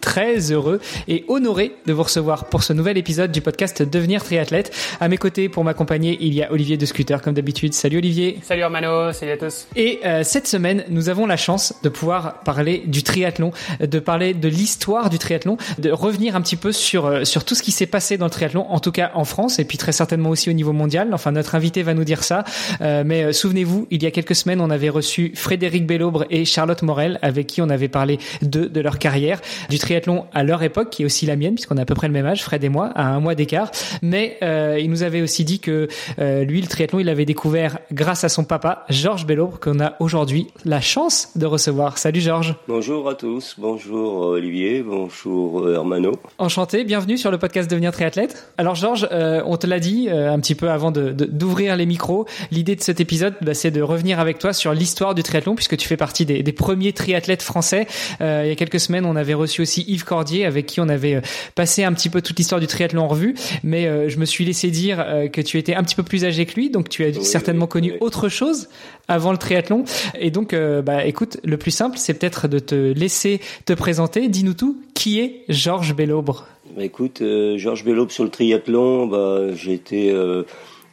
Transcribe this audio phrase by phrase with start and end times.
[0.00, 4.74] très heureux et honoré de vous recevoir pour ce nouvel épisode du podcast Devenir triathlète.
[5.00, 7.74] À mes côtés, pour m'accompagner, il y a Olivier de Scooter comme d'habitude.
[7.74, 8.38] Salut Olivier.
[8.42, 9.66] Salut Armano, salut à tous.
[9.76, 14.34] Et euh, cette semaine, nous avons la chance de pouvoir parler du triathlon, de parler
[14.34, 17.72] de l'histoire du triathlon, de revenir un petit peu sur euh, sur tout ce qui
[17.72, 20.50] s'est passé dans le triathlon, en tout cas en France et puis très certainement aussi
[20.50, 21.10] au niveau mondial.
[21.12, 22.44] Enfin, notre invité va nous dire ça.
[22.80, 26.82] Euh, mais souvenez-vous, il y a quelques semaines, on avait reçu Frédéric Bellobre et Charlotte
[26.82, 29.89] Morel, avec qui on avait parlé de, de leur carrière, du triathlon
[30.32, 32.26] à leur époque, qui est aussi la mienne, puisqu'on a à peu près le même
[32.26, 33.70] âge, Fred et moi, à un mois d'écart.
[34.02, 37.78] Mais euh, il nous avait aussi dit que euh, lui, le triathlon, il l'avait découvert
[37.92, 41.98] grâce à son papa, Georges Bellobre, qu'on a aujourd'hui la chance de recevoir.
[41.98, 42.54] Salut Georges.
[42.68, 46.12] Bonjour à tous, bonjour Olivier, bonjour Hermano.
[46.38, 48.52] Enchanté, bienvenue sur le podcast Devenir triathlète.
[48.58, 51.76] Alors Georges, euh, on te l'a dit euh, un petit peu avant d'ouvrir de, d'ouvrir
[51.76, 55.22] les micros, l'idée de cet épisode, bah, c'est de revenir avec toi sur l'histoire du
[55.22, 57.86] triathlon, puisque tu fais partie des, des premiers triathlètes français
[58.20, 60.88] euh, il y a quelques semaines, on avait reçu aussi Yves Cordier, avec qui on
[60.88, 61.20] avait euh,
[61.54, 63.34] passé un petit peu toute l'histoire du triathlon en revue.
[63.62, 66.46] Mais euh, je me suis laissé dire que tu étais un petit peu plus âgé
[66.46, 68.68] que lui, donc tu as certainement connu autre chose
[69.08, 69.84] avant le triathlon.
[70.18, 74.28] Et donc, bah, écoute, le plus simple, c'est peut-être de te laisser te présenter.
[74.28, 74.80] Dis-nous tout.
[74.94, 76.46] Qui est Georges Bellobre?
[76.76, 77.22] Bah, Écoute,
[77.56, 80.14] Georges Bellobre sur le triathlon, bah, j'ai été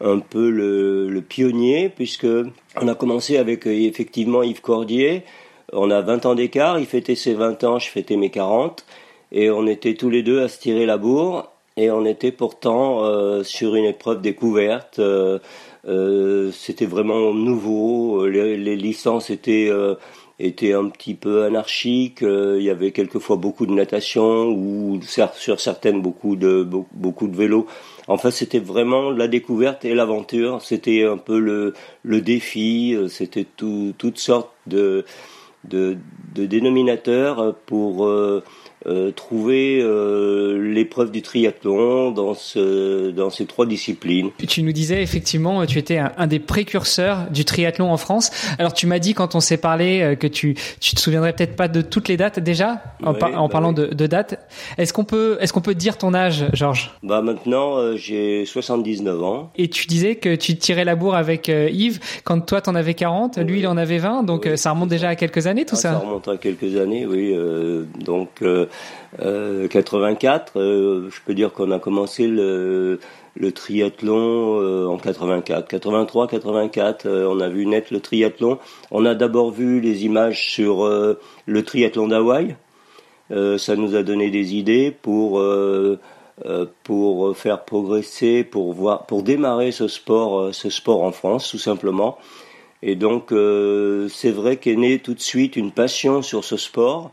[0.01, 2.27] un peu le, le, pionnier puisque
[2.79, 5.23] on a commencé avec effectivement Yves Cordier
[5.73, 8.85] on a 20 ans d'écart, il fêtait ses 20 ans, je fêtais mes 40,
[9.31, 13.03] et on était tous les deux à se tirer la bourre, et on était pourtant
[13.05, 14.99] euh, sur une épreuve découverte.
[14.99, 15.39] Euh,
[15.87, 19.71] euh, c'était vraiment nouveau, les, licences étaient
[20.39, 22.21] étaient un petit peu anarchiques.
[22.21, 27.67] il y avait quelquefois beaucoup de natation ou sur certaines beaucoup de beaucoup de vélo.
[28.07, 30.61] Enfin, c'était vraiment la découverte et l'aventure.
[30.61, 31.73] C'était un peu le,
[32.03, 32.97] le défi.
[33.09, 35.05] C'était tout, toutes sortes de
[35.67, 35.97] de,
[36.35, 38.09] de dénominateur pour
[38.85, 44.29] euh, euh, trouver euh, l'épreuve du triathlon dans, ce, dans ces trois disciplines.
[44.47, 48.31] Tu nous disais effectivement, tu étais un, des précurseurs du triathlon en France.
[48.59, 51.55] Alors tu m'as dit quand on s'est parlé euh, que tu tu te souviendrais peut-être
[51.55, 54.39] pas de toutes les dates déjà en, en bah parlant de, de, dates.
[54.77, 56.91] Est-ce qu'on peut est-ce qu'on peut dire ton âge, Georges?
[57.03, 59.51] Bah maintenant euh, j'ai 79 ans.
[59.57, 63.37] Et tu disais que tu tirais la bourre avec Yves quand toi t'en avais 40,
[63.39, 65.91] lui il en avait 20, donc ça remonte déjà à quelques années tout ah, ça.
[65.93, 67.35] Ça remonte à quelques années, oui.
[68.03, 68.41] donc
[69.19, 72.99] 84, euh, euh, je peux dire qu'on a commencé le,
[73.53, 77.07] triathlon euh, en 84, 83, 84.
[77.07, 78.59] on a vu naître le triathlon.
[78.91, 80.85] On a d'abord vu les images sur
[81.45, 82.55] le triathlon d'Hawaï.
[83.29, 85.41] ça nous a donné des idées pour
[86.83, 92.17] pour faire progresser, pour voir, pour démarrer ce sport, ce sport en France, tout simplement.
[92.83, 93.33] Et donc,
[94.09, 97.11] c'est vrai qu'est née tout de suite une passion sur ce sport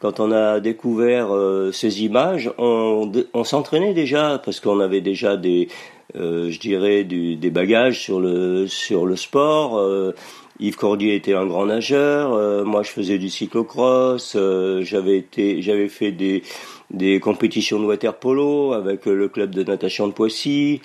[0.00, 5.36] quand on a découvert euh, ces images, on, on s'entraînait déjà parce qu'on avait déjà
[5.36, 5.68] des,
[6.14, 9.78] euh, je dirais, du, des bagages sur le sur le sport.
[9.78, 10.14] Euh,
[10.60, 12.32] Yves Cordier était un grand nageur.
[12.32, 14.36] Euh, moi, je faisais du cyclocross.
[14.80, 16.42] j'avais été, j'avais fait des
[16.90, 20.80] des compétitions de water polo avec le club de natation de Poissy.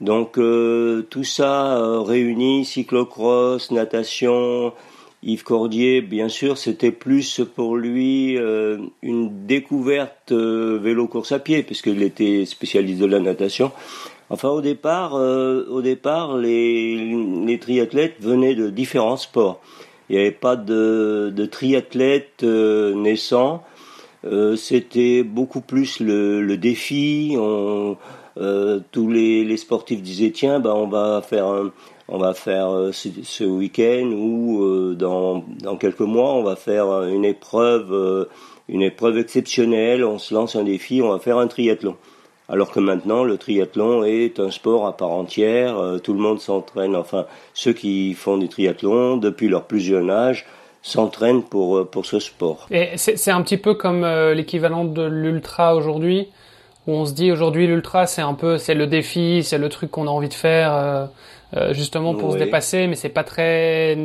[0.00, 4.72] Donc tout ça réuni, cyclocross, natation,
[5.26, 11.38] Yves Cordier, bien sûr, c'était plus pour lui euh, une découverte euh, vélo course à
[11.38, 13.72] pied, puisqu'il était spécialiste de la natation.
[14.28, 19.62] Enfin, au départ, euh, au départ, les, triathlètes venaient de différents sports.
[20.10, 23.64] Il n'y avait pas de, de triathlète naissant.
[24.56, 27.34] c'était beaucoup plus le, défi.
[28.92, 31.72] tous les, sportifs disaient tiens, bah, on va faire un,
[32.08, 37.04] on va faire euh, ce, week-end ou euh, dans, dans quelques mois, on va faire
[37.04, 38.28] une épreuve, euh,
[38.68, 41.96] une épreuve exceptionnelle, on se lance un défi, on va faire un triathlon.
[42.48, 46.94] Alors que maintenant, le triathlon est un sport à part entière, tout le monde s'entraîne,
[46.94, 47.24] enfin,
[47.54, 50.44] ceux qui font du triathlon depuis leur plus jeune âge,
[50.82, 52.66] s'entraînent pour, pour ce sport.
[52.70, 56.28] Et c'est un petit peu comme l'équivalent de l'ultra aujourd'hui,
[56.86, 59.90] où on se dit aujourd'hui l'ultra c'est un peu, c'est le défi, c'est le truc
[59.90, 61.08] qu'on a envie de faire
[61.72, 63.96] justement pour se dépasser, mais c'est pas très,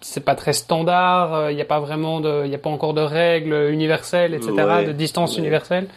[0.00, 1.50] c'est pas très standard.
[1.50, 4.34] Il euh, n'y a pas vraiment de, il y a pas encore de règles universelles,
[4.34, 4.52] etc.,
[4.86, 5.88] de distance universelle.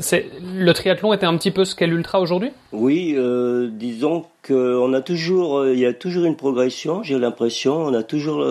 [0.00, 2.50] c'est le triathlon était un petit peu ce qu'est l'ultra aujourd'hui?
[2.72, 3.16] Oui,
[3.72, 7.02] disons qu'on a toujours, il y a toujours une progression.
[7.02, 8.44] J'ai l'impression, on a toujours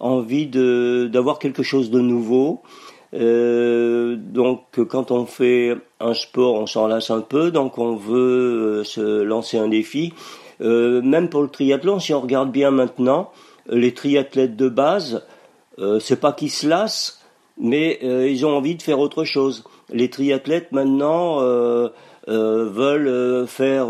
[0.00, 2.62] envie de d'avoir quelque chose de nouveau.
[3.12, 8.82] Euh, donc quand on fait un sport, on s'en lasse un peu, donc on veut
[8.84, 10.12] se lancer un défi.
[10.60, 13.30] Euh, même pour le triathlon, si on regarde bien maintenant,
[13.68, 15.22] les triathlètes de base,
[15.78, 17.20] euh, c'est pas qu'ils se lassent,
[17.58, 19.64] mais euh, ils ont envie de faire autre chose.
[19.92, 21.88] Les triathlètes maintenant euh,
[22.26, 23.88] veulent faire,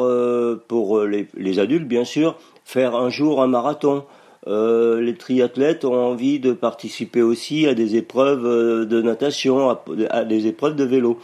[0.69, 4.05] pour les, les, adultes bien sûr, faire un jour un marathon.
[4.46, 9.76] les triathlètes ont envie de participer aussi à des épreuves de natation,
[10.08, 11.19] à des épreuves de vélo.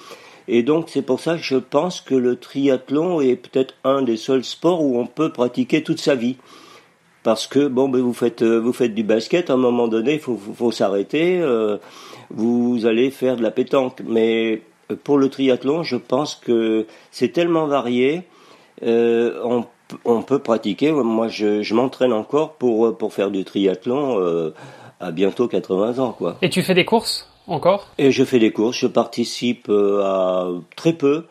[0.49, 4.17] Et donc c'est pour ça que je pense que le triathlon est peut-être un des
[4.17, 6.37] seuls sports où on peut pratiquer toute sa vie.
[7.23, 10.15] Parce que bon, ben vous faites euh, vous faites du basket, à un moment donné,
[10.15, 11.41] il faut, faut, s'arrêter.
[11.41, 11.79] Euh,
[12.31, 14.63] vous allez faire de la pétanque, mais
[15.03, 18.23] pour le triathlon, je pense que c'est tellement varié.
[18.83, 19.65] Euh, on,
[20.05, 20.93] on, peut pratiquer.
[20.93, 24.55] Moi, je, je m'entraîne encore pour pour faire du triathlon euh,
[25.01, 26.37] à bientôt 80 ans, quoi.
[26.43, 27.29] Et tu fais des courses?
[27.47, 31.25] Encore Et je fais des courses, je participe euh, à très peu.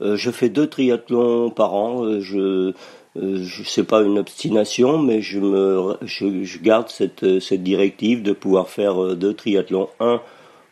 [0.00, 2.04] Euh, je fais deux triathlons par an.
[2.04, 2.72] Euh, je
[3.14, 8.70] je sais pas une obstination, mais je me je, garde cette cette directive de pouvoir
[8.70, 9.90] faire deux triathlons.
[10.00, 10.22] Un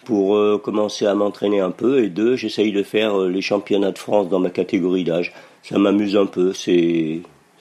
[0.07, 4.31] pour commencer à m'entraîner un peu et deux j'essaye de faire les championnats de France
[4.31, 5.35] dans ma catégorie d'âge.
[5.63, 7.21] Ça m'amuse un peu, c'est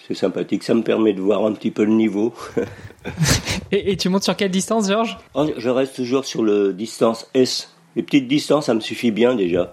[0.09, 0.63] c'est sympathique.
[0.63, 2.33] Ça me permet de voir un petit peu le niveau.
[3.71, 5.17] et, tu montes sur quelle distance, Georges?
[5.35, 7.69] Oh, Je reste toujours sur le distance S.
[7.95, 9.71] Les petites distances, ça me suffit bien déjà.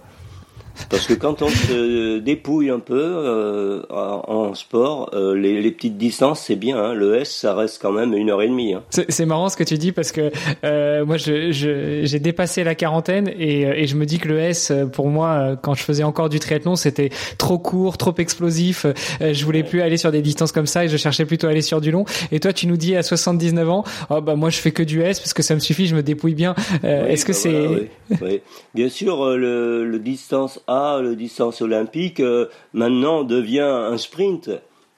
[0.89, 5.97] Parce que quand on se dépouille un peu euh, en, sport, euh, les, les, petites
[5.97, 6.79] distances, c'est bien.
[6.79, 6.95] Hein.
[6.95, 8.75] Le S, ça reste quand même une heure et demie.
[8.75, 8.83] Hein.
[8.91, 10.31] C'est marrant ce que tu dis parce que
[10.65, 14.73] euh, moi, j'ai je, dépassé la quarantaine et, et, je me dis que le S,
[14.93, 18.87] pour moi, quand je faisais encore du triathlon, c'était trop court, trop explosif.
[19.21, 21.63] je voulais plus aller sur des distances comme ça et je cherchais plutôt à aller
[21.63, 22.05] sur du long.
[22.33, 25.03] Et toi, tu nous dis à 79 ans, oh, bah moi, je fais que du
[25.03, 26.55] S parce que ça me suffit, je me dépouille bien.
[26.83, 27.89] Est-ce que bah c'est oui,
[28.23, 28.41] oui.
[28.75, 34.51] Bien sûr, le, le distance A, le distance olympique, euh, maintenant devient un sprint.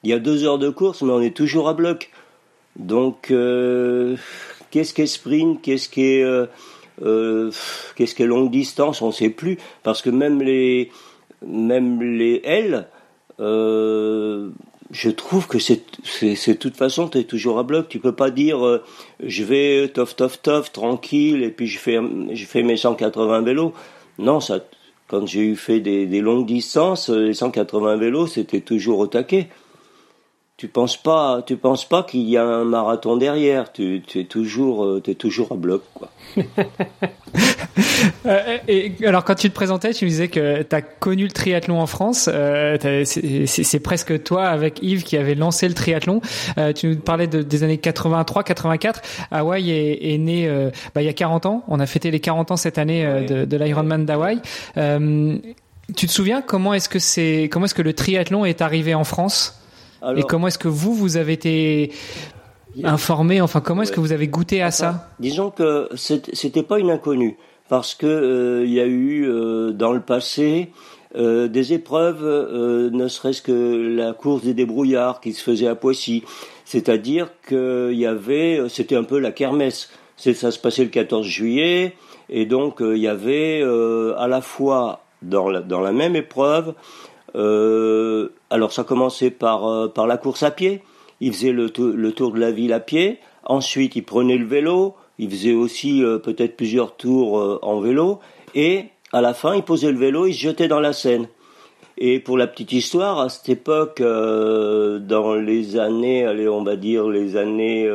[0.03, 2.11] Il y a deux heures de course, mais on est toujours à bloc.
[2.77, 4.17] Donc, euh,
[4.71, 5.61] qu'est-ce qu'est sprint?
[5.61, 7.51] Qu'est-ce qu'est euh,
[7.97, 9.03] qu'est-ce qu'est longue distance?
[9.03, 10.91] On ne sait plus parce que même les
[11.47, 12.87] même les L,
[13.39, 15.83] je trouve que c'est
[16.23, 17.89] de toute façon tu es toujours à bloc.
[17.89, 18.81] Tu peux pas dire
[19.21, 22.01] je vais tof tof tof tranquille et puis je fais
[22.33, 23.75] je fais mes 180 vélos.
[24.19, 24.61] Non, ça
[25.09, 29.49] quand j'ai eu fait des, des, longues distances, les 180 vélos, c'était toujours au taquet.
[30.59, 33.71] Tu penses pas, tu penses pas qu'il y a un marathon derrière.
[33.71, 36.11] Tu, tu es toujours, euh, es toujours à bloc, quoi.
[38.27, 41.81] Euh, et alors, quand tu te présentais, tu disais que tu as connu le triathlon
[41.81, 42.29] en France.
[42.33, 46.21] Euh, c'est presque toi avec Yves qui avait lancé le triathlon.
[46.59, 49.03] Euh, tu nous parlais de, des années 83, 84.
[49.31, 50.49] Hawaï est, est né
[50.95, 51.65] bah, il y a 40 ans.
[51.69, 54.41] On a fêté les 40 ans cette année de, de l'Ironman d'Hawaï.
[54.75, 59.05] tu te souviens comment est-ce que c'est comment est-ce que le triathlon est arrivé en
[59.05, 59.59] France?
[60.17, 61.93] Et comment est-ce que vous vous avez été
[62.85, 65.09] informé Enfin, comment est-ce que vous avez goûté à ça?
[65.19, 67.37] Disons que c'était pas une inconnue
[67.69, 70.71] parce que euh, il y a eu euh, dans le passé
[71.17, 72.23] euh, des épreuves,
[72.93, 76.25] ne serait-ce que la course des débrouillards qui se faisait à Poissy.
[76.65, 79.91] C'est-à-dire qu'il y avait, c'était un peu la kermesse.
[80.17, 81.95] Ça se passait le 14 juillet,
[82.29, 86.75] et donc il y avait à la fois dans la, dans la même épreuve,
[87.35, 90.83] alors ça commençait par, par la course à pied,
[91.21, 94.95] il faisait le, le, tour de la ville à pied, ensuite il prenait le vélo,
[95.19, 98.21] il faisait aussi euh, peut-être plusieurs tours euh, en vélo,
[98.55, 101.29] et à la fin il posait le vélo, il se jetait dans la Seine.
[102.01, 106.77] Et pour la petite histoire, à cette époque, euh, dans les années, allez, on va
[106.77, 107.91] dire les années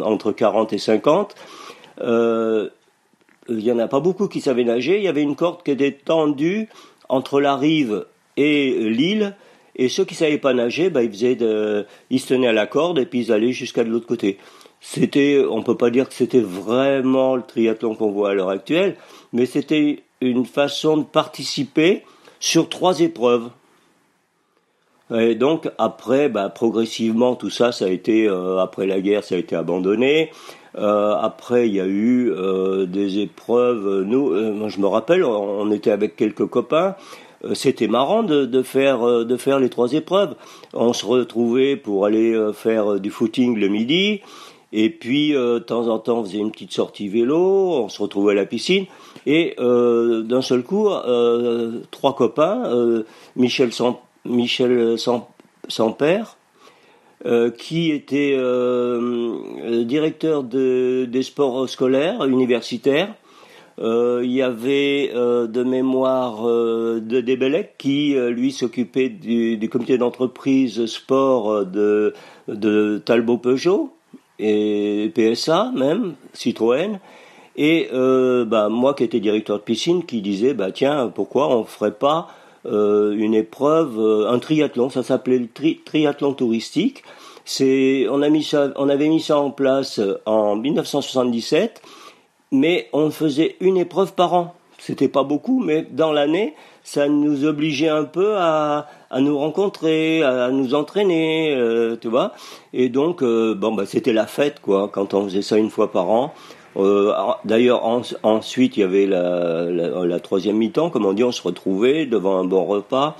[0.00, 1.34] entre 40 et 50,
[3.48, 4.96] il y en a pas beaucoup qui savaient nager.
[4.96, 6.70] Il y avait une corde qui était tendue
[7.10, 8.06] entre la rive
[8.36, 9.34] et l'île,
[9.76, 11.38] et ceux qui savaient pas nager, bah, ils faisaient
[12.10, 14.38] ils se tenaient à la corde et puis ils allaient jusqu'à de l'autre côté.
[14.80, 18.96] C'était, on peut pas dire que c'était vraiment le triathlon qu'on voit à l'heure actuelle,
[19.32, 22.02] mais c'était une façon de participer
[22.40, 23.50] sur trois épreuves.
[25.14, 29.34] Et donc après, bah, progressivement, tout ça, ça a été euh, après la guerre, ça
[29.34, 30.30] a été abandonné.
[30.78, 34.02] Euh, après, il y a eu euh, des épreuves.
[34.02, 36.92] Nous, je me rappelle, on était avec quelques copains euh,
[37.54, 40.34] c'était marrant de, faire euh, de faire les trois épreuves.
[40.72, 44.20] On se retrouvait pour aller euh, faire du footing le midi
[44.72, 48.32] Et puis, de temps en temps, on faisait une petite sortie vélo, on se retrouvait
[48.32, 48.86] à la piscine.
[49.26, 50.88] Et d'un seul coup,
[51.90, 54.96] trois copains, Michel, sans, Michel
[57.58, 58.36] qui était
[59.84, 63.25] directeur de, des sports scolaires universitaires, euh,
[63.78, 69.98] il y avait euh, de mémoire euh, de Debelec qui lui s'occupait du, du, comité
[69.98, 72.14] d'entreprise sport de,
[72.48, 73.92] de Talbot Peugeot
[74.38, 76.98] et PSA même Citroën.
[77.58, 81.94] Et bah, moi qui étais directeur de piscine qui disait bah tiens pourquoi on ferait
[81.94, 82.28] pas
[82.66, 84.90] une épreuve un triathlon.
[84.90, 85.48] Ça s'appelait le
[85.84, 87.02] triathlon touristique.
[87.46, 91.80] C'est on a mis ça on avait mis ça en place en 1977
[92.52, 94.54] mais on faisait une épreuve par an.
[94.78, 100.22] C'était pas beaucoup, mais dans l'année, ça nous obligeait un peu à, à nous rencontrer,
[100.22, 102.32] à, nous entraîner, euh, tu vois.
[102.72, 105.90] Et donc, euh, bon, bah, c'était la fête, quoi, quand on faisait ça une fois
[105.90, 106.34] par an.
[106.76, 107.12] Euh,
[107.44, 107.84] D'ailleurs,
[108.22, 112.06] ensuite, il y avait la, la, la troisième mi-temps, comme on dit, on se retrouvait
[112.06, 113.16] devant un bon repas.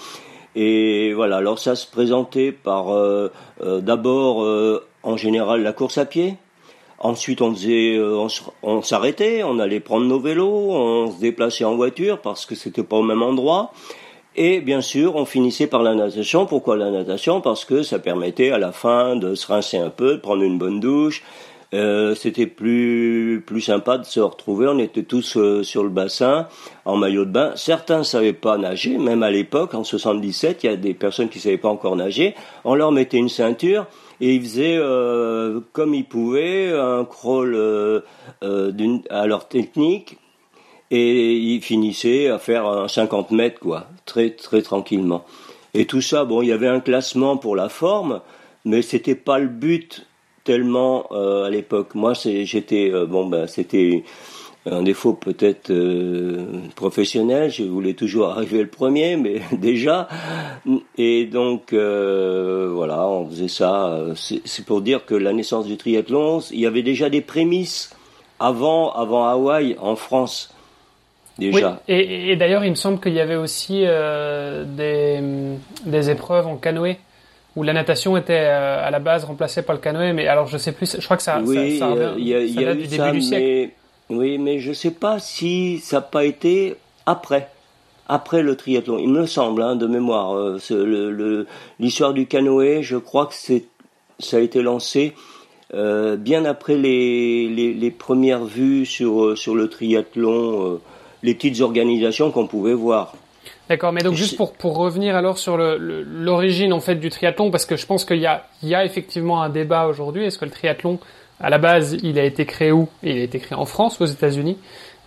[0.55, 3.31] Et voilà, alors ça se présentait par euh,
[3.61, 4.47] d'abord,
[5.03, 6.37] en général, la course à pied
[7.07, 8.27] Ensuite, on faisait, euh,
[8.65, 12.83] on, s'arrêtait, on allait prendre nos vélos, on se déplaçait en voiture parce que c'était
[12.83, 13.71] pas au même endroit.
[14.35, 16.47] Et bien sûr, on finissait par la natation.
[16.47, 17.41] Pourquoi la natation?
[17.41, 20.59] Parce que ça permettait à la fin de se rincer un peu, de prendre une
[20.59, 21.23] bonne douche.
[21.75, 24.67] Euh, c'était plus plus sympa de se retrouver.
[24.67, 26.49] On était tous euh, sur le bassin
[26.87, 27.53] en maillot de bain.
[27.55, 31.39] Certains savaient pas nager, même à l'époque, en 77, il y a des personnes qui
[31.39, 32.35] savaient pas encore nager.
[32.65, 33.87] On leur mettait une ceinture
[34.21, 38.01] et ils faisaient euh, comme ils pouvaient un crawl euh,
[38.43, 38.73] euh
[39.11, 40.19] à leur technique
[40.91, 45.25] et ils finissaient à faire un 50 mètres quoi, très très tranquillement.
[45.75, 48.21] Et tout ça, bon, il y avait un classement pour la forme,
[48.65, 50.07] mais c'était pas le but
[50.45, 51.95] tellement euh, à l'époque.
[51.95, 54.05] Moi, j'étais bon ben c'était
[54.71, 56.45] un défaut peut-être euh,
[56.75, 60.09] professionnel, je voulais toujours arriver le premier, mais déjà.
[60.99, 63.99] Et donc euh, voilà, on faisait ça.
[64.17, 67.95] C'est pour dire que la naissance du triathlon, il y avait déjà des prémices
[68.41, 70.53] avant, avant Hawaï, en France.
[71.39, 71.81] Déjà.
[71.87, 75.21] Oui, et, et d'ailleurs, il me semble qu'il y avait aussi euh, des,
[75.85, 76.97] des épreuves en canoë
[77.57, 80.73] où la natation était à la base remplacée par le canoë, mais alors je sais
[80.73, 83.13] plus, je crois que ça, oui, ça, ça, y a, il y a, du début
[83.13, 83.73] du siècle.
[84.11, 87.51] Oui, mais je ne sais pas si ça n'a pas été après,
[88.09, 88.99] après le triathlon.
[88.99, 91.47] Il me semble, hein, de mémoire, euh,
[91.81, 95.15] l'histoire du canoë, je crois que ça a été lancé
[95.75, 100.81] euh, bien après les, les, les, premières vues sur, euh, sur le triathlon, euh,
[101.25, 103.15] les petites organisations qu'on pouvait voir.
[103.69, 107.67] D'accord, mais donc juste pour, pour revenir alors sur l'origine en fait du triathlon, parce
[107.67, 110.25] que je pense qu'il y a, il y a effectivement un débat aujourd'hui.
[110.25, 111.01] Est-ce que le triathlon
[111.41, 112.89] à la base, il a été créé où?
[113.03, 114.59] Il a été créé en France ou aux États-Unis.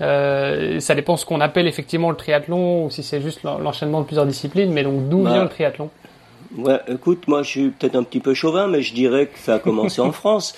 [0.01, 4.05] Euh, ça dépend ce qu'on appelle effectivement le triathlon ou si c'est juste l'enchaînement de
[4.05, 4.71] plusieurs disciplines.
[4.71, 5.89] Mais donc, d'où bah, vient le triathlon?
[6.57, 9.55] Ouais, écoute, moi, je suis peut-être un petit peu chauvin, mais je dirais que ça
[9.55, 10.55] a commencé en France,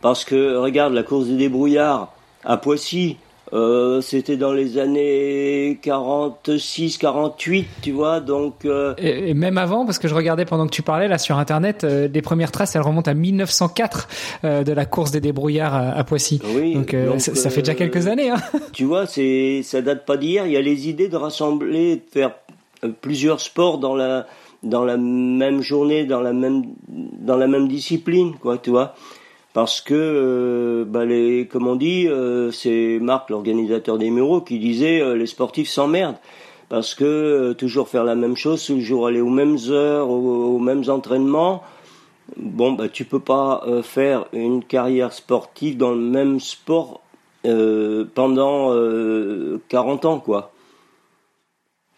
[0.00, 2.12] parce que regarde la course des débrouillards
[2.44, 3.16] à Poissy.
[3.52, 8.64] Euh, c'était dans les années 46, 48, tu vois, donc...
[8.64, 8.94] Euh...
[8.96, 12.08] Et, même avant, parce que je regardais pendant que tu parlais, là, sur Internet, euh,
[12.12, 14.08] les premières traces, elles remontent à 1904
[14.44, 16.40] euh, de la course des débrouillards à, Poissy.
[16.56, 18.30] Oui, donc, donc ça, fait déjà quelques années.
[18.30, 18.36] Hein.
[18.72, 20.46] Tu vois, c'est ça date pas d'hier.
[20.46, 22.32] Il y a les idées de rassembler, de faire
[23.00, 24.26] plusieurs sports dans la
[24.62, 28.94] dans la même journée, dans la même dans la même discipline, quoi, tu vois
[29.52, 34.58] parce que euh, bah les, comme on dit, euh, c'est Marc, l'organisateur des Mureaux, qui
[34.58, 36.16] disait euh, les sportifs s'emmerdent
[36.68, 41.62] parce que toujours faire la même chose, toujours aller aux mêmes heures, aux, mêmes entraînements.
[42.38, 47.02] Bon, bah tu peux pas faire une carrière sportive dans le même sport
[47.42, 48.74] pendant
[49.68, 50.52] 40 ans, quoi.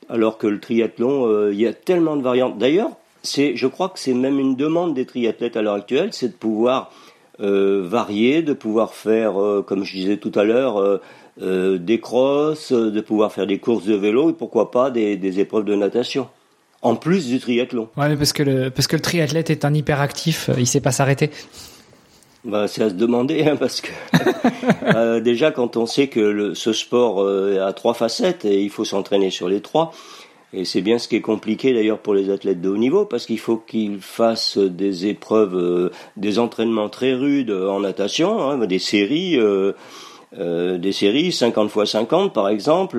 [0.09, 2.59] Alors que le triathlon, il y a tellement de variantes.
[2.59, 2.91] D'ailleurs,
[3.23, 6.35] c'est, je crois que c'est même une demande des triathlètes à l'heure actuelle, c'est de
[6.35, 6.91] pouvoir
[7.41, 10.79] euh, varier, de pouvoir faire, euh, comme je disais tout à l'heure,
[11.43, 15.41] euh, des crosses, de pouvoir faire des courses de vélo et pourquoi pas des, des
[15.41, 16.29] épreuves de natation.
[16.81, 17.89] En plus du triathlon.
[17.97, 20.93] Ouais, mais parce que le, parce que le triathlète est un hyperactif, il sait pas
[20.93, 21.31] s'arrêter.
[22.45, 26.73] Bah, c'est à se demander, hein, parce que déjà quand on sait que le, ce
[26.73, 29.93] sport a trois facettes et il faut s'entraîner sur les trois,
[30.55, 33.27] et c'est bien ce qui est compliqué d'ailleurs pour les athlètes de haut niveau parce
[33.27, 38.79] qu'il faut qu'ils fassent des épreuves, euh, des entraînements très rudes en natation, hein, des
[38.79, 39.37] séries.
[39.37, 39.73] Euh,
[40.37, 42.99] euh, des séries 50 x 50 par exemple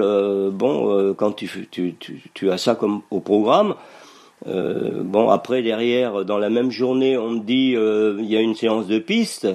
[0.53, 3.75] bon quand tu, as ça comme au programme
[4.45, 8.88] bon après derrière dans la même journée on te dit il y a une séance
[8.88, 9.50] de piste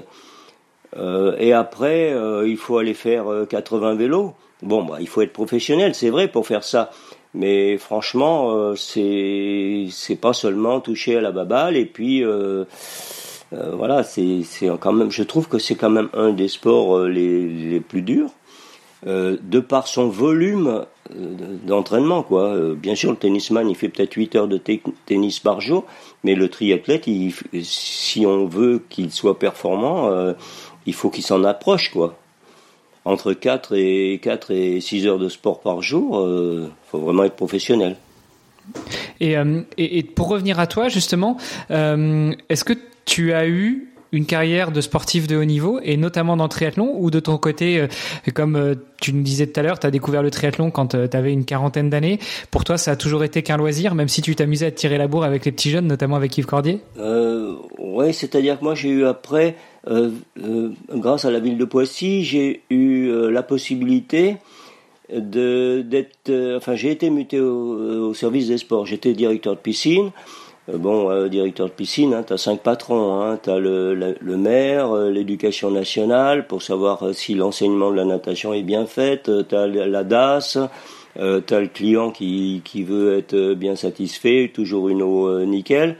[0.94, 2.14] et après,
[2.44, 4.34] il faut aller faire 80 vélos.
[4.60, 6.90] Bon, bah, il faut être professionnel, c'est vrai, pour faire ça.
[7.34, 12.24] Mais franchement, c'est c'est pas seulement toucher à la baballe et puis
[13.52, 14.42] voilà, c'est
[14.80, 15.10] quand même.
[15.10, 18.30] Je trouve que c'est quand même un des sports les plus durs.
[19.06, 20.84] de par son volume
[21.14, 22.54] d'entraînement quoi.
[22.54, 24.60] Euh, bien sûr le tennisman il fait peut-être 8 heures de
[25.06, 25.84] tennis par jour,
[26.24, 27.08] mais le triathlète
[27.62, 30.32] si on veut qu'il soit performant, euh,
[30.86, 32.16] il faut qu'il s'en approche quoi.
[33.04, 37.24] Entre 4 et 4 et 6 heures de sport par jour, il euh, faut vraiment
[37.24, 37.96] être professionnel.
[39.20, 39.32] Et,
[39.78, 41.36] et, et, pour revenir à toi justement,
[41.70, 46.44] est-ce que tu as eu une carrière de sportif de haut niveau et notamment dans
[46.44, 47.86] le triathlon ou de ton côté, euh,
[48.34, 51.06] comme euh, tu nous disais tout à l'heure, tu as découvert le triathlon quand euh,
[51.06, 52.18] tu avais une quarantaine d'années.
[52.50, 55.06] Pour toi, ça a toujours été qu'un loisir, même si tu t'amusais à tirer la
[55.06, 56.80] bourre avec les petits jeunes, notamment avec Yves Cordier?
[56.98, 62.62] Euh, Oui, c'est-à-dire que moi j'ai eu après, grâce à la ville de Poissy, j'ai
[62.70, 64.36] eu la possibilité
[65.12, 70.12] de d'être enfin j'ai été muté au, au service des sports j'étais directeur de piscine
[70.78, 73.20] bon, euh, directeur de piscine, hein, tu as cinq patrons.
[73.20, 78.04] Hein, tu as le, le, maire, euh, l'éducation nationale, pour savoir si l'enseignement de la
[78.04, 79.22] natation est bien fait.
[79.24, 80.58] tu as la DAS,
[81.18, 85.96] euh, tu as le client qui, qui veut être bien satisfait, toujours une eau nickel.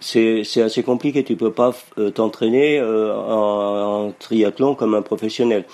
[0.00, 1.72] c'est assez compliqué, tu peux pas
[2.14, 5.64] t'entraîner en, en triathlon comme un professionnel.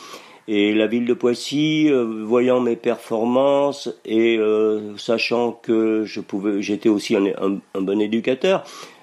[0.47, 6.61] Et la ville de Poissy, euh, voyant mes performances et euh, sachant que je pouvais,
[6.61, 8.63] j'étais aussi un, bon éducateur,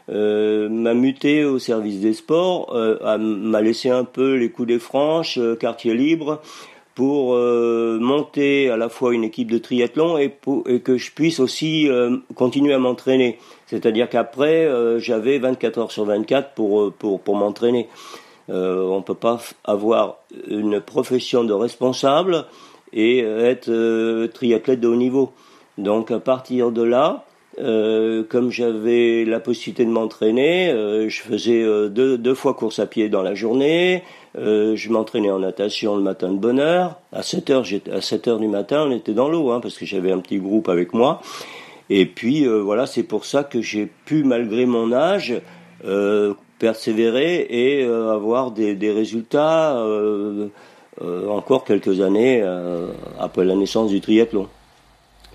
[0.09, 2.75] euh, m'a muté au service des sports,
[3.19, 6.41] m'a laissé un peu les coups des franches, quartier libre,
[6.93, 11.39] pour monter à la fois une équipe de triathlon et, pour, et que je puisse
[11.39, 11.89] aussi
[12.35, 13.39] continuer à m'entraîner.
[13.65, 14.69] C'est-à-dire qu'après,
[14.99, 17.87] j'avais 24 heures sur 24 pour, pour, pour m'entraîner.
[18.49, 20.17] Euh, on ne peut pas avoir
[20.47, 22.45] une profession de responsable
[22.93, 25.31] et être euh, triathlète de haut niveau.
[25.77, 27.25] Donc à partir de là,
[27.59, 30.71] euh, comme j'avais la possibilité de m'entraîner,
[31.07, 34.03] je faisais deux, deux, fois course à pied dans la journée,
[34.35, 36.97] je m'entraînais en natation le matin de bonne heure.
[37.13, 39.85] À 7 heures, à 7 heures du matin, on était dans l'eau, hein, parce que
[39.85, 41.21] j'avais un petit groupe avec moi.
[41.89, 45.41] Et puis voilà, c'est pour ça que j'ai pu, malgré mon âge,
[46.61, 50.49] persévérer et euh, avoir des, des résultats euh,
[51.01, 52.43] euh, encore quelques années
[53.19, 54.47] après la naissance du triathlon.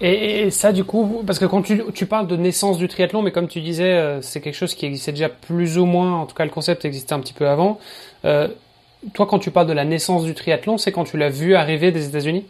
[0.01, 3.33] Et, ça, du coup, parce que quand tu, tu, parles de naissance du triathlon, mais
[3.33, 6.45] comme tu disais, c'est quelque chose qui existait déjà plus ou moins, en tout cas
[6.45, 7.81] le concept existait un petit peu avant.
[8.23, 11.93] toi, quand tu parles de la naissance du triathlon, c'est quand tu l'as vu arriver
[11.93, 12.45] des États-Unis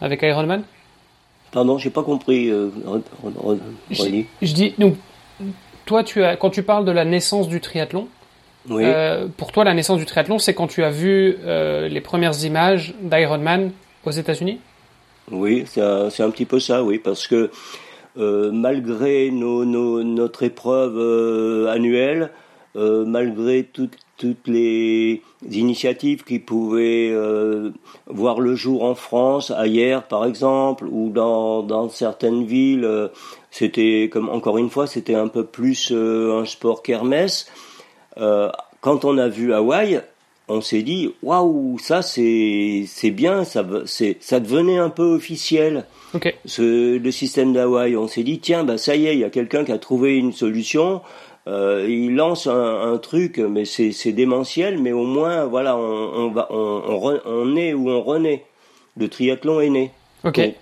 [0.00, 0.64] avec Ironman?
[1.52, 2.48] Pardon, j'ai pas compris.
[3.90, 4.96] je, je, dis, donc,
[5.84, 8.08] toi, tu as, quand tu parles de la naissance du triathlon,
[8.70, 12.44] euh, pour toi, la naissance du triathlon, c'est quand tu as vu euh, les premières
[12.44, 13.72] images d'Ironman
[14.04, 14.58] aux États-Unis?
[15.30, 17.50] Oui, c'est un, petit peu ça, oui, parce que
[18.18, 22.30] euh, malgré nos, notre épreuve annuelle,
[22.74, 27.14] malgré toutes les initiatives qui pouvaient
[28.06, 33.10] voir le jour en France, ailleurs par exemple, ou dans, dans certaines villes
[33.54, 37.46] c'était comme encore une fois, c'était un peu plus euh, un sport kermesse.
[38.16, 40.02] Euh, quand on a vu Hawaï,
[40.48, 45.84] on s'est dit waouh, ça c'est c'est bien, ça c'est ça devenait un peu officiel.
[46.14, 46.34] Okay.
[46.46, 49.30] Ce, le système d'Hawaï, on s'est dit tiens bah ça y est, il y a
[49.30, 51.00] quelqu'un qui a trouvé une solution.
[51.46, 56.30] Euh, il lance un, un truc, mais c'est démentiel, mais au moins voilà, on, on
[56.32, 58.44] va on, on, on est où on renaît.
[58.96, 59.92] Le triathlon est né.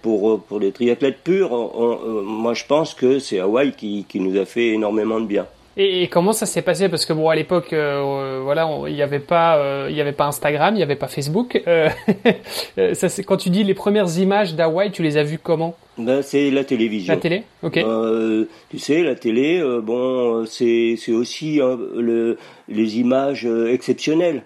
[0.03, 4.37] Pour, pour, les triathlètes purs, euh, moi je pense que c'est Hawaï qui, qui, nous
[4.37, 5.47] a fait énormément de bien.
[5.77, 6.89] Et, comment ça s'est passé?
[6.89, 10.13] Parce que bon, à l'époque, euh, voilà, il n'y avait pas, euh, il y avait
[10.13, 11.63] pas Instagram, il n'y avait pas Facebook.
[12.77, 15.75] ça, c'est quand tu dis les premières images d'Hawaï, tu les as vues comment?
[15.97, 17.15] Ben, c'est la télévision.
[17.15, 17.85] La télé, ok.
[18.71, 22.37] tu sais, la télé, bon, c'est c'est aussi le,
[22.69, 24.43] les images exceptionnelles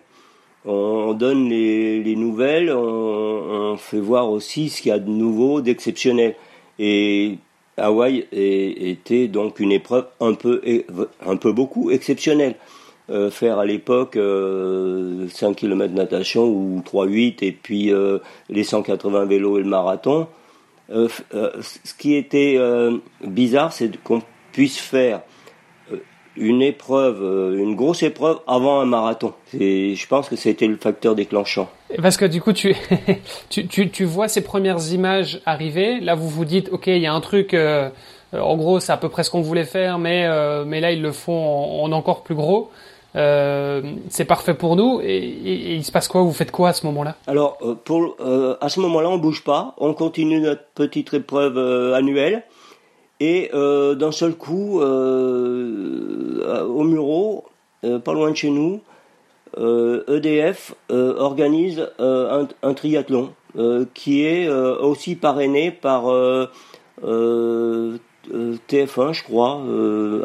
[0.66, 5.60] on donne les, les nouvelles, on, fait voir aussi ce qu'il y a de nouveau,
[5.60, 6.34] d'exceptionnel.
[6.78, 7.38] Et
[7.76, 10.62] Hawaï était donc une épreuve un peu,
[11.24, 12.56] un peu beaucoup exceptionnelle.
[13.08, 19.26] Euh, faire à l'époque euh, 5 km natation ou 3-8 et puis euh, les 180
[19.26, 20.26] vélos et le marathon.
[20.90, 22.58] Euh, euh, ce qui était
[23.22, 25.22] bizarre, c'est qu'on puisse faire
[26.36, 29.32] une épreuve, euh, une grosse épreuve avant un marathon.
[29.58, 31.68] Et je pense que c'était le facteur déclenchant.
[32.02, 32.74] Parce que du coup, tu,
[33.50, 36.00] tu, tu, tu, vois ces premières images arriver.
[36.00, 37.54] Là, vous vous dites, ok, il y a un truc.
[37.54, 37.90] Euh,
[38.32, 41.00] en gros, c'est à peu près ce qu'on voulait faire, mais euh, mais là, ils
[41.00, 42.70] le font en, encore plus gros.
[43.14, 45.00] c'est parfait pour nous.
[45.02, 46.22] Et, il se passe quoi?
[46.22, 47.16] Vous faites quoi à ce moment-là?
[47.26, 48.16] Alors, pour,
[48.60, 49.74] à ce moment-là, on bouge pas.
[49.78, 51.56] On continue notre petite épreuve
[51.94, 52.42] annuelle.
[53.20, 57.44] Et d'un seul coup, au Muro,
[57.82, 58.80] pas loin de chez nous,
[59.56, 63.32] EDF euh, e euh, organise euh, un, triathlon
[63.94, 66.04] qui est aussi parrainé par
[67.02, 67.98] TF1,
[69.14, 69.62] je crois,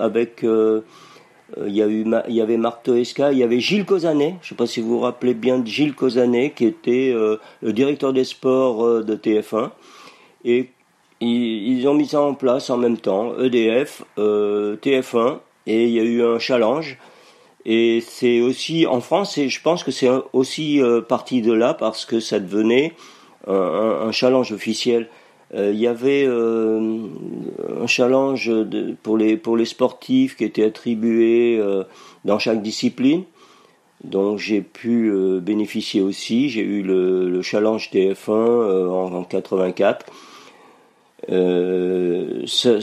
[0.01, 4.35] avec il y, a eu, il y avait Marc Toesca, il y avait Gilles Cosanet,
[4.41, 7.71] je ne sais pas si vous vous rappelez bien de Gilles Cosanet, qui était le
[7.71, 9.69] directeur des sports de TF1.
[10.43, 10.71] Et
[11.21, 16.03] ils, ont mis ça en place en même temps, EDF, TF1, et il y a
[16.03, 16.97] eu un challenge
[17.65, 21.73] et c'est aussi en France, et je pense que c'est aussi euh, parti de là
[21.73, 22.93] parce que ça devenait
[23.47, 25.09] un, challenge officiel.
[25.53, 26.99] Euh, il y avait euh,
[27.81, 28.51] un challenge
[29.03, 31.61] pour, les, pour les sportifs qui était attribué
[32.25, 33.23] dans chaque discipline.
[34.03, 36.49] Donc j'ai pu bénéficier aussi.
[36.49, 40.05] J'ai eu le, challenge TF1 en, en 84.
[41.27, 42.79] Ça,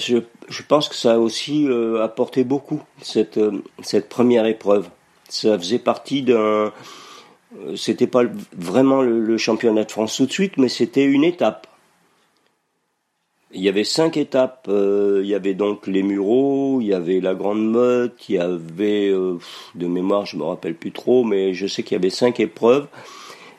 [0.49, 4.89] je pense que ça a aussi euh, apporté beaucoup, cette, euh, cette première épreuve.
[5.29, 6.73] Ça faisait partie d'un...
[7.57, 8.25] Euh, c'était pas
[8.57, 11.67] vraiment le, championnat de France tout de suite, mais c'était une étape.
[13.53, 14.69] Il y avait cinq étapes.
[14.69, 19.11] il y avait donc les Mureaux, il y avait la Grande Motte, il y avait,
[19.11, 22.87] de mémoire, je me rappelle plus trop, mais je sais qu'il y avait cinq épreuves.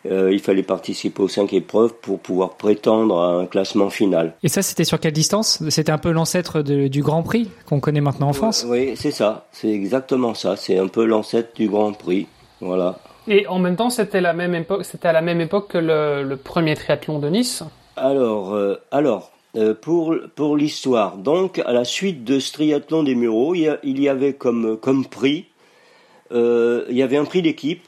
[0.06, 4.34] Euh, il fallait participer aux cinq épreuves pour pouvoir prétendre à un classement final.
[4.44, 5.62] Et ça, c'était sur quelle distance?
[5.70, 8.66] C'était un peu l'ancêtre du Grand Prix qu'on connaît maintenant en France?
[8.68, 9.48] Oui, c'est ça.
[9.52, 10.56] C'est exactement ça.
[10.56, 12.28] C'est un peu l'ancêtre du Grand Prix.
[12.62, 13.00] Voilà.
[13.28, 14.86] Et en même temps, c'était la même époque.
[14.86, 17.64] C'était à la même époque que le, premier triathlon de Nice?
[17.96, 19.32] Alors, euh, alors.
[19.56, 24.08] Euh, pour, pour l'histoire, donc à la suite de ce triathlon des Mureaux, il y,
[24.08, 25.48] avait comme, comme prix,
[26.30, 27.82] il y avait un prix d'équipe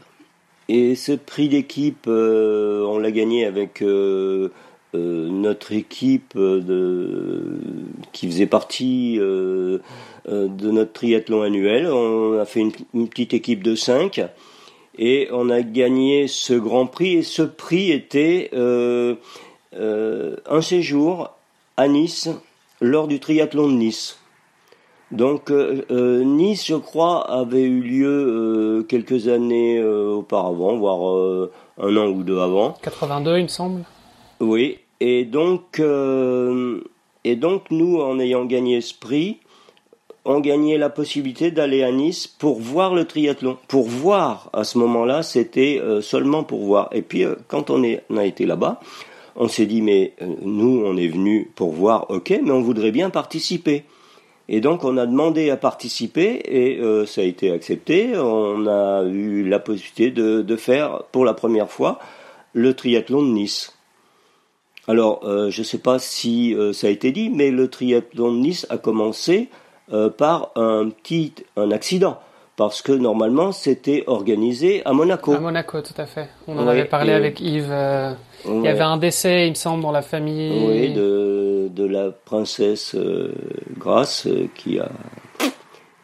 [0.74, 4.54] et ce prix d'équipe, euh, on l'a gagné avec euh,
[4.96, 6.40] euh, notre équipe
[8.14, 9.82] qui faisait partie de
[10.72, 11.88] notre triathlon annuel.
[11.88, 12.62] On a fait
[12.94, 14.22] une, petite équipe de 5
[14.98, 17.16] et on a gagné ce grand prix.
[17.16, 19.18] Et ce prix était un
[20.62, 21.32] séjour
[21.76, 22.30] à Nice
[22.80, 24.21] lors du triathlon de Nice.
[25.12, 31.97] Donc euh, euh, Nice, je crois, avait eu lieu euh, quelques années auparavant, voire un
[31.97, 32.76] an ou deux avant.
[32.82, 33.84] 82, il me semble.
[34.39, 35.82] Oui, et donc,
[37.24, 39.38] et donc nous, en ayant gagné ce prix,
[40.24, 43.58] on gagnait la possibilité d'aller à Nice pour voir le triathlon.
[43.67, 46.89] Pour voir, à ce moment-là, c'était seulement pour voir.
[46.91, 48.80] Et puis, quand on, est, on a été là-bas,
[49.36, 53.10] on s'est dit, mais nous, on est venu pour voir, ok, mais on voudrait bien
[53.10, 53.84] participer.
[54.54, 58.18] Et donc on a demandé à participer et euh, ça a été accepté.
[58.18, 62.00] On a eu la possibilité de, faire pour la première fois
[62.52, 63.74] le triathlon de Nice.
[64.90, 68.34] Alors euh, je ne sais pas si euh, ça a été dit, mais le triathlon
[68.34, 69.50] de Nice a commencé
[70.18, 72.18] par un petit un accident
[72.56, 75.34] parce que normalement c'était organisé à Monaco.
[75.34, 76.28] À Monaco, tout à fait.
[76.48, 77.74] On en avait parlé avec Yves.
[78.46, 80.52] Il y avait un décès, il me semble, dans la famille.
[80.66, 81.40] Oui, de,
[81.74, 83.34] de la princesse euh,
[83.78, 84.90] Grace euh, qui a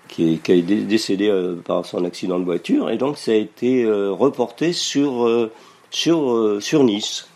[0.07, 5.49] qui, décédée euh, par son accident de voiture et donc ça a été reporté sur
[5.91, 7.27] sur sur Nice.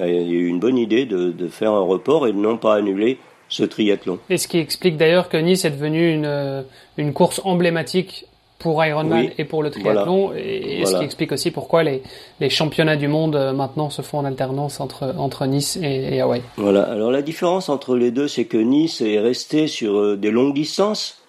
[0.00, 2.56] Il y a eu une bonne idée de, de faire un report et de non
[2.56, 3.18] pas annuler
[3.48, 4.20] ce triathlon.
[4.30, 6.64] Et ce qui explique d'ailleurs que Nice est devenu une,
[6.98, 8.27] une course emblématique
[8.58, 12.02] pour Ironman et pour le triathlon, et, ce qui explique aussi pourquoi les,
[12.40, 16.42] les, championnats du monde euh, maintenant se font en alternance entre, entre Nice et, Hawaï.
[16.56, 20.32] Voilà, alors la différence entre les deux, c'est que Nice est resté sur euh, des
[20.32, 21.22] longues distances,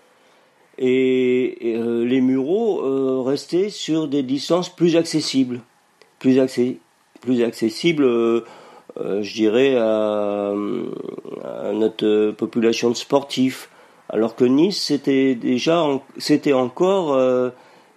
[0.79, 5.61] et, euh, les Mureaux restaient sur des distances plus accessibles,
[6.17, 6.77] plus, accès,
[7.21, 8.05] plus accessibles,
[8.97, 13.69] je dirais, à, à, notre population de sportifs
[14.09, 15.85] alors que Nice c'était déjà
[16.17, 17.51] c'était encore euh,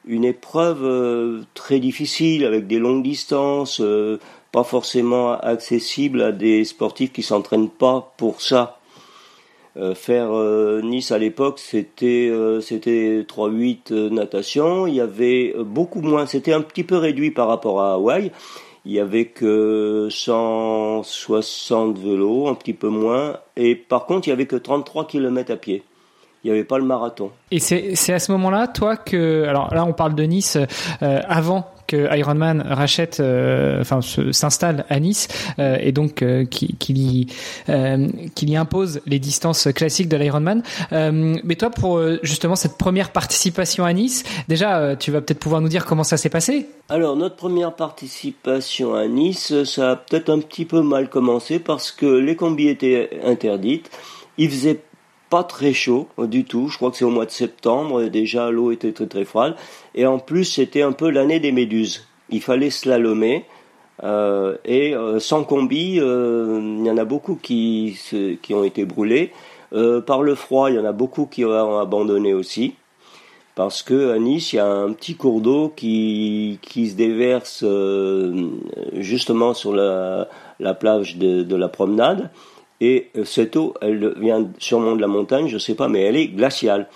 [0.06, 4.18] une épreuve euh, très difficile avec des longues distances, euh,
[4.52, 8.78] pas forcément accessible à des sportifs qui s'entraînent pas pour ça.
[9.94, 10.32] faire
[10.82, 16.84] Nice à l'époque, c'était c'était 3-8 natation, il y avait beaucoup moins, c'était un petit
[16.84, 18.30] peu réduit par rapport à Hawaï.
[18.84, 24.32] Il y avait que 160 vélos, un petit peu moins, et par contre, il y
[24.34, 25.82] avait que 33 km à pied
[26.44, 27.30] il n'y avait pas le marathon.
[27.50, 30.56] Et c'est à ce moment-là, toi, que alors là on parle de Nice
[31.02, 35.28] euh, avant que Ironman rachète, euh, enfin s'installe à Nice
[35.58, 37.26] euh, et donc euh, qu'il y,
[37.68, 40.62] y impose les distances classiques de l'Ironman.
[40.90, 45.68] mais toi, pour justement cette première participation à Nice, déjà, tu vas peut-être pouvoir nous
[45.68, 46.66] dire comment ça s'est passé?
[46.88, 51.90] Alors notre première participation à Nice, ça a peut-être un petit peu mal commencé parce
[51.90, 53.90] que les combis étaient interdites.
[54.38, 54.80] Il faisait
[55.32, 56.68] pas très chaud du tout.
[56.68, 58.02] Je crois que c'est au mois de septembre.
[58.02, 59.54] Déjà, l'eau était très très froide.
[59.94, 62.06] Et en plus, c'était un peu l'année des méduses.
[62.28, 63.46] Il fallait slalomer.
[64.04, 67.98] Euh, et euh, sans combi, euh, il y en a beaucoup qui,
[68.42, 69.32] qui ont été brûlés.
[70.06, 72.74] par le froid, il y en a beaucoup qui ont abandonné aussi.
[73.54, 77.64] Parce que à Nice, il y a un petit cours d'eau qui, qui se déverse
[78.92, 80.28] justement sur la,
[80.60, 82.30] la plage de la promenade.
[82.82, 86.00] Et euh, cette eau, elle vient sûrement de la montagne, je ne sais pas, mais
[86.00, 86.88] elle est glaciale.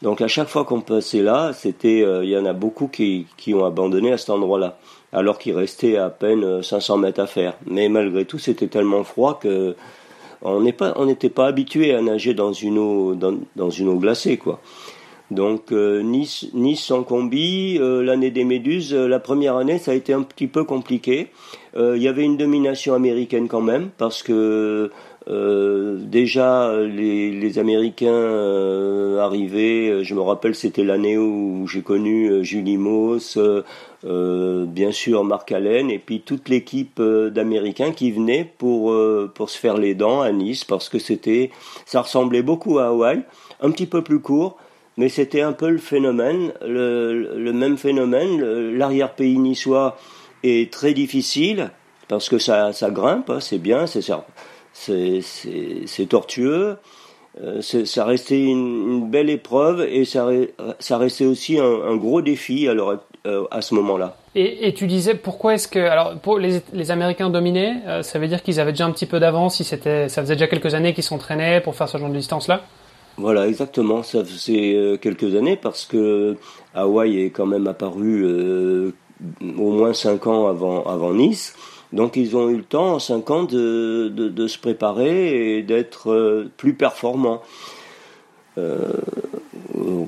[0.00, 1.50] Donc à chaque fois qu'on passait là,
[1.84, 4.78] euh, il y en a beaucoup qui, ont abandonné à cet endroit-là,
[5.12, 7.54] alors qu'il restait à peine 500 euh, mètres à faire.
[7.66, 9.74] Mais malgré tout, c'était tellement froid que
[10.42, 13.16] on n'était pas, habitué à nager dans une eau,
[13.98, 14.40] glacée.
[15.30, 20.22] Donc Nice, nice sans combi, l'année des méduses, la première année ça a été un
[20.22, 21.28] petit peu compliqué.
[21.76, 24.90] Il y avait une domination américaine quand même parce que
[25.28, 32.44] euh, déjà, les, Américains euh, arrivaient, euh, je me rappelle, c'était l'année où j'ai connu
[32.44, 33.38] Julie Moss,
[34.04, 38.94] bien sûr Marc Allen, et puis toute l'équipe d'Américains qui venaient pour,
[39.34, 41.50] pour se faire les dents à Nice, parce que c'était,
[41.86, 43.22] ça ressemblait beaucoup à Hawaï,
[43.60, 44.56] un petit peu plus court,
[44.96, 48.40] mais c'était un peu le phénomène, le, même phénomène.
[48.76, 49.96] L'arrière-pays niçois
[50.42, 51.70] est très difficile,
[52.08, 54.26] parce que ça, ça grimpe, hein, c'est bien, c'est ça
[54.72, 56.76] c'est tortueux.
[57.40, 60.28] Euh, ça restait une, une, belle épreuve et ça,
[60.78, 64.16] ça restait aussi un, un gros défi alors, euh, à ce moment-là.
[64.34, 68.18] Et, et, tu disais pourquoi est-ce que alors pour les, les Américains dominaient, euh, ça
[68.18, 70.74] veut dire qu'ils avaient déjà un petit peu d'avance, si c'était ça faisait déjà quelques
[70.74, 72.64] années qu'ils s'entraînaient pour faire ce genre de distance là.
[73.16, 74.02] Voilà, exactement.
[74.02, 76.36] Ça faisait quelques années parce que
[76.74, 78.26] Hawaï est quand même apparu
[79.42, 81.54] au moins cinq ans avant avant Nice.
[81.92, 86.10] Donc ils ont eu le temps en 5 ans de, de, se préparer et d'être
[86.10, 87.42] euh, plus performants.
[88.58, 88.92] Euh,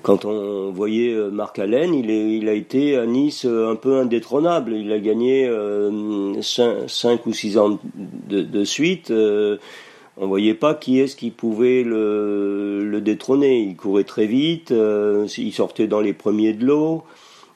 [0.02, 3.98] quand on voyait euh, Marc Allen, il, est, il, a été à Nice un peu
[3.98, 4.72] indétrônable.
[4.72, 5.50] Il a gagné
[6.40, 9.12] 5, ou 6 ans de, de suite.
[9.12, 13.60] on voyait pas qui est-ce qui pouvait le, le, détrôner.
[13.60, 17.04] Il courait très vite, il sortait dans les premiers de l'eau.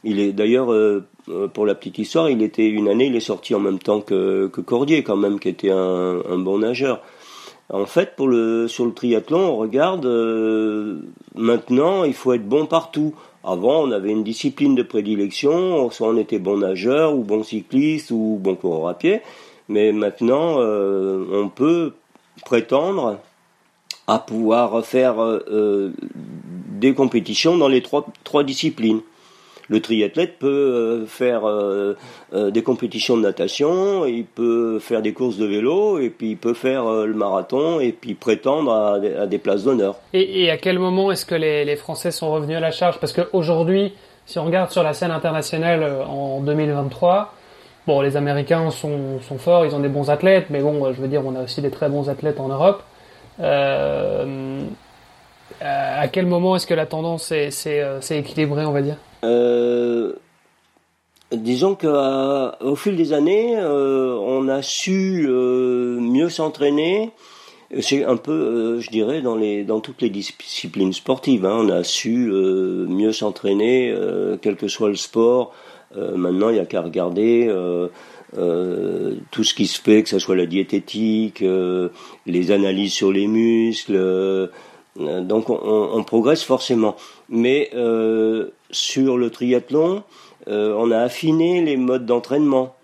[0.05, 1.05] Il est d'ailleurs euh,
[1.53, 4.47] pour la petite histoire, il était une année, il est sorti en même temps que,
[4.47, 7.03] Cordier quand même, qui était un, bon nageur.
[7.71, 11.01] En fait, sur le triathlon, on regarde euh,
[11.35, 13.15] maintenant, il faut être bon partout.
[13.45, 18.11] Avant, on avait une discipline de prédilection, soit on était bon nageur ou bon cycliste
[18.11, 19.21] ou bon coureur à pied,
[19.69, 21.93] mais maintenant, euh, on peut
[22.45, 23.19] prétendre
[24.07, 25.17] à pouvoir faire
[26.79, 29.03] des compétitions dans les trois disciplines
[29.69, 31.97] le triathlète peut euh, faire euh,
[32.33, 36.37] euh, des compétitions de natation, il peut faire des courses de vélo, et puis il
[36.37, 39.97] peut faire le marathon, et puis prétendre à, des places d'honneur.
[40.15, 42.99] Et, à quel moment est-ce que les, Français sont revenus à la charge?
[42.99, 43.93] Parce qu'aujourd'hui,
[44.27, 47.35] si on regarde sur la scène internationale en 2023,
[47.87, 51.23] bon, les Américains sont, forts, ils ont des bons athlètes, mais bon, je veux dire,
[51.25, 52.83] on a aussi des très bons athlètes en Europe.
[53.41, 54.25] à
[56.11, 58.97] quel moment est-ce que la tendance s'est équilibrée, on va dire?
[61.33, 67.11] Disons qu'au fil des années, euh, on a su euh, mieux s'entraîner.
[67.81, 71.45] C'est un peu, je dirais, dans, les, dans toutes les disciplines sportives.
[71.45, 73.95] Hein, on a su mieux s'entraîner,
[74.41, 75.53] quel que soit le sport.
[75.95, 77.55] maintenant, il n'y a qu'à regarder
[78.33, 81.45] tout ce qui se fait, que ce soit la diététique,
[82.25, 84.49] les analyses sur les muscles.
[84.97, 86.97] donc, on, on, progresse forcément.
[87.29, 87.71] Mais
[88.71, 90.03] sur le triathlon,
[90.49, 92.75] euh, on a affiné les modes d'entraînement.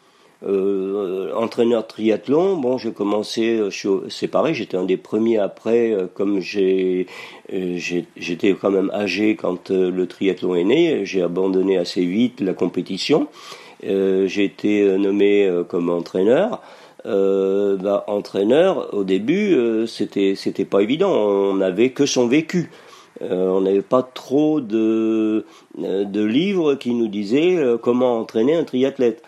[0.47, 3.71] Euh, entraîneur triathlon, bon, j'ai commencé, euh,
[4.11, 7.07] c'est pareil, j'étais un des premiers après, euh, comme j'ai,
[7.49, 13.29] j'étais quand même âgé quand le triathlon est né, j'ai abandonné assez vite la compétition.
[13.83, 16.61] j'ai été nommé comme entraîneur.
[17.05, 21.13] Bah, entraîneur, au début, c'était c'était pas évident.
[21.13, 22.71] On n'avait que son vécu.
[23.22, 25.44] Euh, on n'avait pas trop de,
[25.83, 29.22] euh, de livres qui nous disaient euh, comment entraîner un triathlète.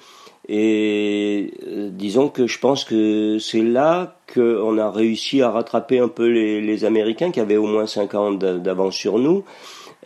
[0.49, 1.55] Et
[1.91, 6.61] disons que je pense que c'est là qu'on a réussi à rattraper un peu les,
[6.61, 9.45] les Américains qui avaient au moins 5 ans d'avance sur nous.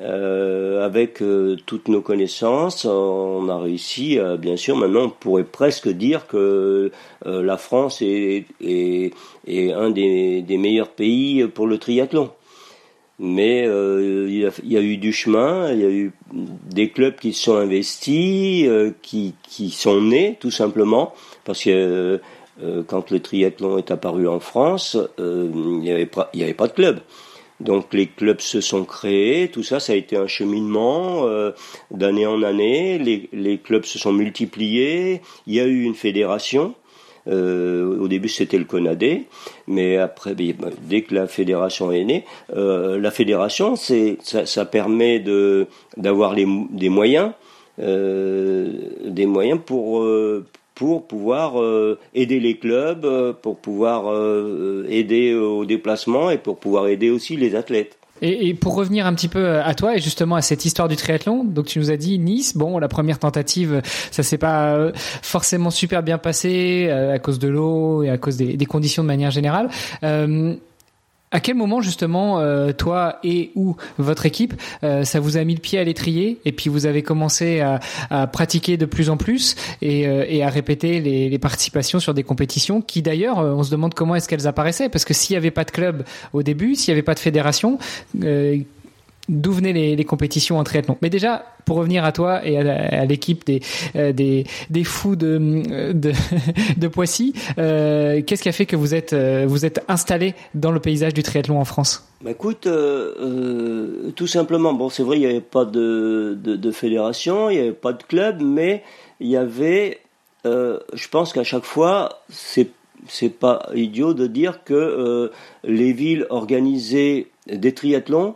[0.00, 5.90] Euh, avec euh, toutes nos connaissances, on a réussi, bien sûr, maintenant on pourrait presque
[5.90, 6.90] dire que
[7.26, 9.12] la France est, est,
[9.46, 12.30] est un des, des, meilleurs pays pour le triathlon.
[13.22, 16.88] Mais il y, a, il, y a, eu du chemin, il y a eu des
[16.88, 18.66] clubs qui se sont investis,
[19.02, 21.12] qui, qui sont nés tout simplement,
[21.44, 22.18] parce que
[22.86, 27.00] quand le triathlon est apparu en France, il n'y avait, avait pas de club.
[27.60, 31.52] Donc les clubs se sont créés, tout ça, ça a été un cheminement euh,
[31.90, 32.98] d'année en année.
[32.98, 35.20] Les, les, clubs se sont multipliés.
[35.46, 36.74] Il y a eu une fédération.
[37.28, 39.22] Euh, au début, c'était le CONADE,
[39.66, 42.24] mais après, dès que la fédération est née,
[42.56, 47.32] euh, la fédération, c'est ça, permet de d'avoir des moyens,
[47.80, 48.72] euh,
[49.04, 50.06] des moyens pour
[50.74, 51.62] pour pouvoir
[52.14, 54.14] aider les clubs, pour pouvoir
[54.88, 57.99] aider au déplacement et pour pouvoir aider aussi les athlètes.
[58.22, 61.44] Et, pour revenir un petit peu à toi et justement à cette histoire du triathlon,
[61.44, 63.80] donc tu nous as dit Nice, bon la première tentative,
[64.10, 64.90] ça s'est pas
[65.22, 69.30] forcément super bien passé à cause de l'eau et à cause des, conditions de manière
[69.30, 69.68] générale.
[71.32, 75.54] À quel moment justement, euh, toi et ou votre équipe, euh, ça vous a mis
[75.54, 77.78] le pied à l'étrier et puis vous avez commencé à,
[78.10, 82.14] à pratiquer de plus en plus et, euh, et à répéter les, les, participations sur
[82.14, 84.88] des compétitions qui d'ailleurs, on se demande comment est-ce qu'elles apparaissaient?
[84.88, 87.20] Parce que s'il n'y avait pas de club au début, s'il n'y avait pas de
[87.20, 87.78] fédération,
[89.30, 90.96] d'où venaient les, compétitions en triathlon.
[91.02, 93.60] Mais déjà, pour revenir à toi et à, l'équipe des,
[93.94, 99.12] euh, des, des fous de, de, Poissy, euh, qu'est-ce qui a fait que vous êtes,
[99.12, 102.06] euh, vous êtes installé dans le paysage du triathlon en France?
[102.22, 102.68] Bah écoute,
[104.16, 107.62] tout simplement, bon c'est vrai, il n'y avait pas de, de, de fédération, il n'y
[107.62, 108.82] avait pas de club, mais
[109.20, 110.00] il y avait,
[110.44, 112.68] je pense qu'à chaque fois, c'est
[113.08, 115.30] c'est pas idiot de dire que
[115.64, 118.34] les villes organisaient des triathlons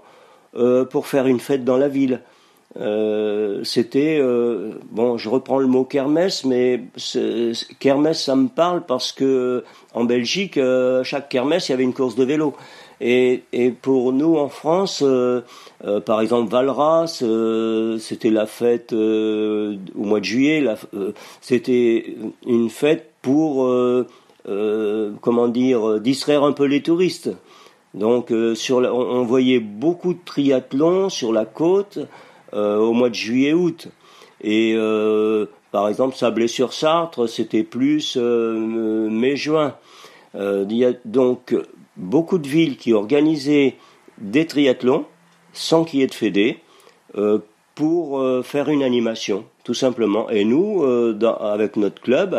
[0.56, 2.20] euh, pour faire une fête dans la ville.
[2.78, 6.84] Euh, c'était euh, bon, je reprends le mot kermesse, mais
[7.80, 9.64] kermesse ça me parle parce que
[9.94, 10.60] en Belgique,
[11.02, 12.54] chaque kermesse il y avait une course de vélo.
[13.00, 15.04] Et, et pour nous en France,
[16.06, 17.24] par exemple Valras,
[17.98, 20.64] c'était la fête au mois de juillet.
[21.40, 22.14] c'était
[22.46, 23.68] une fête pour
[24.44, 27.30] comment dire distraire un peu les touristes.
[27.94, 32.00] Donc euh, sur on, voyait beaucoup de triathlons sur la côte
[32.52, 33.88] euh, au mois de juillet-août.
[34.42, 39.74] Et euh, par exemple, Sablé-sur-Sartre, c'était plus mai-juin.
[40.34, 41.56] il y a donc
[41.96, 43.76] beaucoup de villes qui organisaient
[44.18, 45.06] des triathlons
[45.52, 46.58] sans qu'il y ait de fédé
[47.74, 50.30] pour faire une animation, tout simplement.
[50.30, 50.84] Et nous,
[51.40, 52.36] avec notre club,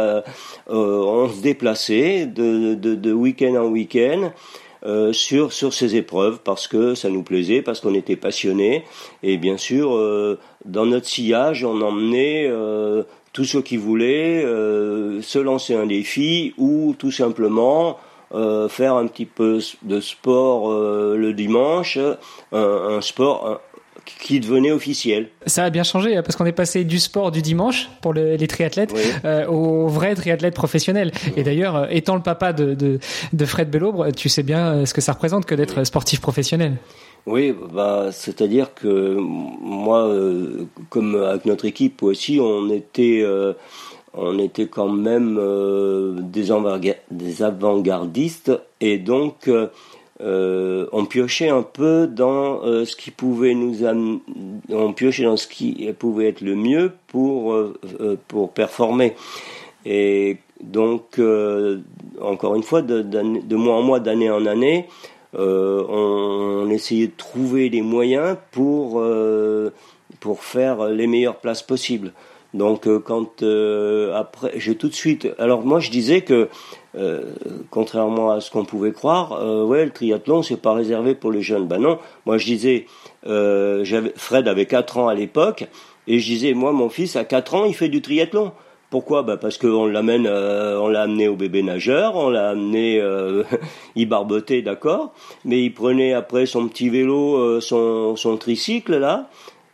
[0.67, 4.31] on se déplaçait de, de, de week-end en week-end
[4.85, 8.83] euh, sur sur ces épreuves parce que ça nous plaisait, parce qu'on était passionnés.
[9.23, 13.01] Et bien sûr euh, dans notre sillage on emmenait euh,
[13.33, 17.97] tous ceux qui voulaient se lancer un défi ou tout simplement
[18.31, 21.97] faire un petit peu de sport le dimanche,
[22.53, 23.59] un sport
[24.05, 25.29] qui devenait officiel.
[25.45, 28.47] Ça a bien changé hein, parce qu'on est passé du sport du dimanche pour les
[28.47, 28.93] triathlètes
[29.25, 31.11] euh, aux vrais triathlètes professionnels.
[31.35, 32.99] Et d'ailleurs, euh, étant le papa de, de,
[33.33, 36.77] de Fred Bellobre, tu sais bien euh, ce que ça représente que d'être sportif professionnel.
[37.25, 40.13] Oui, bah, c'est-à-dire que moi,
[40.89, 43.25] comme avec notre équipe aussi, on était,
[44.13, 45.35] on était quand même
[46.21, 46.51] des,
[47.09, 49.49] des avant-gardistes et donc
[50.21, 53.79] euh, on piochait un peu dans euh, ce qui pouvait nous
[54.69, 57.77] on piochait dans ce qui pouvait être le mieux pour euh,
[58.29, 59.13] pour performer.
[59.85, 61.19] Et donc
[62.21, 64.87] encore une fois de, de, mois en mois d'année en année
[65.37, 69.03] on, on, essayait de trouver des moyens pour
[70.21, 72.13] pour faire les meilleures places possibles.
[72.53, 73.43] Donc quand
[74.13, 76.47] après j'ai tout de suite alors moi je disais que
[76.97, 77.23] euh,
[77.71, 81.41] contrairement à ce qu'on pouvait croire, euh, ouais, le triathlon c'est pas réservé pour les
[81.41, 81.67] jeunes.
[81.67, 82.85] Ben non, moi je disais,
[83.27, 83.83] euh,
[84.15, 85.65] Fred avait 4 ans à l'époque,
[86.07, 88.53] et je disais, moi mon fils à 4 ans il fait du triathlon.
[88.91, 89.23] Pourquoi?
[89.23, 93.01] Bah parce qu'on l'amène, on l'a amené au bébé nageur, on l'a amené,
[93.95, 99.27] il barbotait, d'accord, mais il prenait après son petit vélo, son, son tricycle là,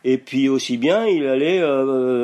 [0.06, 1.62] et puis aussi bien il allait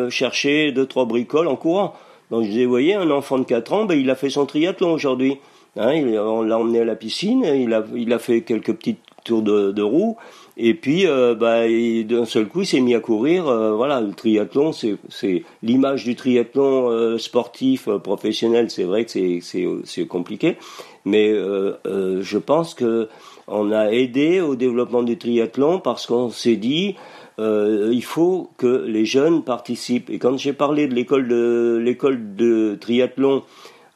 [0.10, 1.94] chercher deux trois bricoles en courant.
[2.32, 4.46] Donc je disais, vous voyez, un enfant de 4 ans, ben, il a fait son
[4.46, 5.38] triathlon aujourd'hui.
[5.78, 9.44] Hein, on l'a emmené à la piscine, il a, il a fait quelques petits tours
[9.44, 10.18] de, de roue,
[10.56, 13.48] Et puis, euh, bah, d'un seul coup, il s'est mis à courir.
[13.48, 18.72] Euh, voilà, le triathlon, c'est l'image du triathlon euh, sportif professionnel.
[18.72, 20.58] C'est vrai que c'est compliqué,
[21.06, 23.08] mais je pense que
[23.50, 26.96] on a aidé au développement du triathlon parce qu'on s'est dit
[27.40, 30.10] il faut que les jeunes participent.
[30.10, 33.44] Et quand j'ai parlé de l'école de l'école de triathlon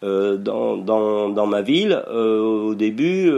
[0.02, 3.32] dans, dans, dans ma ville, au début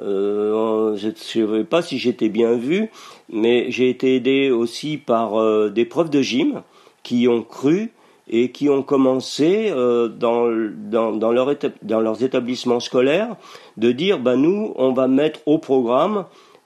[0.00, 2.90] euh, je ne sais pas si j'étais bien vu,
[3.30, 6.62] mais j'ai été aidé aussi par euh, des profs de gym
[7.02, 7.92] qui ont cru
[8.28, 10.48] et qui ont commencé euh, dans,
[10.90, 13.36] dans, dans, leur leurs établissements scolaires
[13.76, 16.24] de dire bah, nous, on va mettre au programme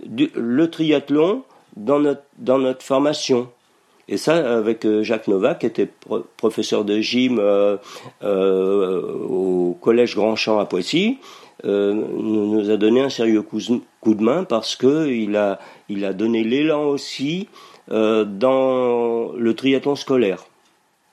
[0.08, 1.42] le triathlon
[1.76, 3.48] dans notre, dans notre formation.
[4.08, 5.88] Et ça, avec Jacques Novak, qui était
[6.36, 7.40] professeur de gym
[8.22, 11.18] au collège Grand Champ à Poissy,
[11.64, 15.58] euh, nous a donné un sérieux coup, de main parce que il a,
[15.88, 17.48] il a donné l'élan aussi
[17.90, 20.44] euh, dans le triathlon scolaire.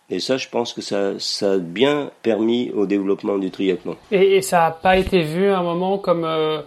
[0.09, 3.97] Et ça, je pense que ça, ça a bien permis au développement du triathlon.
[4.11, 6.61] Et, ça n'a pas été vu à un moment comme euh,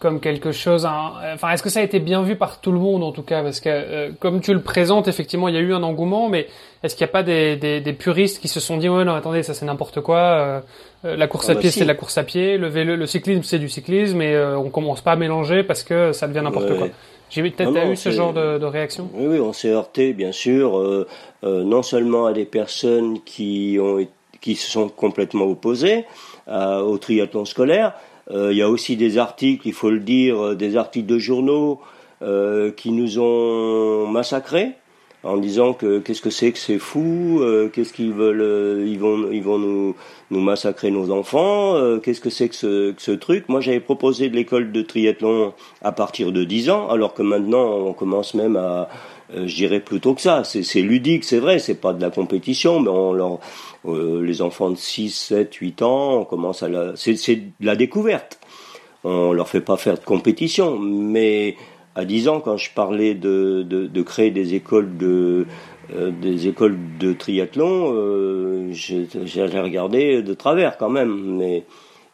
[0.00, 0.86] comme quelque chose.
[0.86, 3.42] Enfin, est-ce que ça a été bien vu par tout le monde en tout cas?
[3.42, 6.48] Parce que euh, comme tu le présentes, effectivement, il y a eu un engouement, mais
[6.82, 9.14] est-ce qu'il n'y a pas des, des, des, puristes qui se sont dit ouais non
[9.14, 10.18] attendez ça c'est n'importe quoi.
[10.18, 10.60] Euh,
[11.04, 12.96] euh, la course ah à bah pied c'est de la course à pied, le vélo,
[12.96, 16.42] le cyclisme c'est du cyclisme, et on commence pas à mélanger parce que ça devient
[16.42, 16.88] n'importe quoi.
[17.28, 19.08] J'ai peut-être eu ce genre de, de, réaction?
[19.14, 21.06] Oui, oui, on s'est heurté bien sûr,
[21.42, 24.06] non seulement à des personnes qui ont
[24.40, 26.06] qui se sont complètement opposées
[26.48, 30.54] au triathlon scolaire, euh, il y a aussi des articles, il faut le dire, euh,
[30.54, 31.80] des articles de journaux
[32.22, 34.72] euh, qui nous ont massacrés
[35.22, 37.42] en disant que qu'est-ce que c'est que c'est fou,
[37.74, 39.94] qu'est-ce qu'ils veulent, ils vont, ils vont nous,
[40.30, 43.46] nous massacrer nos enfants, qu'est-ce que c'est que ce, que ce truc.
[43.50, 45.52] Moi, j'avais proposé de l'école de triathlon
[45.82, 48.88] à partir de 10 ans, alors que maintenant, on commence même à,
[49.34, 50.42] euh, je dirais plutôt que ça.
[50.44, 53.38] C'est ludique, c'est vrai, c'est pas de la compétition, mais on leur,
[53.86, 57.76] euh, les enfants de 6, 7, 8 ans, on commence à la, c'est de la
[57.76, 58.38] découverte.
[59.04, 61.56] On leur fait pas faire de compétition, mais
[61.94, 65.46] à 10 ans, quand je parlais de, de, de créer des écoles de,
[65.94, 71.64] euh, des écoles de triathlon, euh, j'allais regarder de travers quand même, mais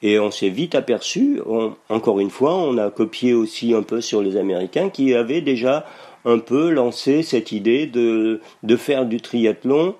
[0.02, 1.40] et on s'est vite aperçu,
[1.88, 5.86] encore une fois, on a copié aussi un peu sur les Américains qui avaient déjà
[6.26, 9.94] un peu lancé cette idée de, de faire du triathlon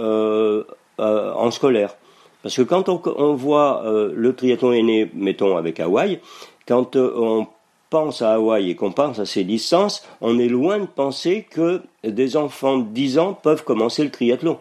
[0.00, 0.64] euh,
[1.00, 1.96] euh, en scolaire.
[2.42, 6.20] Parce que quand on, voit euh, le triathlon est né, mettons, avec Hawaï,
[6.66, 7.46] quand euh, on
[7.90, 11.82] pense à Hawaï et qu'on pense à ses licences, on est loin de penser que
[12.04, 14.58] des enfants de 10 ans peuvent commencer le triathlon.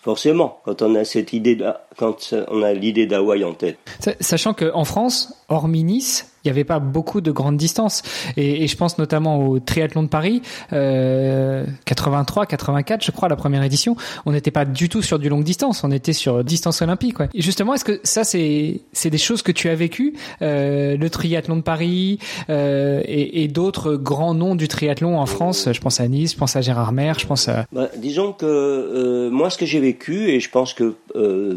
[0.00, 1.58] Forcément, quand on a cette idée,
[1.96, 3.78] quand on a l'idée d'Hawaï en tête.
[4.20, 8.02] Sachant qu'en France, hormis Nice, il n'y avait pas beaucoup de grandes distances.
[8.36, 10.42] Et, je pense notamment au triathlon de Paris,
[10.72, 13.96] euh, 83, 84, je crois, la première édition.
[14.26, 17.18] On n'était pas du tout sur du longue distance, on était sur distance olympique.
[17.20, 17.28] Ouais.
[17.34, 21.62] Justement, est-ce que ça, c'est des choses que tu as vécues, euh, le triathlon de
[21.62, 22.18] Paris
[22.48, 25.68] euh, et, d'autres grands noms du triathlon en France?
[25.72, 27.66] Je pense à Nice, je pense à Gérard Mer, je pense à.
[27.72, 31.56] Bah, disons que euh, moi, ce que j'ai vécu, et je pense que euh,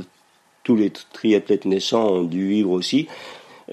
[0.64, 3.08] tous les triathlètes naissants ont dû vivre aussi,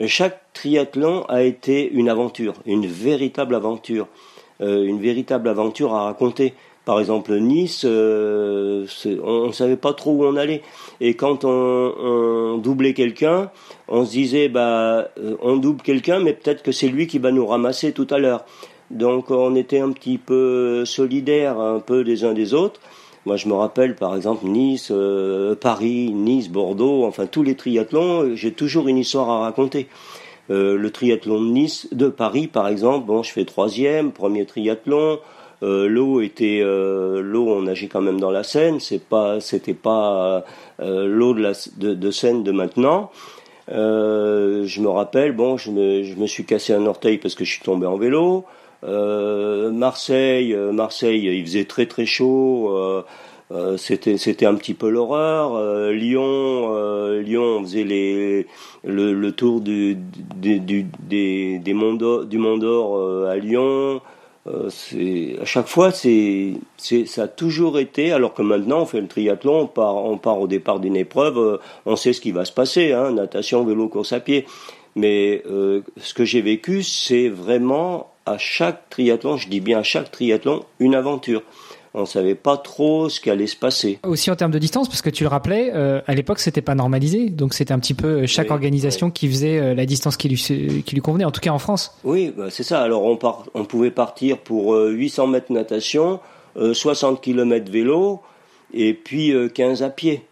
[0.07, 4.07] chaque triathlon a été une aventure, une véritable aventure,
[4.61, 6.55] euh, une véritable aventure à raconter.
[6.85, 8.87] Par exemple, Nice, euh,
[9.23, 10.63] on ne savait pas trop où on allait.
[11.01, 13.51] Et quand on, doublait quelqu'un,
[13.89, 17.31] on se disait, bah, euh, on double quelqu'un, mais peut-être que c'est lui qui va
[17.31, 18.45] nous ramasser tout à l'heure.
[18.91, 22.81] Donc on était un petit peu solidaires, un peu des uns des autres.
[23.27, 28.35] Moi, je me rappelle, par exemple, Nice, euh, Paris, Nice, Bordeaux, enfin tous les triathlons,
[28.35, 29.89] j'ai toujours une histoire à raconter.
[30.51, 35.19] Euh, le triathlon de Nice, de Paris, par exemple, bon, je fais troisième, premier triathlon.
[35.63, 38.81] Euh, l'eau était, l'eau, on nageait quand même dans la Seine.
[38.81, 40.45] C'est pas, c'était pas
[40.79, 43.11] l'eau de, la, de, de Seine de maintenant.
[43.69, 47.51] je me rappelle, bon, je me, je me suis cassé un orteil parce que je
[47.51, 48.45] suis tombé en vélo.
[48.85, 52.71] Euh, Marseille, euh, Marseille, il faisait très très chaud.
[53.51, 55.91] Euh, c'était c'était un petit peu l'horreur.
[55.91, 58.45] Lyon, Lyon, on faisait le,
[59.15, 59.97] le tour du,
[60.37, 61.95] des des du Mont
[62.59, 64.03] d'Or à Lyon.
[64.47, 69.09] à chaque fois c'est c'est ça a toujours été alors que maintenant on fait le
[69.09, 72.53] triathlon on part on part au départ d'une épreuve on sait ce qui va se
[72.53, 74.47] passer hein, natation vélo course à pied
[74.99, 80.11] mais ce que j'ai vécu c'est vraiment à chaque triathlon, je dis bien à chaque
[80.11, 81.43] triathlon, une aventure.
[81.95, 83.99] on savait pas trop ce qui allait se passer.
[84.05, 86.75] Aussi en termes de distance, parce que tu le rappelais, euh, à l'époque c'était pas
[86.75, 90.29] normalisé, donc c'était un petit peu euh, chaque organisation qui faisait euh, la distance qui
[90.29, 91.97] lui qui lui convenait, en tout cas en France.
[92.05, 92.83] Oui, bah, c'est ça.
[92.83, 96.21] Alors on part, on pouvait partir pour 800 mètres natation,
[96.57, 98.21] 60 km vélo
[98.75, 100.28] et puis 15 à pied.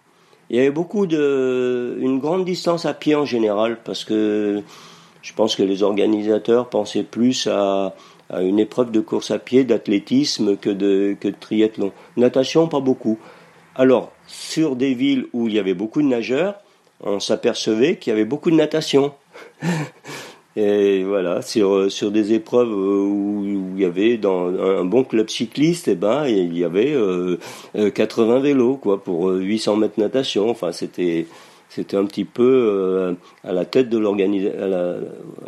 [0.50, 4.62] Il y avait beaucoup de, une grande distance à pied en général, parce que
[5.22, 7.94] je pense que les organisateurs pensaient plus à
[8.40, 11.92] une épreuve de course à pied, d'athlétisme que de, que de triathlon.
[12.16, 13.18] Natation, pas beaucoup.
[13.74, 16.54] Alors, sur des villes où il y avait beaucoup de nageurs,
[17.02, 19.12] on s'apercevait qu'il y avait beaucoup de natation.
[20.56, 23.44] Et voilà, sur, sur des épreuves où,
[23.76, 27.36] il y avait dans un bon club cycliste, eh ben, il y avait euh,
[27.74, 30.48] 80 vélos, quoi, pour 800 mètres natation.
[30.48, 31.26] Enfin, c'était,
[31.68, 33.14] c'était un petit peu euh,
[33.44, 34.98] à la tête de l'organisateur,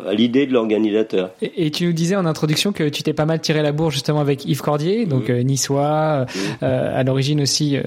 [0.05, 1.31] à l'idée de l'organisateur.
[1.41, 4.19] Et, tu nous disais en introduction que tu t'es pas mal tiré la bourre justement
[4.19, 5.31] avec Yves Cordier, donc mmh.
[5.31, 6.39] euh, niçois, mmh.
[6.63, 7.77] euh, à l'origine aussi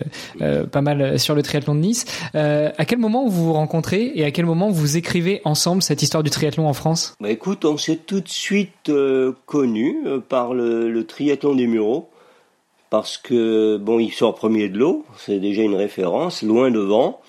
[0.72, 2.05] pas mal sur le triathlon de Nice.
[2.35, 6.22] à quel moment vous vous rencontrez et à quel moment vous écrivez ensemble cette histoire
[6.22, 7.14] du triathlon en France?
[7.20, 8.91] Bah Écoute, on s'est tout de suite
[9.47, 12.09] connus par le, le triathlon des Mureaux
[12.93, 17.20] parce que bon, il sort premier de l'eau, c'est déjà une référence, loin devant.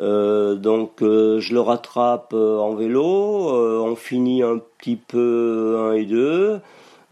[0.00, 5.92] Euh, donc euh, je le rattrape euh, en vélo, on finit un petit peu un
[5.94, 6.60] et deux.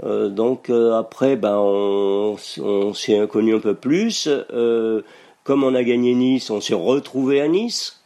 [0.02, 2.36] donc après, ben on,
[2.94, 4.28] s'est inconnu un peu plus.
[5.44, 8.02] comme on a gagné Nice, on s'est retrouvé à Nice.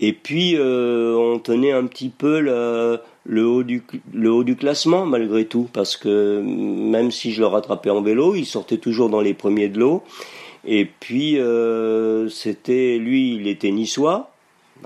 [0.00, 5.06] Et puis on tenait un petit peu le, le, haut du, le haut du classement
[5.06, 9.20] malgré tout, parce que même si je le rattrapais en vélo, il sortait toujours dans
[9.20, 10.02] les premiers de l'eau.
[10.64, 14.30] Et puis, euh, c'était lui, il était niçois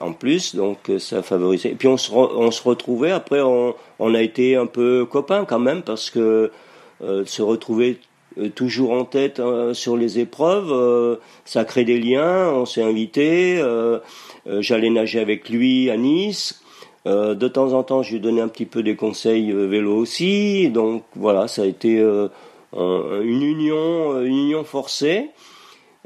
[0.00, 1.70] en plus, donc euh, ça favorisait.
[1.70, 5.44] Et puis on se, on se retrouvait, après on, on, a été un peu copains
[5.44, 6.50] quand même, parce que
[7.02, 7.98] euh, se retrouver
[8.38, 9.40] euh, toujours en tête
[9.72, 13.62] sur les épreuves, ça crée des liens, on s'est invité,
[14.46, 16.62] j'allais nager avec lui à Nice.
[17.06, 21.04] de temps en temps, je lui donnais un petit peu des conseils vélo aussi, donc
[21.14, 21.98] voilà, ça a été
[22.76, 25.30] une union, une union forcée.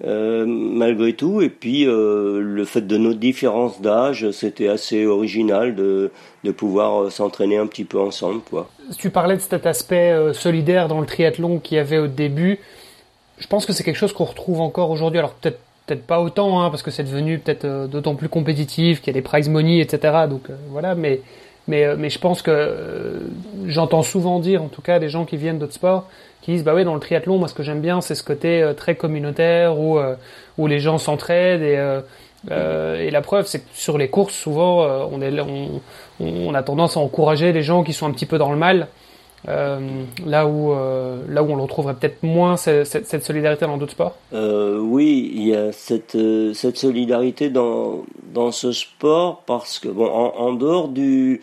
[0.05, 1.40] Euh, malgré tout.
[1.40, 6.12] Et puis euh, le fait de nos différences d'âge, c'était assez original de,
[6.44, 8.40] de pouvoir euh, s'entraîner un petit peu ensemble.
[8.49, 8.70] Quoi.
[8.96, 12.61] Tu parlais de cet aspect solidaire dans le triathlon qu'il y avait au début.
[13.38, 15.18] Je pense que c'est quelque chose qu'on retrouve encore aujourd'hui.
[15.18, 19.07] Alors peut-être peut-être pas autant, hein, parce que c'est devenu peut-être d'autant plus compétitif, qu'il
[19.09, 20.26] y a des prize money, etc.
[20.28, 21.22] Donc voilà, mais
[21.69, 23.21] mais mais je pense que
[23.66, 26.09] j'entends souvent dire, en tout cas, des gens qui viennent d'autres sports,
[26.49, 28.62] qui disent bah ouais dans le triathlon moi ce que j'aime bien c'est ce côté
[28.62, 30.14] euh, très communautaire où euh,
[30.57, 32.01] où les gens s'entraident et euh,
[32.97, 35.81] et la preuve c'est que sur les courses souvent on est on,
[36.21, 38.87] on, a tendance à encourager les gens qui sont un petit peu dans le mal
[39.47, 44.16] là où là où on le retrouverait peut-être moins cette, solidarité dans d'autres sports?
[44.32, 46.18] Oui il y a cette
[46.55, 51.41] cette solidarité dans dans ce sport parce que bon en, en dehors du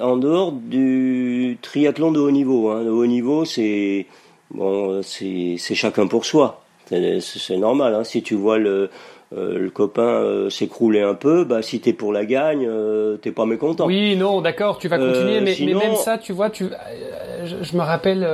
[0.00, 4.06] en dehors du triathlon de haut niveau, hein, de haut niveau, c'est
[4.50, 6.62] bon, c'est chacun pour soi.
[6.88, 7.94] C'est normal.
[7.94, 8.04] Hein.
[8.04, 8.90] Si tu vois le,
[9.34, 13.30] euh, le copain euh, s'écrouler un peu, bah si t'es pour la gagne, euh, t'es
[13.30, 13.86] pas mécontent.
[13.86, 16.66] Oui, non, d'accord, tu vas continuer, mais, mais, même ça, tu vois, tu,
[17.44, 18.28] je, me rappelle,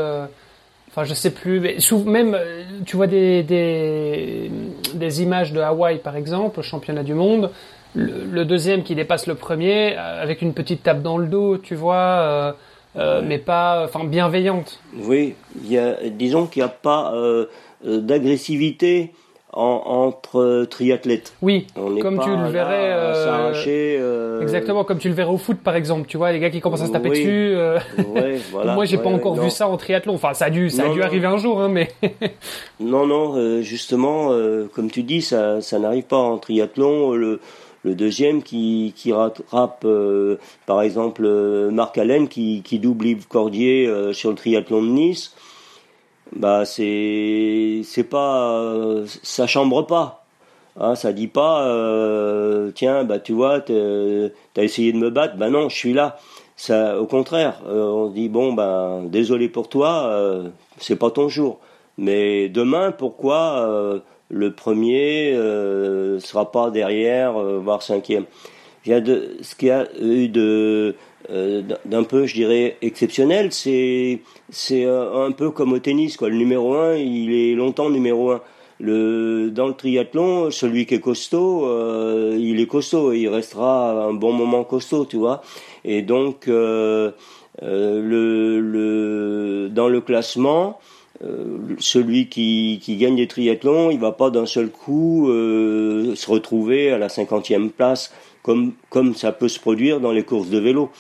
[0.89, 2.37] enfin je sais plus, mais même
[2.85, 4.51] tu vois des, des
[4.95, 7.51] des images de Hawaï par exemple, au championnat du monde
[7.95, 12.55] le, deuxième qui dépasse le premier avec une petite tape dans le dos, tu vois,
[12.97, 14.81] euh, mais pas, enfin bienveillante.
[14.97, 17.15] Oui, il y a, disons qu'il n'y a pas
[17.85, 19.13] d'agressivité
[19.53, 21.33] entre triathlètes.
[21.43, 24.43] Oui, comme tu le verrais.
[24.43, 26.07] Exactement, comme tu le verrais au foot par exemple.
[26.09, 27.57] Tu vois, les gars qui commencent à se taper dessus.
[27.57, 30.15] Ouais, voilà, Moi, j'ai pas encore vu ça en triathlon.
[30.15, 31.89] Enfin, ça a dû, ça a dû arriver un jour, hein, mais.
[32.81, 34.31] non, non, justement,
[34.75, 37.13] comme tu dis, ça, ça n'arrive pas en triathlon.
[37.13, 37.41] Le,
[37.85, 40.37] le deuxième qui, qui rattrape, euh,
[40.67, 44.89] par exemple, euh, Marc Allen qui, qui double Yves Cordier euh, sur le triathlon de
[44.89, 45.35] Nice,
[46.37, 48.65] bah c'est c'est pas
[49.23, 50.25] ça chambre pas.
[50.81, 51.65] Hein, ça dit pas
[52.75, 56.19] tiens bah tu vois t'as essayé de me battre bah non je suis là
[56.57, 61.59] ça au contraire on dit bon ben désolé pour toi c'est pas ton jour
[61.97, 68.25] mais demain pourquoi le premier euh, sera pas derrière, euh, voire cinquième?
[68.85, 70.97] Il y a de, ce qu'il y a eu de euh,
[71.29, 74.21] d'un peu, je dirais, exceptionnel, c'est
[74.51, 76.29] c'est un peu comme au tennis, quoi.
[76.29, 78.41] Le numéro un, il est longtemps numéro un.
[78.81, 81.67] Le, dans le triathlon, celui qui est costaud,
[82.37, 85.43] il est costaud et il restera un bon moment costaud, tu vois.
[85.85, 87.13] Et donc, le,
[87.61, 90.79] le, dans le classement,
[91.79, 96.99] celui qui, qui, gagne des triathlons, il va pas d'un seul coup se retrouver à
[96.99, 98.13] la cinquantième place
[98.43, 100.91] comme, comme ça peut se produire dans les courses de vélo.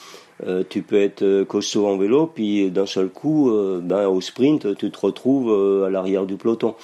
[0.46, 4.20] Euh, tu peux être euh, costaud en vélo, puis d'un seul coup, euh, ben, au
[4.20, 6.74] sprint, tu te retrouves à l'arrière du peloton.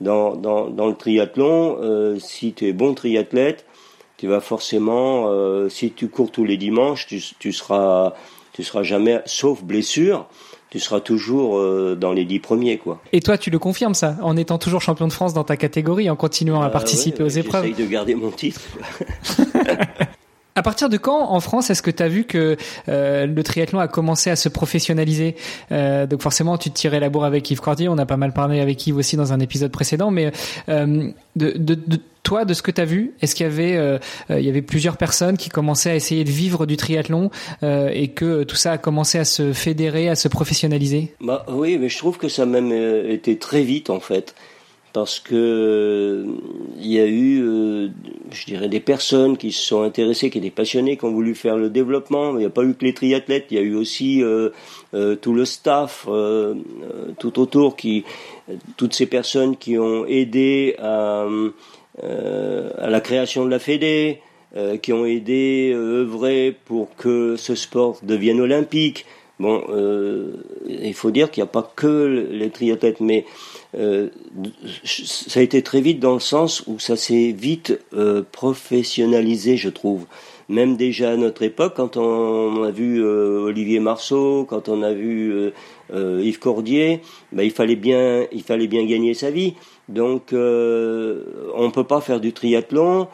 [0.00, 3.64] Dans, dans, dans le triathlon, si tu es bon triathlète,
[4.16, 5.30] tu vas forcément,
[5.70, 8.12] si tu cours tous les dimanches, tu, tu seras,
[8.52, 10.26] tu seras jamais, sauf blessure,
[10.74, 11.60] tu seras toujours
[11.96, 13.00] dans les dix premiers, quoi.
[13.12, 16.10] Et toi, tu le confirmes ça, en étant toujours champion de France dans ta catégorie,
[16.10, 17.64] en continuant à participer aux épreuves.
[17.66, 18.60] J'essaye de garder mon titre.
[20.56, 22.56] À partir de quand, en France, est-ce que tu as vu que
[22.88, 25.34] euh, le triathlon a commencé à se professionnaliser?
[25.72, 28.32] Euh, Donc forcément, tu te tirais la bourre avec Yves Cordier, on a pas mal
[28.32, 30.30] parlé avec Yves aussi dans un épisode précédent, mais
[30.68, 33.76] euh, de, de, de, toi, de ce que tu as vu, est-ce qu'il y avait
[33.76, 33.98] euh,
[34.30, 37.30] euh, il y avait plusieurs personnes qui commençaient à essayer de vivre du triathlon
[37.62, 41.14] euh, et que tout ça a commencé à se fédérer, à se professionnaliser?
[41.20, 44.34] Bah oui, mais je trouve que ça a même été très vite en fait
[44.94, 46.24] parce que
[46.80, 47.88] il y a eu, euh,
[48.30, 51.56] je dirais, des personnes qui se sont intéressées, qui étaient passionnées, qui ont voulu faire
[51.56, 52.30] le développement.
[52.34, 54.50] Il n'y a pas eu que les triathlètes, il y a eu aussi euh,
[54.94, 56.06] euh, tout le staff
[57.18, 58.04] tout autour, qui,
[58.76, 61.26] toutes ces personnes qui ont aidé à,
[62.02, 64.20] à la création de la Fédé,
[64.82, 69.06] qui ont aidé, œuvré pour que ce sport devienne olympique.
[69.38, 69.62] Bon,
[70.66, 73.24] il faut dire qu'il n'y a pas que les triathlètes, mais
[73.76, 74.08] euh,
[74.84, 79.68] ça a été très vite dans le sens où ça s'est vite euh, professionnalisé, je
[79.68, 80.06] trouve.
[80.48, 84.92] Même déjà à notre époque, quand on a vu euh, Olivier Marceau, quand on a
[84.92, 85.52] vu
[85.92, 87.00] Yves Cordier,
[87.32, 89.54] ben, il fallait bien, il fallait bien gagner sa vie.
[89.88, 93.08] Donc, on ne peut pas faire du triathlon,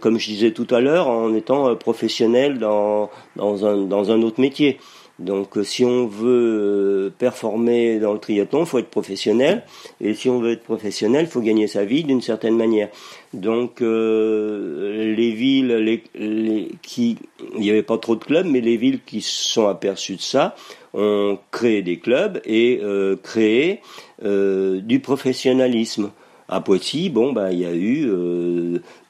[0.00, 4.40] comme je disais tout à l'heure, en étant professionnel dans, dans, un, dans un autre
[4.40, 4.78] métier.
[5.18, 9.64] Donc euh, si on veut euh, performer dans le triathlon, il faut être professionnel.
[10.00, 12.88] Et si on veut être professionnel, il faut gagner sa vie d'une certaine manière.
[13.34, 17.18] Donc euh, les villes les, les, qui...
[17.54, 20.20] Il n'y avait pas trop de clubs, mais les villes qui se sont aperçues de
[20.20, 20.54] ça
[20.94, 23.80] ont créé des clubs et euh, créé
[24.24, 26.10] euh, du professionnalisme.
[26.48, 28.10] À Poissy, bon, bah, il y a eu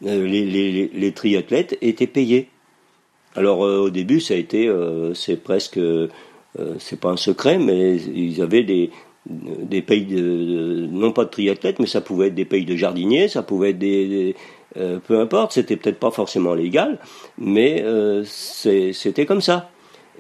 [0.00, 2.48] les, les, les triathlètes étaient payés.
[3.38, 6.08] Alors euh, au début, ça a été, euh, c'est presque, euh,
[6.78, 8.90] c'est pas un secret, mais ils avaient des,
[9.26, 13.28] des pays de, non pas de triathlètes, mais ça pouvait être des pays de jardiniers,
[13.28, 14.34] ça pouvait être des,
[14.74, 16.98] peu importe, c'était peut-être pas forcément légal,
[17.36, 17.84] mais
[18.24, 19.70] c'était comme ça.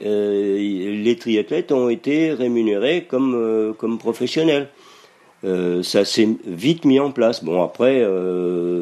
[0.00, 4.68] les triathlètes ont été rémunérés comme comme professionnels.
[5.42, 7.44] Ça s'est vite mis en place.
[7.44, 8.04] Bon après,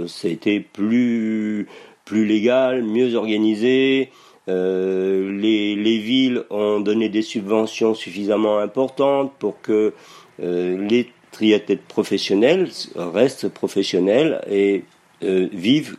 [0.08, 1.68] ça a été plus
[2.06, 4.10] plus légal, mieux organisé.
[4.48, 9.92] Euh, les, les, villes ont donné des subventions suffisamment importantes pour que
[10.40, 14.84] euh, les triathlètes professionnels restent professionnels et
[15.24, 15.96] euh, vivent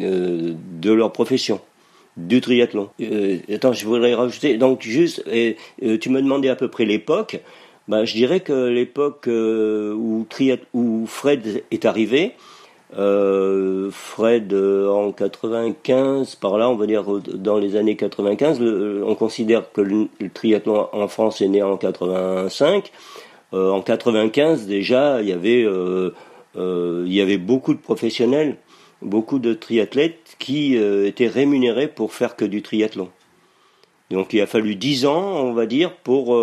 [0.00, 1.60] euh, de leur profession
[2.16, 2.90] du triathlon.
[3.00, 5.56] Euh, attends, je voudrais rajouter, donc juste, et,
[6.00, 7.40] tu me demandais à peu près l'époque.
[7.88, 10.26] Ben, je dirais que l'époque où,
[10.74, 12.34] où Fred est arrivé,
[12.96, 18.60] euh, Fred euh, en 95, par là, on va dire dans les années 95,
[19.04, 22.90] on considère que le, triathlon en France est né en 85.
[23.54, 26.12] Euh, en 95 déjà, il y avait euh,
[26.56, 28.56] il y avait beaucoup de professionnels,
[29.02, 33.10] beaucoup de triathlètes qui étaient rémunérés pour faire que du triathlon.
[34.10, 36.36] Donc il a fallu 10 ans, on va dire, pour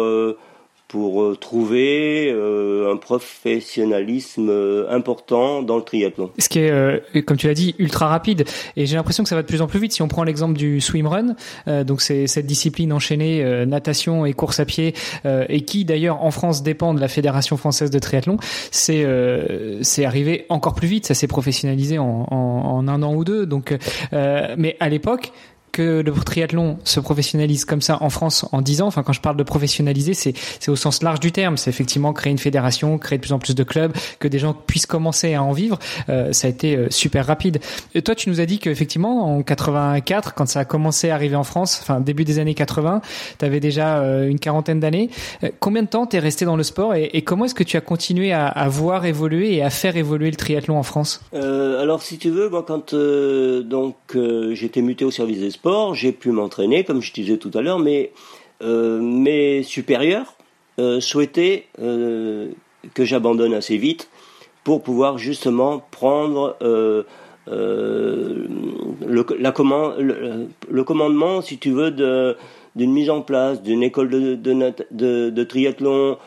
[0.87, 6.29] pour euh, trouver euh, un professionnalisme euh, important dans le triathlon.
[6.37, 8.45] Ce qui est, comme tu l'as dit, ultra rapide.
[8.75, 9.93] Et j'ai l'impression que ça va de plus en plus vite.
[9.93, 11.35] Si on prend l'exemple du swimrun,
[11.83, 14.93] donc c'est cette discipline enchaînée natation et course à pied,
[15.25, 18.37] et qui d'ailleurs en France dépend de la Fédération française de triathlon,
[18.71, 19.05] c'est
[19.81, 21.05] c'est arrivé encore plus vite.
[21.05, 23.45] Ça s'est professionnalisé en, en, en, un an ou deux.
[23.45, 23.75] Donc,
[24.11, 25.31] mais à l'époque,
[25.75, 29.19] que le triathlon se professionnalise comme ça en France en 10 ans, enfin quand je
[29.19, 30.33] parle de professionnaliser, c'est
[30.69, 33.55] au sens large du terme, c'est effectivement créer une fédération, créer de plus en plus
[33.55, 36.87] de clubs, que des gens puissent commencer à en vivre, euh, ça a été euh,
[36.91, 37.59] super rapide.
[38.05, 41.43] Toi tu nous as dit qu'effectivement en 84 quand ça a commencé à arriver en
[41.43, 43.01] France, enfin début des années 80,
[43.37, 45.09] tu avais déjà euh, une quarantaine d'années.
[45.59, 48.31] combien de temps t'es resté dans le sport et, comment est-ce que tu as continué
[48.31, 51.19] à, à, voir évoluer et à faire évoluer le triathlon en France?
[51.33, 53.95] Alors si tu veux, moi quand donc
[54.53, 57.79] j'étais muté au service des sports j'ai pu m'entraîner, comme je disais tout à l'heure,
[57.79, 58.11] mais
[58.61, 60.35] euh, mes supérieurs
[60.79, 62.49] euh, souhaitaient euh,
[62.93, 64.09] que j'abandonne assez vite
[64.63, 67.05] pour pouvoir justement prendre le,
[69.39, 69.53] la
[70.69, 71.91] le, commandement, si tu veux,
[72.75, 76.17] d'une mise en place d'une école de, de, triathlon,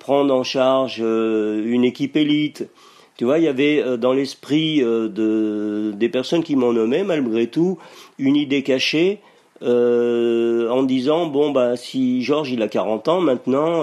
[0.00, 2.68] prendre en charge une équipe élite.
[3.16, 7.78] Tu vois, il y avait dans l'esprit de, des personnes qui m'ont nommé, malgré tout,
[8.18, 9.20] une idée cachée
[9.60, 13.82] en disant, bon, bah, si Georges, il a 40 ans maintenant,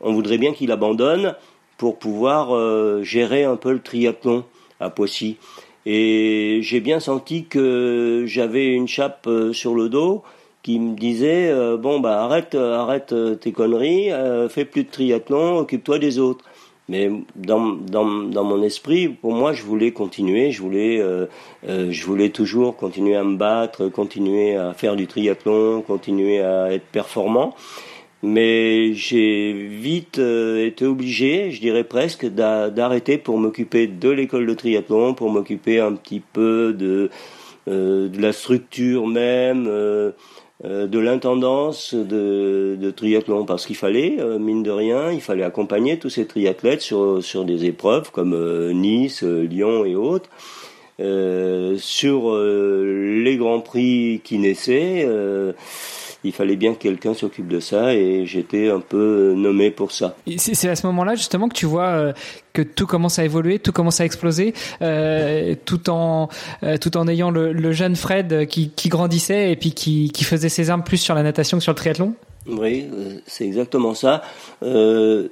[0.00, 1.34] on voudrait bien qu'il abandonne
[1.78, 4.44] pour pouvoir gérer un peu le triathlon
[4.80, 5.38] à Poissy.
[5.86, 10.22] Et j'ai bien senti que j'avais une chape sur le dos
[10.62, 14.10] qui me disait euh, bon bah arrête euh, arrête euh, tes conneries,
[14.50, 16.44] fais plus de triathlon, occupe-toi des autres.
[16.88, 21.02] Mais dans, dans, dans mon esprit, pour moi, je voulais continuer, je voulais,
[21.66, 26.86] je voulais toujours continuer à me battre, continuer à faire du triathlon, continuer à être
[26.86, 27.54] performant.
[28.22, 35.12] Mais j'ai vite été obligé, je dirais presque, d'arrêter pour m'occuper de l'école de triathlon,
[35.12, 37.10] pour m'occuper un petit peu de,
[37.66, 39.70] de la structure même.
[40.64, 46.00] Euh, de l'intendance de, triathlon parce qu'il fallait, euh, mine de rien, il fallait accompagner
[46.00, 50.28] tous ces triathlètes sur, sur des épreuves comme euh, Nice, Lyon et autres.
[51.78, 55.06] sur les grands prix qui naissaient,
[56.24, 60.16] il fallait bien que quelqu'un s'occupe de ça et j'étais un peu nommé pour ça.
[60.36, 62.12] C'est à ce moment-là justement que tu vois euh,
[62.52, 64.52] que tout commence à évoluer, tout commence à exploser,
[64.82, 66.28] euh, tout en
[66.64, 70.24] euh, tout en ayant le, le jeune Fred qui, qui, grandissait et puis qui, qui
[70.24, 72.14] faisait ses armes plus sur la natation que sur le triathlon.
[72.48, 72.86] Oui,
[73.26, 74.22] c'est exactement ça.
[74.62, 75.28] Euh,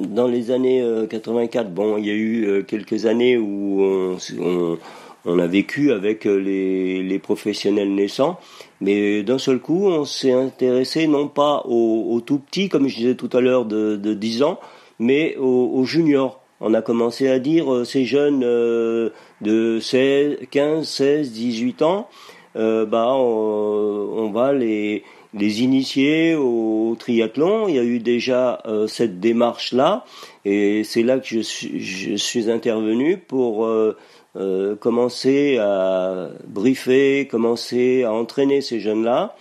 [0.00, 4.78] dans les années 84, bon, il y a eu quelques années où on, on
[5.26, 8.38] on a vécu avec euh, les, les professionnels naissants,
[8.80, 13.14] mais d'un seul coup, on s'est intéressé non pas aux, tout petits, comme je disais
[13.14, 14.60] tout à l'heure, de, de 10 ans,
[14.98, 16.40] mais aux, juniors.
[16.60, 19.10] On a commencé à dire euh, ces jeunes euh,
[19.40, 22.08] de 16, 15, 16, 18 ans,
[22.54, 25.02] bah, on, va les,
[25.34, 27.66] les initier au triathlon.
[27.66, 30.04] Il y a eu déjà cette démarche-là,
[30.44, 33.68] et c'est là que je je suis intervenu pour
[34.36, 39.36] euh, commencer à briefer, commencer à entraîner ces jeunes-là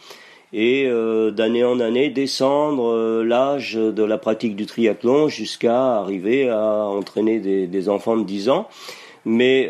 [0.54, 6.48] et euh, d'année en année descendre euh, l'âge de la pratique du triathlon jusqu'à arriver
[6.48, 8.68] à entraîner des, enfants de 10 ans.
[9.26, 9.70] Mais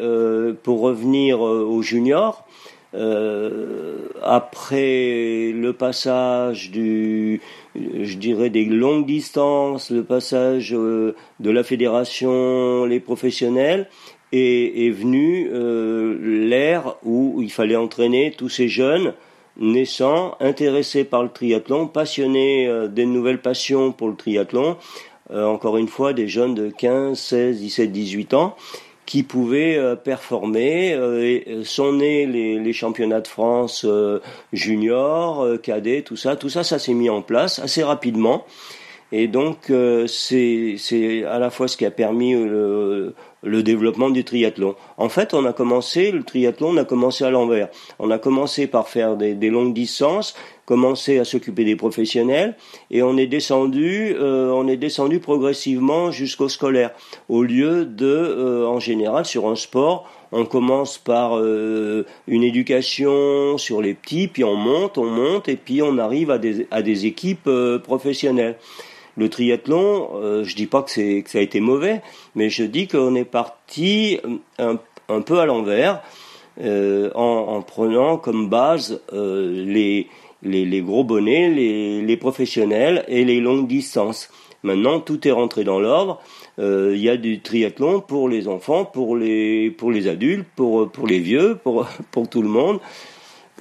[0.64, 2.44] pour revenir aux juniors,
[4.24, 7.40] après le passage du,
[7.76, 13.88] je dirais des longues distances, le passage de la fédération, les professionnels,
[14.34, 19.14] est, est venu euh, l'ère où il fallait entraîner tous ces jeunes
[19.58, 24.78] naissants, intéressés par le triathlon, passionnés euh, des nouvelles passions pour le triathlon,
[25.32, 28.56] euh, encore une fois des jeunes de 15, 16, 17, 18 ans,
[29.06, 30.92] qui pouvaient performer.
[31.22, 33.86] et sont nés les, championnats de France
[34.54, 36.38] juniors, cadets, tout ça.
[36.38, 38.46] Tout ça, ça s'est mis en place assez rapidement.
[39.12, 39.70] Et donc,
[40.08, 42.34] c'est à la fois ce qui a permis
[43.44, 44.76] le développement du triathlon.
[44.98, 47.70] En fait, on a commencé, le triathlon, on a commencé à l'envers.
[48.00, 50.34] On a commencé par faire des, longues distances,
[50.66, 52.56] commencé à s'occuper des professionnels,
[52.90, 56.92] et on est descendu, euh, on est descendu progressivement jusqu'au scolaire.
[57.28, 63.58] Au lieu de, euh, en général, sur un sport, on commence par euh, une éducation
[63.58, 66.82] sur les petits, puis on monte, on monte, et puis on arrive à des, à
[66.82, 67.50] des équipes
[67.84, 68.58] professionnelles
[69.16, 72.02] le triathlon, euh, je dis pas que, c'est, ça a été mauvais,
[72.36, 74.20] mais je dis qu'on est parti
[74.58, 74.78] un,
[75.10, 76.02] un peu à l'envers
[76.62, 83.68] euh, en, en, prenant comme base euh, les, gros bonnets, les, professionnels et les longues
[83.68, 84.30] distances.
[84.62, 86.22] Maintenant, tout est rentré dans l'ordre.
[86.60, 89.74] Euh, il y a du triathlon pour les enfants, pour les,
[90.08, 92.80] adultes, pour, les vieux, pour, tout le monde.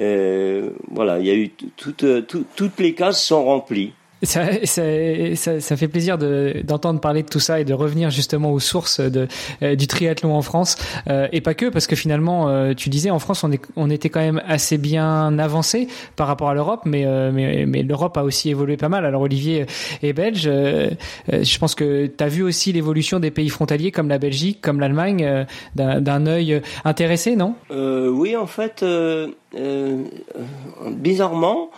[0.01, 3.93] Euh, voilà, il y a eu toutes toutes les cases sont remplies.
[4.23, 8.61] Ça, ça, ça, fait plaisir d'entendre parler de tout ça et de revenir justement aux
[8.61, 9.27] sources de,
[9.63, 10.77] euh, du triathlon en France.
[11.09, 13.91] Euh, et pas que parce que finalement euh, tu disais en France on, est, on
[13.91, 18.23] était quand même assez bien avancé par rapport à l'Europe mais, mais, mais l'Europe a
[18.23, 19.05] aussi évolué pas mal.
[19.05, 19.67] Alors Olivier
[20.03, 20.43] est belge.
[20.45, 24.79] Je pense que tu as vu aussi l'évolution des pays frontaliers comme la Belgique comme
[24.79, 27.55] l'Allemagne d'un œil intéressé non?
[27.71, 28.85] Oui en fait
[30.91, 31.71] bizarrement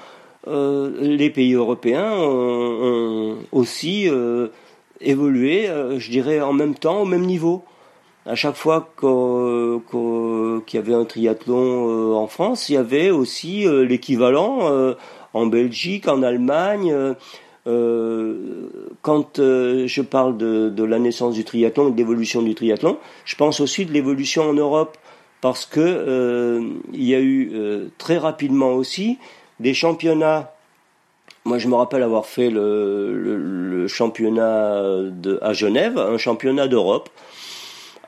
[0.46, 4.48] euh, les pays européens ont, aussi euh,
[5.00, 7.64] évolué, euh, je dirais, en même temps, au même niveau.
[8.26, 14.94] À chaque fois qu'il y avait un triathlon en France, il y avait aussi l'équivalent
[15.34, 17.14] en Belgique, en Allemagne.
[17.66, 23.60] quand je parle de, la naissance du triathlon et de l'évolution du triathlon, je pense
[23.60, 24.96] aussi de l'évolution en Europe
[25.42, 26.62] parce que
[26.94, 27.52] il y a eu
[27.98, 29.18] très rapidement aussi
[29.60, 30.54] des championnats
[31.46, 34.82] moi, je me rappelle avoir fait le, championnat
[35.42, 37.10] à Genève, un championnat d'Europe.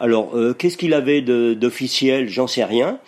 [0.01, 2.31] Alors, euh, qu'est-ce qu'il avait d'officiel?
[2.31, 2.99] J'en sais rien.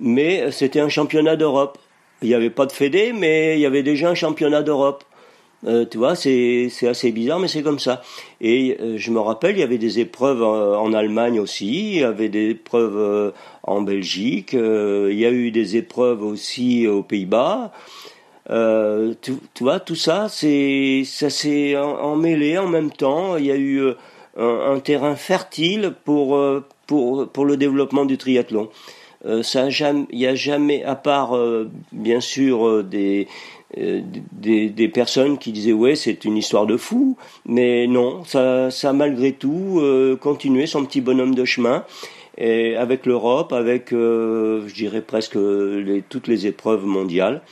[0.00, 1.78] Mais c'était un championnat d'Europe.
[2.22, 5.04] Il n'y avait pas de fédé, mais il y avait déjà un championnat d'Europe.
[5.66, 8.02] Euh, tu vois, c'est assez bizarre, mais c'est comme ça.
[8.40, 12.04] Et euh, je me rappelle, il y avait des épreuves en, Allemagne aussi, il y
[12.04, 17.72] avait des épreuves en Belgique, il y a eu des épreuves aussi aux Pays-Bas.
[18.50, 23.36] Euh, tu, vois, tout ça, c'est ça s'est emmêlé en même temps.
[23.36, 23.94] Il y a eu euh,
[24.36, 28.70] un, terrain fertile pour euh, pour pour le développement du triathlon.
[29.42, 31.36] ça il y a jamais, à part
[31.92, 33.26] bien sûr des,
[33.76, 37.16] des, des personnes qui disaient ouais c'est une histoire de fou,
[37.46, 39.82] mais non, ça ça malgré tout
[40.20, 41.84] continué son petit bonhomme de chemin.
[42.38, 45.38] Et avec l'Europe, avec, je dirais presque
[46.08, 47.42] toutes les épreuves mondiales.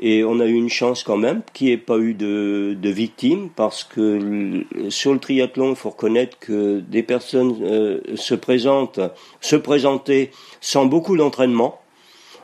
[0.00, 3.50] Et on a eu une chance quand même qu'il n'y ait pas eu de, victimes
[3.54, 9.00] parce que sur le triathlon, il faut reconnaître que des personnes euh, se présentent,
[9.40, 10.30] se présenter
[10.60, 11.80] sans beaucoup d'entraînement,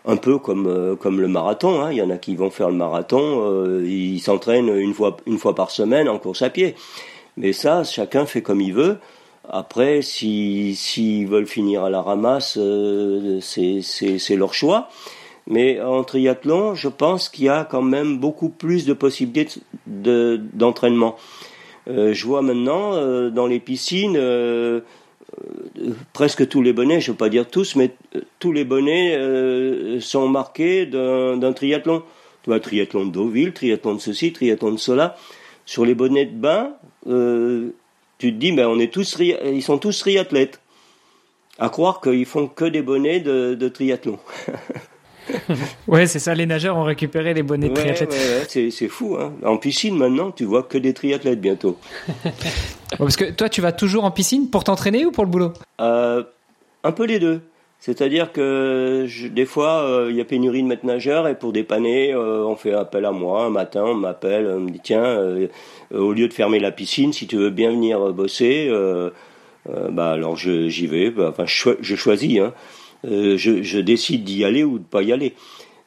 [0.04, 1.82] un peu comme euh, comme le marathon.
[1.82, 1.92] Hein.
[1.92, 5.38] Il y en a qui vont faire le marathon, euh, ils s'entraînent une fois une
[5.38, 6.74] fois par semaine en course à pied.
[7.36, 8.98] Mais ça, chacun fait comme il veut.
[9.48, 12.58] Après, s'ils si, veulent finir à la ramasse,
[13.40, 14.88] c'est leur choix.
[15.46, 21.16] Mais en triathlon, je pense qu'il y a quand même beaucoup plus de possibilités d'entraînement.
[21.90, 24.80] euh, je vois maintenant euh, dans les piscines, euh, euh,
[26.12, 27.94] presque tous les bonnets, je ne veux pas dire tous, mais
[28.38, 29.18] tous les bonnets
[30.00, 32.02] sont marqués d'un triathlon.
[32.42, 35.16] Tu vois, triathlon de Deauville, triathlon de ceci, triathlon de cela.
[35.66, 36.72] Sur les bonnets de bain,
[37.06, 40.60] tu te dis, ben, on est tous, ils sont tous triathlètes.
[41.58, 44.18] À croire qu'ils font que des bonnets de triathlon.
[45.88, 48.10] ouais, c'est ça, les nageurs ont récupéré les bonnets de triathlètes.
[48.54, 49.16] Ouais, c'est fou.
[49.18, 49.32] Hein.
[49.44, 51.78] En piscine, maintenant, tu vois que des triathlètes bientôt.
[52.98, 55.52] parce que toi, tu vas toujours en piscine pour t'entraîner ou pour le boulot?
[55.80, 56.22] Euh,
[56.82, 57.40] Un peu les deux.
[57.80, 62.14] C'est-à-dire que des fois, euh, il y a pénurie de maîtres nageurs et pour dépanner,
[62.14, 63.44] euh, on fait appel à moi.
[63.44, 65.18] Un matin, on m'appelle, on me dit tiens,
[65.92, 68.70] au lieu de fermer la piscine, si tu veux bien venir bosser,
[69.90, 71.10] bah alors j'y vais.
[71.10, 72.38] Bah, enfin, je, je choisis.
[72.38, 72.54] Hein.
[73.04, 75.34] Euh, je, je, décide d'y aller ou de pas y aller.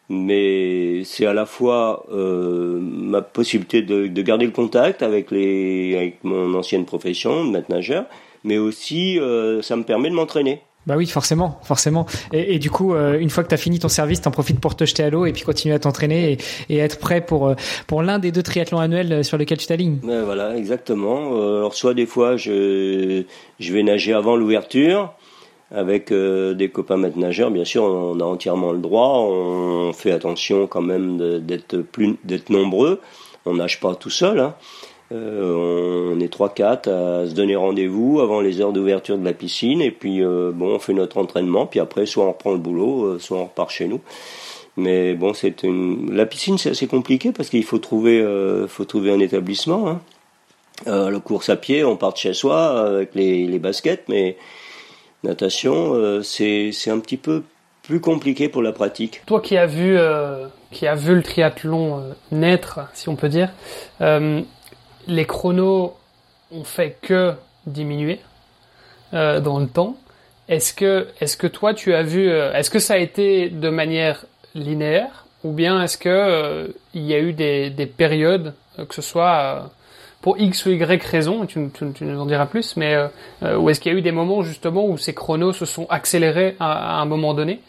[0.09, 5.95] Mais c'est à la fois euh, ma possibilité de, de, garder le contact avec, les,
[5.95, 8.05] avec mon ancienne profession de maître nageur,
[8.45, 10.61] mais aussi euh, ça me permet de m'entraîner.
[10.86, 12.05] Bah oui, forcément, forcément.
[12.32, 14.61] Et, et du coup, euh, une fois que tu as fini ton service, t'en profites
[14.61, 16.38] pour te jeter à l'eau et puis continuer à t'entraîner et,
[16.74, 17.53] et, être prêt pour
[17.88, 19.99] pour l'un des deux triathlons annuels sur lesquels tu t'alignes.
[20.01, 21.36] voilà, exactement.
[21.36, 23.24] alors soit des fois je
[23.59, 25.13] je vais nager avant l'ouverture,
[25.72, 29.20] avec euh, des copains maîtres nageurs, bien sûr, on a entièrement le droit.
[29.20, 33.01] On fait attention quand même d'être plus d'être nombreux.
[33.45, 34.39] On nage pas tout seul.
[34.39, 34.55] Hein.
[35.11, 39.32] Euh, on est trois quatre à se donner rendez-vous avant les heures d'ouverture de la
[39.32, 41.65] piscine et puis euh, bon, on fait notre entraînement.
[41.65, 44.01] Puis après, soit on reprend le boulot, soit on repart chez nous.
[44.78, 48.24] Mais bon, c'est une la piscine, c'est assez compliqué parce qu'il faut trouver
[48.68, 49.89] faut trouver un établissement.
[49.89, 49.99] Hein.
[50.86, 54.38] le course à pied, on part de chez soi avec les, les baskets, mais
[55.24, 57.43] natation, euh, c'est un petit peu
[57.84, 59.22] plus compliqué pour la pratique.
[59.26, 63.51] Toi qui as vu, euh, qui vu le triathlon euh, naître, si on peut dire,
[63.99, 65.95] les chronos
[66.51, 67.34] ont fait que
[67.65, 68.20] diminuer
[69.13, 69.95] dans le temps.
[70.49, 74.26] Est-ce que, est-ce que toi tu as vu, est-ce que ça a été de manière
[74.53, 79.72] linéaire ou bien est-ce que il y a eu des, des périodes, que ce soit
[80.28, 83.07] pour X ou Y raison, tu, tu, nous en diras plus, mais euh,
[83.43, 85.86] euh, où est-ce qu'il y a eu des moments justement où ces chronos se sont
[85.89, 87.61] accélérés à, un moment donné?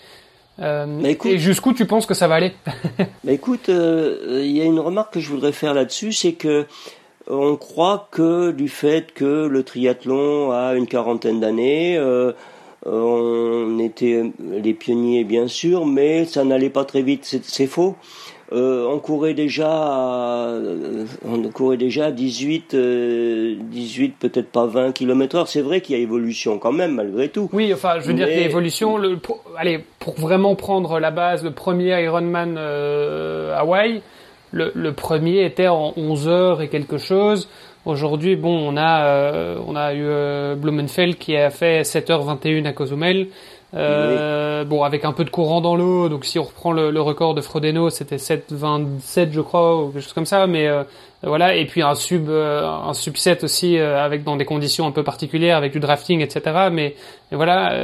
[0.59, 2.53] Euh, et jusqu'où tu penses que ça va aller?
[3.23, 6.67] Bah écoute, il y a une remarque que je voudrais faire là-dessus, c'est que
[7.29, 11.97] on croit que du fait que le triathlon a une quarantaine d'années,
[12.85, 17.39] on était les pionniers bien sûr, mais ça n'allait pas très vite.
[17.41, 17.95] C'est faux.
[18.51, 25.47] Euh, on courait déjà, euh, on courait déjà 18, 18 euh, peut-être pas 20 km/h.
[25.47, 27.51] C'est vrai qu'il y a évolution quand même malgré tout.
[27.53, 28.97] Oui, enfin, je veux dire qu'il y a évolution.
[28.97, 34.01] Le, pour, allez, pour vraiment prendre la base, le premier Ironman Hawaï,
[34.53, 37.51] le, le, premier était en 11 heures et quelque chose.
[37.85, 43.29] Aujourd'hui, bon, on a, on a eu Blumenfeld qui a fait 7h21 à Cozumel.
[43.75, 47.01] Euh, bon, avec un peu de courant dans l'eau, donc si on reprend le, le
[47.03, 50.67] record de Frodeno, c'était 7,27 je crois, ou quelque chose comme ça, mais
[51.25, 54.87] euh, voilà, et puis un sub, euh, un subset aussi euh, avec dans des conditions
[54.87, 56.69] un peu particulières, avec du drafting, etc.
[56.73, 56.95] Mais,
[57.31, 57.75] voilà,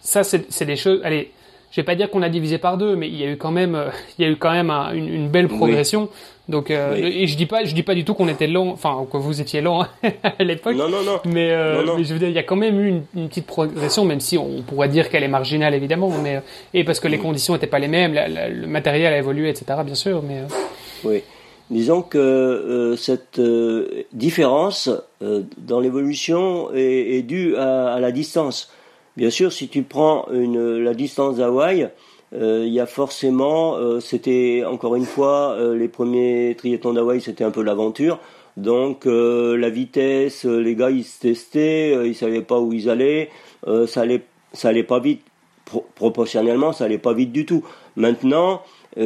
[0.00, 1.00] ça c'est des choses.
[1.04, 1.30] Allez,
[1.70, 3.52] je vais pas dire qu'on a divisé par deux, mais il y a eu quand
[3.52, 6.08] même, il y a eu quand même une, une, belle progression.
[6.48, 9.04] Donc, euh, et je dis pas, je dis pas du tout qu'on était lent, enfin
[9.10, 9.88] que vous étiez lent hein,
[10.38, 10.76] à l'époque.
[10.76, 11.18] Non, non, non.
[11.24, 14.04] Mais, euh, mais je veux dire, il y a quand même eu une, petite progression,
[14.04, 16.40] même si on pourrait dire qu'elle est marginale évidemment, mais
[16.72, 19.80] et parce que les conditions n'étaient pas les mêmes, le matériel a évolué, etc.
[19.84, 20.42] Bien sûr, mais.
[21.04, 21.22] Oui.
[21.68, 23.40] Disons que cette
[24.12, 24.88] différence
[25.20, 28.70] dans l'évolution est, est, due à, à, la distance.
[29.16, 31.88] Bien sûr, si tu prends une, la distance d'Hawaï, euh,
[32.32, 37.44] il y a forcément, euh, c'était encore une fois, euh, les premiers triathlons d'Hawaï, c'était
[37.44, 38.18] un peu l'aventure.
[38.56, 43.28] Donc la vitesse, les gars ils se testaient, ils savaient pas où ils allaient,
[43.86, 44.22] ça allait,
[44.54, 45.20] ça allait pas vite.
[45.94, 47.64] proportionnellement, ça allait pas vite du tout.
[47.96, 48.62] Maintenant,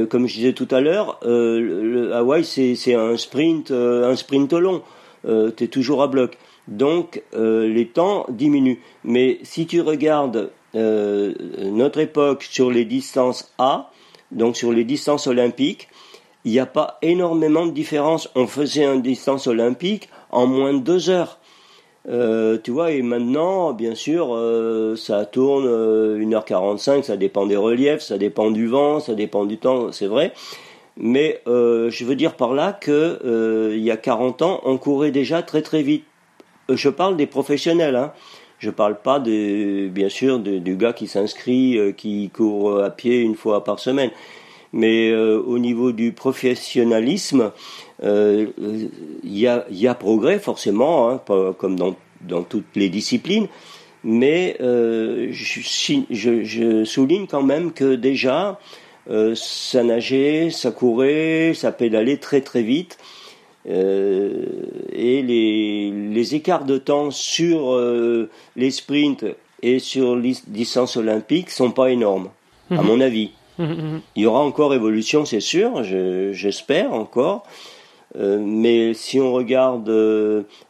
[0.08, 4.82] comme je disais tout à l'heure, Hawaï c'est un sprint, un sprint long.
[5.24, 6.38] tu es toujours à bloc.
[6.68, 8.78] Donc les temps diminuent.
[9.02, 11.32] Mais si tu regardes euh,
[11.64, 13.90] notre époque sur les distances A,
[14.30, 15.88] donc sur les distances olympiques,
[16.44, 18.30] il n'y a pas énormément de différence.
[18.34, 21.38] On faisait une distance olympique en moins de deux heures.
[22.08, 28.00] Euh, tu vois, et maintenant, bien sûr, euh, ça tourne 1h45, ça dépend des reliefs,
[28.00, 30.32] ça dépend du vent, ça dépend du temps, c'est vrai.
[30.96, 35.42] Mais je veux dire par là que il y a 40 ans, on courait déjà
[35.42, 36.04] très très vite.
[36.68, 38.12] Je parle des professionnels, hein.
[38.60, 43.20] Je parle pas de, bien sûr du gars qui s'inscrit, euh, qui court à pied
[43.20, 44.10] une fois par semaine.
[44.74, 47.52] Mais euh, au niveau du professionnalisme,
[48.02, 48.48] euh,
[49.24, 51.20] il y, a, y, a, progrès forcément, hein,
[51.58, 53.48] comme dans, dans, toutes les disciplines.
[54.04, 55.30] Mais je,
[56.10, 58.60] je, je, souligne quand même que déjà,
[59.34, 62.98] ça nageait, ça courait, ça pédalait très très vite.
[63.70, 64.46] Euh,
[64.92, 69.24] et les, les, écarts de temps sur euh, les sprints
[69.62, 72.30] et sur les distances olympiques sont pas énormes,
[72.70, 72.86] à mhm.
[72.86, 73.30] mon avis.
[73.58, 74.00] Mhm, mhm.
[74.16, 77.44] Il y aura encore évolution, c'est sûr, j'espère encore.
[78.16, 79.88] Euh, mais si on regarde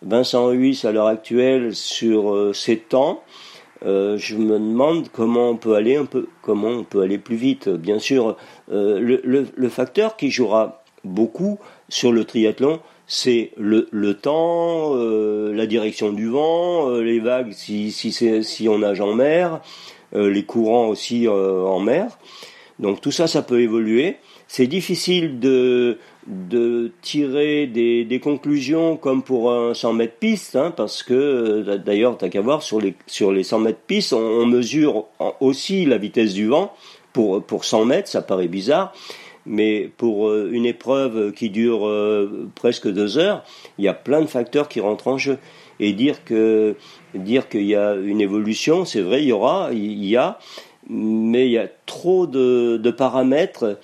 [0.03, 3.23] Vincent Ruiz à l'heure actuelle sur ses temps,
[3.83, 7.71] je me demande comment on peut aller un peu, comment on peut aller plus vite.
[7.71, 8.37] Bien sûr,
[8.69, 11.59] le, le, le, facteur qui jouera beaucoup,
[11.91, 17.53] sur le triathlon, c'est le, le, temps, euh, la direction du vent, euh, les vagues
[17.53, 19.61] si, si, on nage en mer,
[20.15, 22.07] euh, les courants aussi en mer.
[22.79, 24.17] Donc tout ça, ça peut évoluer.
[24.47, 30.73] C'est difficile de, de tirer des, des, conclusions comme pour un 100 mètres piste, hein,
[30.75, 35.07] parce que d'ailleurs, t'as qu'à voir sur les, sur les 100 mètres piste, on, mesure
[35.41, 36.73] aussi la vitesse du vent
[37.13, 38.93] pour, pour 100 mètres, ça paraît bizarre
[39.47, 43.45] mais pour euh, une épreuve qui dure euh, presque deux heures,
[43.79, 45.39] il y a plein de facteurs qui rentrent en jeu.
[45.83, 46.77] Et dire que
[47.15, 50.39] dire qu'il y a une évolution, c'est vrai, il y aura, il y a,
[50.91, 53.79] mais il y a trop de, de paramètres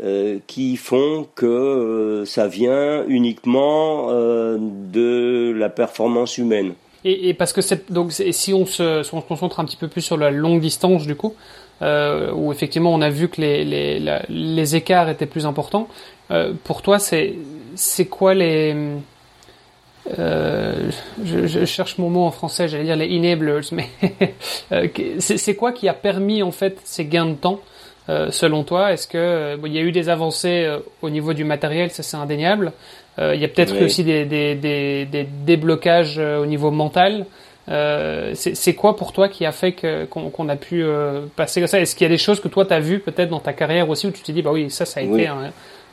[0.00, 6.74] euh, qui font que ça vient uniquement de la performance humaine.
[7.04, 10.60] Et, parce que donc si on se concentre un petit peu plus sur la longue
[10.60, 11.34] distance du coup,
[11.82, 15.88] euh, où effectivement on a vu que les, les, les écarts étaient plus importants.
[16.30, 17.34] Euh, pour toi, c'est
[17.74, 18.74] c'est quoi les
[20.18, 20.90] euh,
[21.24, 23.88] je, je, cherche mon mot en français, j'allais dire les enablers, mais
[24.72, 27.60] euh, c'est quoi qui a permis en fait ces gains de temps
[28.08, 28.92] euh, selon toi?
[28.92, 30.68] Est-ce que il y a eu des avancées
[31.02, 32.72] au niveau du matériel, ça c'est indéniable.
[33.18, 37.26] il y a peut-être aussi des, des, des, des déblocages au niveau mental.
[37.68, 39.74] Euh, c'est quoi pour toi qui a fait
[40.08, 41.80] qu'on a pu euh, passer comme ça?
[41.80, 43.88] Est-ce qu'il y a des choses que toi tu as vues peut-être dans ta carrière
[43.88, 45.28] aussi où tu t'es dit bah oui ça ça a été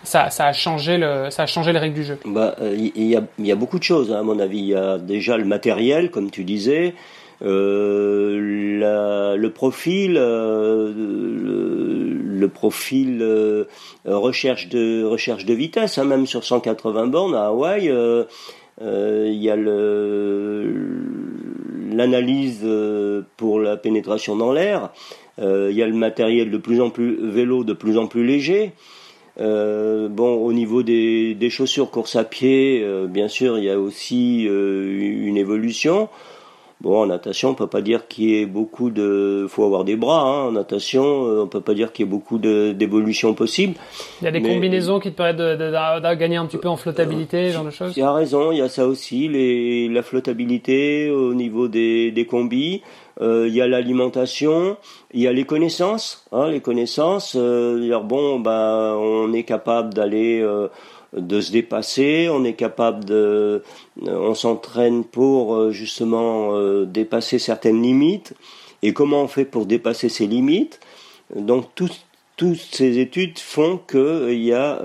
[0.04, 2.18] ça, ça, a changé le ça a changé les règles du jeu?
[2.26, 4.60] Bah il y, a, y, a, beaucoup de choses hein, à mon avis.
[4.60, 6.94] Il y a déjà le matériel comme tu disais.
[7.44, 13.66] Euh, la, le profil, euh, le, le, profil euh,
[14.06, 17.94] recherche de recherche de vitesse, hein, même sur 180 bornes à Hawaï,
[18.80, 19.56] il y a
[21.98, 24.92] l'analyse euh, pour la pénétration dans l'air.
[25.40, 28.26] Euh, il y a le matériel de plus en plus vélo, de plus en plus
[28.26, 28.72] léger.
[29.40, 33.80] Euh, bon, au niveau des, des, chaussures course à pied, bien sûr, il y a
[33.80, 36.10] aussi une évolution.
[36.80, 39.48] Bon, en natation, on peut pas dire qu'il y ait beaucoup de.
[39.50, 40.22] faut avoir des bras.
[40.22, 40.48] Hein.
[40.50, 43.74] En natation, on peut pas dire qu'il y ait beaucoup d'évolution possible.
[44.22, 46.78] Il y a des combinaisons qui te permettent de, de, gagner un petit peu en
[46.78, 47.94] flottabilité, ce genre de choses.
[47.98, 52.12] Il y a raison, il y a ça aussi, les, la flottabilité au niveau des,
[52.12, 52.84] des combis.
[53.22, 54.78] Euh, il y a l'alimentation,
[55.12, 56.28] il y a les connaissances.
[56.32, 57.36] Hein, les connaissances.
[57.36, 60.42] Euh, dire bon, ben, on est capable d'aller.
[60.42, 60.68] Euh,
[61.14, 63.64] de se dépasser, on est capable de,
[64.06, 68.34] on s'entraîne pour euh, justement euh, dépasser certaines limites.
[68.84, 70.80] Et comment on fait pour dépasser ces limites?
[71.36, 71.90] Donc tout,
[72.36, 74.80] toutes ces études font qu'il y a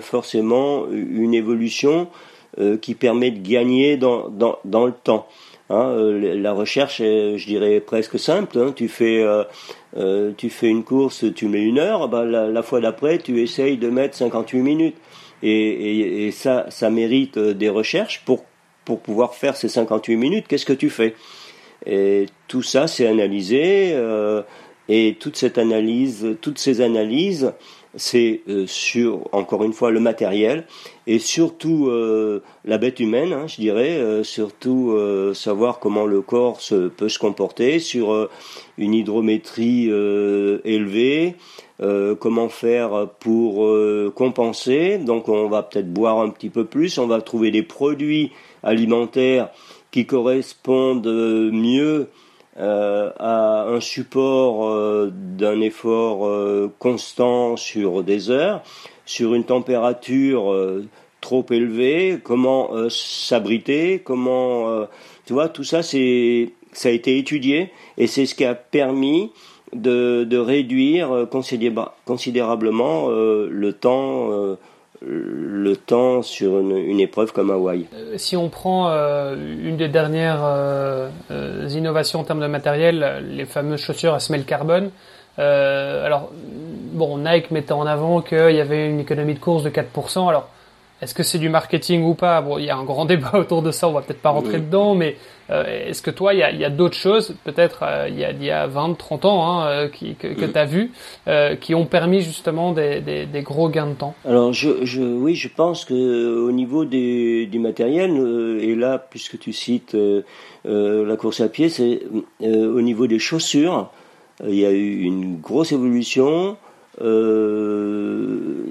[0.00, 2.08] forcément une évolution
[2.80, 4.26] qui permet de gagner dans,
[4.64, 5.28] le temps.
[5.68, 8.58] Hein, la recherche est, je dirais, presque simple.
[8.58, 8.72] Hein.
[8.74, 9.22] Tu fais,
[10.38, 13.90] tu fais une course, tu mets une heure, bah, la, fois d'après, tu essayes de
[13.90, 14.96] mettre 58 minutes.
[15.42, 18.44] Et, ça, ça mérite des recherches pour
[18.86, 21.14] pour pouvoir faire ces 58 minutes, qu'est-ce que tu fais?
[21.84, 23.90] Et tout ça, c'est analysé.
[23.92, 24.42] Euh,
[24.88, 27.52] et toute cette analyse, toutes ces analyses,
[27.96, 30.64] c'est euh, sur, encore une fois, le matériel
[31.08, 34.96] et surtout euh, la bête humaine, hein, je dirais, surtout
[35.34, 36.60] savoir comment le corps
[36.96, 38.28] peut se comporter sur
[38.78, 39.86] une hydrométrie
[40.64, 41.34] élevée,
[41.78, 43.68] comment faire pour
[44.14, 44.98] compenser.
[44.98, 49.50] Donc on va peut-être boire un petit peu plus, on va trouver des produits alimentaires
[49.90, 51.06] qui correspondent
[51.52, 52.08] mieux
[52.58, 58.62] euh, à un support euh, d'un effort euh, constant sur des heures,
[59.04, 60.54] sur une température
[61.20, 64.86] trop élevée, comment s'abriter, comment
[65.26, 69.32] tu vois tout ça c'est ça a été étudié et c'est ce qui a permis
[69.80, 74.56] de, réduire considérablement le temps
[75.02, 77.86] le temps sur une, épreuve comme Hawaï.
[77.94, 81.10] Euh, si on prend euh, une des dernières euh,
[81.70, 84.90] innovations en termes de matériel, les fameuses chaussures à semelle carbone,
[85.38, 86.30] alors
[86.92, 90.28] bon, Nike mettait en avant qu'il y avait une économie de course de 4%.
[90.28, 90.48] Alors
[91.02, 92.40] est-ce que c'est du marketing ou pas?
[92.40, 94.58] Bon, il y a un grand débat autour de ça, on va peut-être pas rentrer
[94.58, 95.16] dedans, mais
[95.50, 98.24] euh, est-ce que toi, il y a, y a d'autres choses, peut-être euh, il, y
[98.24, 100.90] a, il y a 20, 30 ans, hein, euh, qui, que, que tu as vu,
[101.60, 104.14] qui ont permis justement des, des, des, gros gains de temps?
[104.24, 105.94] Alors, je, je, oui, je pense que
[106.38, 109.96] au niveau des, du matériel, et là, puisque tu cites
[110.64, 112.02] la course à pied, c'est
[112.40, 113.90] au niveau des chaussures,
[114.44, 116.56] il y a eu une grosse évolution.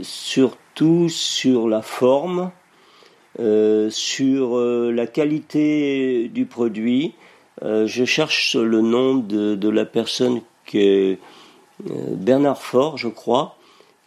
[0.02, 2.52] sur tout sur la forme,
[3.40, 7.16] euh, sur euh, la qualité du produit.
[7.64, 11.20] Euh, je cherche le nom de, la personne qui est
[11.84, 13.58] Bernard Faure, je crois,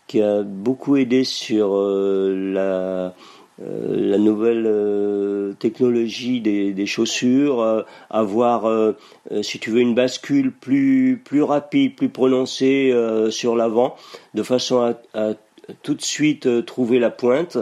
[0.06, 3.12] qui a beaucoup aidé sur la,
[3.58, 8.94] nouvelle technologie des, des chaussures, avoir,
[9.42, 12.94] si tu veux, une bascule plus, rapide, plus prononcée
[13.30, 13.96] sur l'avant,
[14.32, 15.34] de façon à
[15.82, 17.58] tout de suite euh, trouver la pointe.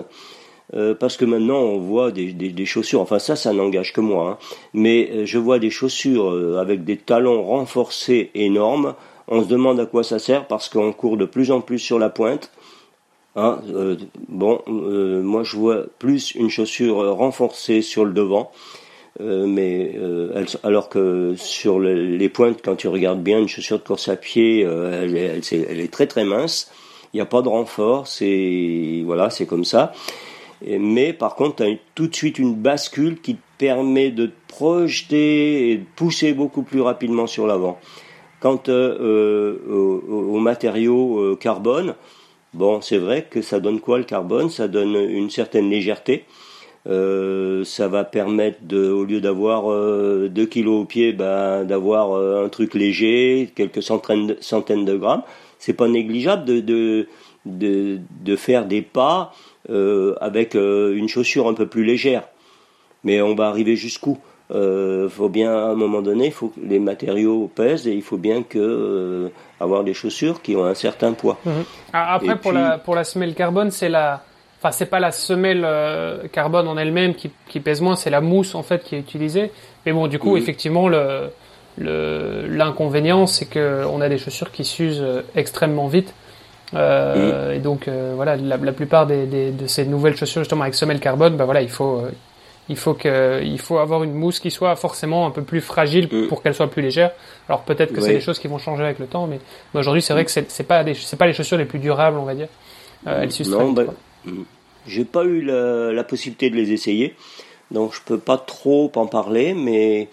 [0.74, 4.30] Euh, parce que maintenant on voit des, des, chaussures, enfin ça, ça n'engage que moi,
[4.30, 4.56] hein.
[4.74, 8.94] mais euh, je vois des chaussures avec des talons renforcés énormes.
[9.28, 12.00] On se demande à quoi ça sert parce qu'on court de plus en plus sur
[12.00, 12.50] la pointe.
[13.36, 13.60] Hein,
[14.28, 18.50] bon, moi je vois plus une chaussure renforcée sur le devant,
[19.20, 19.94] mais
[20.62, 24.60] alors que sur les pointes, quand tu regardes bien une chaussure de course à pied,
[24.60, 26.72] elle, elle, est très très mince
[27.16, 29.92] n'y a pas de renfort, c'est voilà, c'est comme ça.
[30.66, 34.32] Mais par contre, tu as tout de suite une bascule qui te permet de te
[34.48, 37.78] projeter et de pousser beaucoup plus rapidement sur l'avant.
[38.40, 41.94] Quant euh, au, matériau euh, carbone,
[42.54, 44.50] bon, c'est vrai que ça donne quoi le carbone?
[44.50, 46.24] Ça donne une certaine légèreté.
[46.86, 52.48] Euh, ça va permettre de, au lieu d'avoir 2 kilos au pied, ben, d'avoir un
[52.48, 55.22] truc léger, quelques centaines de grammes
[55.58, 57.08] c'est pas négligeable de, de,
[57.44, 59.32] de, de, faire des pas
[59.70, 62.24] euh, avec euh, une chaussure un peu plus légère.
[63.04, 64.18] Mais on va arriver jusqu'où?
[64.52, 68.02] Euh, faut bien à un moment donné, il faut que les matériaux pèsent et il
[68.02, 71.38] faut bien que avoir des chaussures qui ont un certain poids.
[71.44, 71.52] Mhm.
[71.92, 74.22] Ah, après, pour la pour la semelle carbone, c'est la,
[74.60, 78.20] enfin c'est pas la semelle euh, carbone en elle-même qui, qui pèse moins, c'est la
[78.20, 79.50] mousse en fait qui est utilisée.
[79.84, 80.38] Mais bon, du coup, mhm.
[80.38, 81.30] effectivement, le
[81.78, 86.14] L'inconvénient, c'est qu'on a des chaussures qui s'usent euh, extrêmement vite.
[86.74, 90.62] Euh, Et donc euh, voilà, la, la plupart des, des, de ces nouvelles chaussures justement
[90.62, 92.10] avec semelle carbone, bah voilà, il faut euh,
[92.68, 96.08] il faut que il faut avoir une mousse qui soit forcément un peu plus fragile
[96.10, 96.26] mm.
[96.26, 97.12] pour qu'elle soit plus légère.
[97.48, 99.38] Alors peut-être que c'est des choses qui vont changer avec le temps, mais,
[99.74, 102.34] aujourd'hui c'est vrai que c'est pas c'est pas les chaussures les plus durables, on va
[102.34, 102.48] dire.
[103.06, 103.84] Euh, elles s'usent non, bah,
[104.88, 107.14] j'ai pas eu la, la, possibilité de les essayer,
[107.70, 110.08] donc je peux pas trop en parler, mais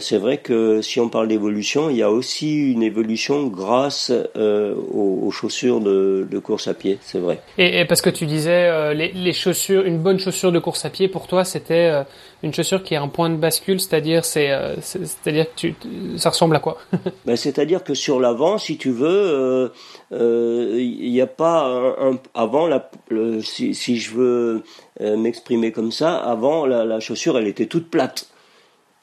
[0.00, 4.74] c'est vrai que si on parle d'évolution, il y a aussi une évolution grâce euh,
[4.74, 7.40] aux, chaussures de, course à pied, c'est vrai.
[7.58, 11.08] Et, parce que tu disais, euh, les, chaussures, une bonne chaussure de course à pied,
[11.08, 12.04] pour toi, c'était
[12.42, 14.50] une chaussure qui a un point de bascule, c'est-à-dire, c'est,
[14.80, 15.74] c'est-à-dire que tu,
[16.16, 16.78] ça ressemble à quoi?
[17.26, 19.72] Ben, C'est-à-dire que sur l'avant, si tu veux,
[20.12, 21.66] il n'y a pas
[22.00, 22.90] un, avant, la,
[23.42, 24.62] si, si, je veux
[25.00, 28.28] m'exprimer comme ça, avant, la, la chaussure, elle était toute plate.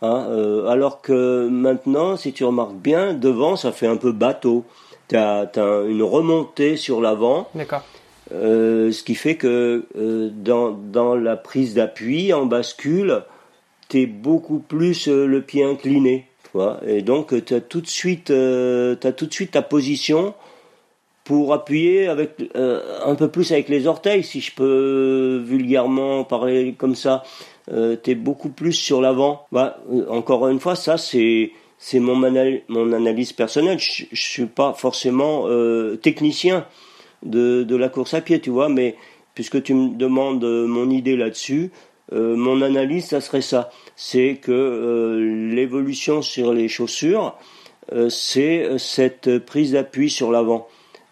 [0.02, 4.66] Hein, euh, alors que maintenant, si tu remarques bien, devant, ça fait un peu bateau.
[5.08, 5.50] tu as,
[5.88, 7.50] une remontée sur l'avant.
[7.56, 7.84] D'accord.
[8.32, 9.86] ce qui fait que
[10.34, 13.24] dans, dans la prise d'appui en bascule,
[13.90, 16.28] tu es beaucoup plus le pied incliné.
[16.86, 20.34] Et donc, tu as, tout de suite, as tout de suite ta position
[21.24, 26.76] pour appuyer avec euh, un peu plus avec les orteils, si je peux vulgairement parler
[26.78, 27.24] comme ça.
[27.72, 29.46] Euh, tu es beaucoup plus sur l'avant.
[29.52, 33.80] Bah, euh, encore une fois, ça c'est c'est mon, mon analyse personnelle.
[33.80, 35.48] Je, je suis pas forcément
[36.02, 36.66] technicien
[37.24, 38.96] de, de la course à pied, tu vois, mais
[39.34, 41.72] puisque tu me demandes mon idée là-dessus,
[42.12, 43.72] mon analyse, ça serait ça.
[43.96, 47.36] C'est que l'évolution sur les chaussures,
[48.10, 50.68] c'est cette prise d'appui sur l'avant.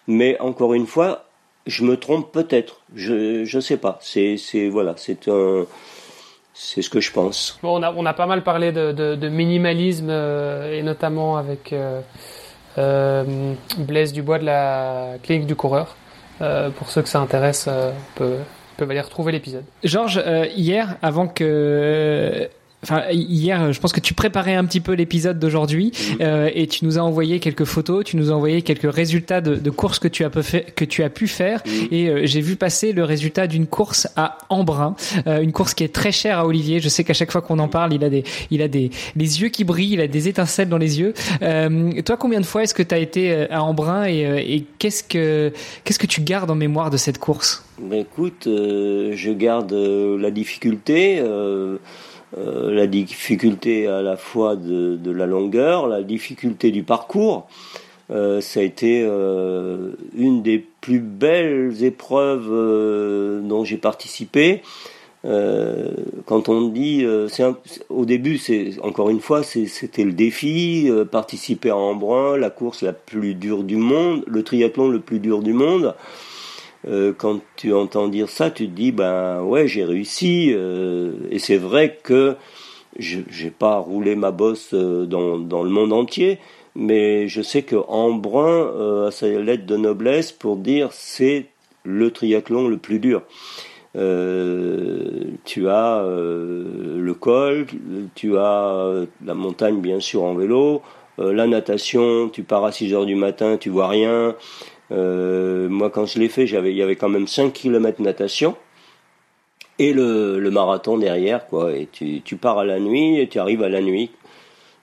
[0.08, 1.26] Mais encore une fois,
[1.66, 2.82] je me trompe peut-être.
[2.96, 4.00] Je ne sais pas.
[4.02, 4.38] C'est
[4.70, 5.66] voilà, c'est un
[6.62, 7.58] c'est ce que je pense.
[7.64, 11.72] Bon, on a on a pas mal parlé de, de, minimalisme euh, et notamment avec
[11.72, 12.02] euh,
[12.78, 15.96] euh, Blaise Dubois de la clinique du coureur.
[16.42, 17.70] Euh, pour ceux que ça intéresse,
[18.16, 18.44] peuvent,
[18.76, 19.64] peuvent aller retrouver l'épisode.
[19.86, 20.22] Georges,
[20.56, 22.50] hier, avant que
[22.82, 25.92] Enfin, hier, je pense que tu préparais un petit peu l'épisode d'aujourd'hui
[26.22, 29.56] euh, et tu nous as envoyé quelques photos, tu nous as envoyé quelques résultats de,
[29.56, 31.62] de courses que tu as, fait, que tu as pu faire
[31.92, 34.96] et euh, j'ai vu passer le résultat d'une course à Embrun,
[35.28, 36.80] euh, une course qui est très chère à Olivier.
[36.80, 39.42] Je sais qu'à chaque fois qu'on en parle, il a des, il a des, les
[39.42, 41.14] yeux qui brillent, il a des étincelles dans les yeux.
[41.42, 44.22] Euh, toi, combien de fois est-ce que tu as été euh, à Embrun et,
[44.56, 45.52] et qu'est-ce que,
[45.84, 47.66] qu'est-ce que tu gardes en mémoire de cette course?
[47.82, 51.22] Ben Écoute, je garde la difficulté.
[52.38, 57.48] Euh, la difficulté à la fois de, la longueur, la difficulté du parcours.
[58.12, 62.48] Euh, ça a été euh, une des plus belles épreuves
[63.44, 64.62] dont j'ai participé.
[65.24, 67.06] quand on dit,
[67.90, 72.94] au début, c'est encore une fois, c'était le défi, participer à Embrun, la course la
[72.94, 75.96] plus dure du monde, le triathlon le plus dur du monde.
[76.88, 81.40] Euh, quand tu entends dire ça, tu te dis ben ouais j'ai réussi euh, et
[81.40, 82.36] c'est vrai que
[82.98, 86.40] je j'ai pas roulé ma bosse euh, dans, le monde entier,
[86.76, 91.48] mais je sais que Embrun a sa lettre de noblesse pour dire c'est
[91.84, 93.24] le triathlon le plus dur.
[93.94, 97.66] tu as le col,
[98.16, 100.82] tu as la montagne bien sûr en vélo,
[101.18, 104.36] la natation, tu pars à 6 heures du matin, tu vois rien,
[104.92, 108.56] moi, quand je l'ai fait, j'avais, il y avait quand même 5 km natation
[109.78, 111.74] et le, le, marathon derrière, quoi.
[111.74, 114.12] Et tu, tu pars à la nuit et tu arrives à la nuit.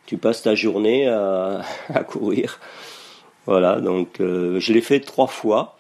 [0.06, 1.60] Tu passes ta journée à,
[1.94, 2.60] à courir.
[3.46, 5.76] Voilà, donc euh, je l'ai fait trois fois.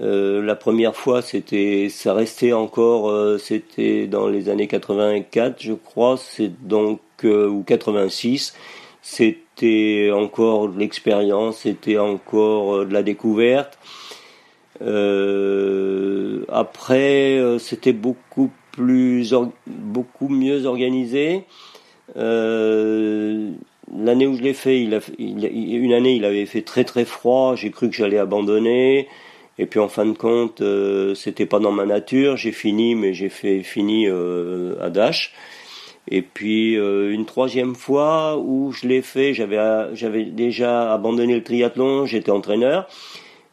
[0.00, 5.74] Euh, la première fois, c'était, ça restait encore, euh, c'était dans les années 84, je
[5.74, 8.54] crois, c'est donc euh, ou 86.
[9.02, 13.78] C'est c'était encore de l'expérience, c'était encore euh, de la découverte.
[14.80, 19.34] Euh, après, euh, c'était beaucoup plus,
[19.66, 21.44] beaucoup mieux organisé.
[23.94, 27.54] L'année où je l'ai fait, il a, une année, il avait fait très très froid.
[27.54, 29.08] J'ai cru que j'allais abandonner.
[29.58, 30.62] Et puis en fin de compte,
[31.14, 32.38] c'était pas dans ma nature.
[32.38, 35.34] J'ai fini, mais j'ai fait fini à Dash.
[36.08, 41.44] Et puis euh, une troisième fois où je l'ai fait, j'avais j'avais déjà abandonné le
[41.44, 42.88] triathlon, j'étais entraîneur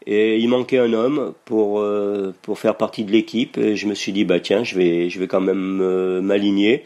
[0.07, 3.93] et il manquait un homme pour euh, pour faire partie de l'équipe et je me
[3.93, 6.83] suis dit bah tiens, je vais je vais quand même euh, m'aligner.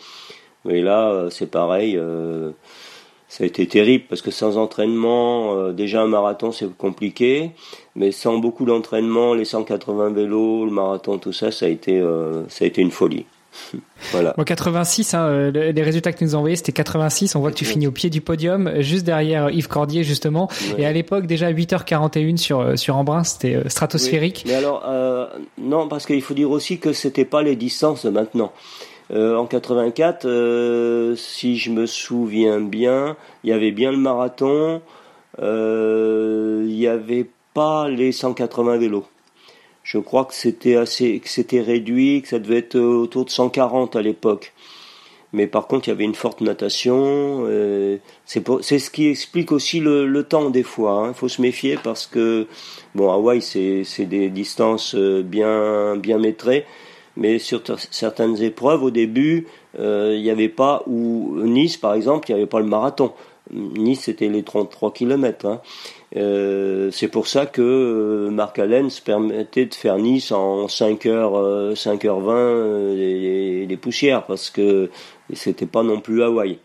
[0.69, 1.99] Et là c'est pareil
[3.27, 7.51] ça a été terrible parce que sans entraînement, déjà un marathon c'est compliqué,
[7.95, 12.01] mais sans beaucoup d'entraînement, les 180 vélos, le marathon, tout ça, ça a été,
[12.47, 13.25] ça a été une folie.
[14.11, 14.33] voilà.
[14.37, 17.35] Bon, 86, hein, euh, les résultats que tu nous as envoyés, c'était 86.
[17.35, 20.49] On voit que tu finis au pied du podium, euh, juste derrière Yves Cordier, justement.
[20.77, 24.43] Et à l'époque, déjà 8h41 sur, euh, sur Embrun, c'était stratosphérique.
[24.47, 25.27] Mais alors, euh,
[25.57, 28.51] non, parce qu'il faut dire aussi que c'était pas les distances de maintenant.
[29.11, 34.81] Euh, en 84, si je me souviens bien, il y avait bien le marathon,
[35.39, 39.05] il y avait pas les 180 vélos.
[39.83, 43.29] Je crois que c'était assez, que c'était réduit, que ça devait être euh, autour de
[43.29, 44.53] 140 à l'époque.
[45.33, 47.43] Mais par contre, il y avait une forte natation.
[47.47, 48.43] Euh, c'est,
[48.79, 51.03] ce qui explique aussi le, le temps des fois.
[51.05, 51.13] Il hein.
[51.13, 52.47] faut se méfier parce que
[52.95, 56.65] bon, Hawaï c'est, des distances euh, bien bien métrées,
[57.17, 57.61] mais sur
[57.91, 59.47] certaines épreuves au début,
[59.77, 63.11] il n'y avait pas ou Nice par exemple, il n'y avait pas le marathon.
[63.51, 65.45] Nice c'était les 33 km.
[65.45, 65.61] Hein.
[66.15, 71.05] Euh, c'est pour ça que euh, Marc Allen se permettait de faire Nice en 5
[71.05, 74.89] h 5h20 des, poussières parce que
[75.33, 76.59] c'était pas non plus Hawaï.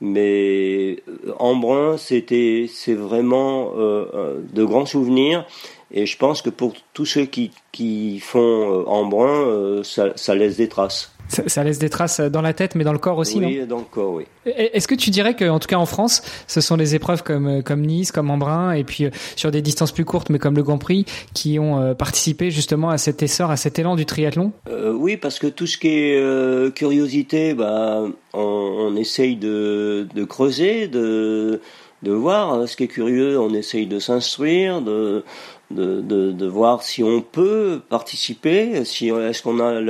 [0.00, 1.02] Mais
[1.38, 5.46] Embrun, c'était, c'est vraiment de grands souvenirs.
[5.92, 11.11] Et je pense que pour tous ceux qui, qui font Embrun, ça laisse des traces.
[11.32, 13.84] Ça, laisse des traces dans la tête, mais dans le corps aussi, oui, dans le
[13.84, 14.24] corps, oui.
[14.44, 17.62] Est-ce que tu dirais que, en tout cas en France, ce sont les épreuves comme
[17.62, 20.62] comme Nice, comme Embrun, et puis euh, sur des distances plus courtes, mais comme le
[20.62, 24.52] Grand Prix, qui ont euh, participé justement à cet essor, à cet élan du triathlon?
[24.68, 28.02] Euh, Oui, parce que tout ce qui est curiosité, bah,
[28.34, 31.60] on, on essaye de, de creuser, de
[32.02, 35.24] de voir ce qui est curieux, on essaye de s'instruire, de
[35.72, 39.80] de, voir si on peut participer, si est-ce qu'on a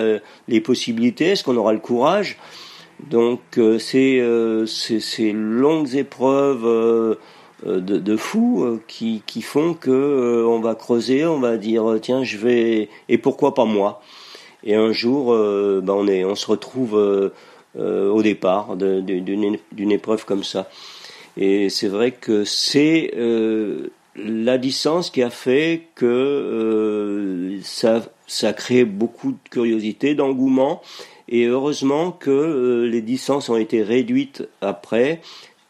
[0.48, 2.38] les possibilités, est-ce qu'on aura le courage.
[3.09, 7.16] Donc euh, c'est euh, ces longues épreuves euh,
[7.64, 12.38] de, de fous qui, qui font que on va creuser, on va dire tiens je
[12.38, 14.00] vais et pourquoi pas moi.
[14.64, 16.94] Et un jour ben on est on se retrouve
[17.78, 20.68] au départ d'une épreuve comme ça.
[21.36, 23.12] Et c'est vrai que c'est
[24.16, 30.82] la licence qui a fait que euh, ça, ça a créé beaucoup de curiosité, d'engouement,
[31.28, 35.20] et heureusement que euh, les licences ont été réduites après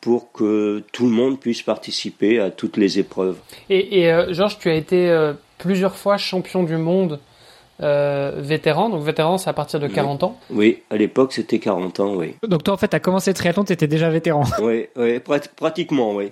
[0.01, 3.37] pour que tout le monde puisse participer à toutes les épreuves.
[3.71, 7.21] Et, et euh, Georges, tu as été plusieurs fois champion du monde
[7.79, 12.15] vétéran, donc vétéran c'est à partir de 40 ans Oui, à l'époque c'était 40 ans,
[12.15, 12.37] oui.
[12.47, 15.21] Donc toi en fait, tu as commencé le triathlon, tu étais déjà vétéran Oui, oui
[15.57, 16.31] pratiquement, oui.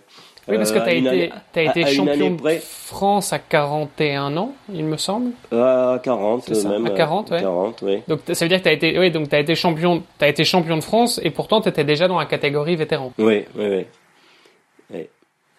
[0.51, 4.85] Oui, parce que tu as été, as été champion de France à 41 ans, il
[4.85, 5.33] me semble.
[5.53, 6.87] À 40 même.
[6.87, 7.41] À 40, ouais.
[7.41, 8.03] 40, oui.
[8.09, 10.45] Donc ça veut dire que tu as été, oui, donc as été champion, as été
[10.45, 13.13] champion de France et pourtant tu étais déjà dans la catégorie vétéran.
[13.19, 13.85] Oui, oui, oui.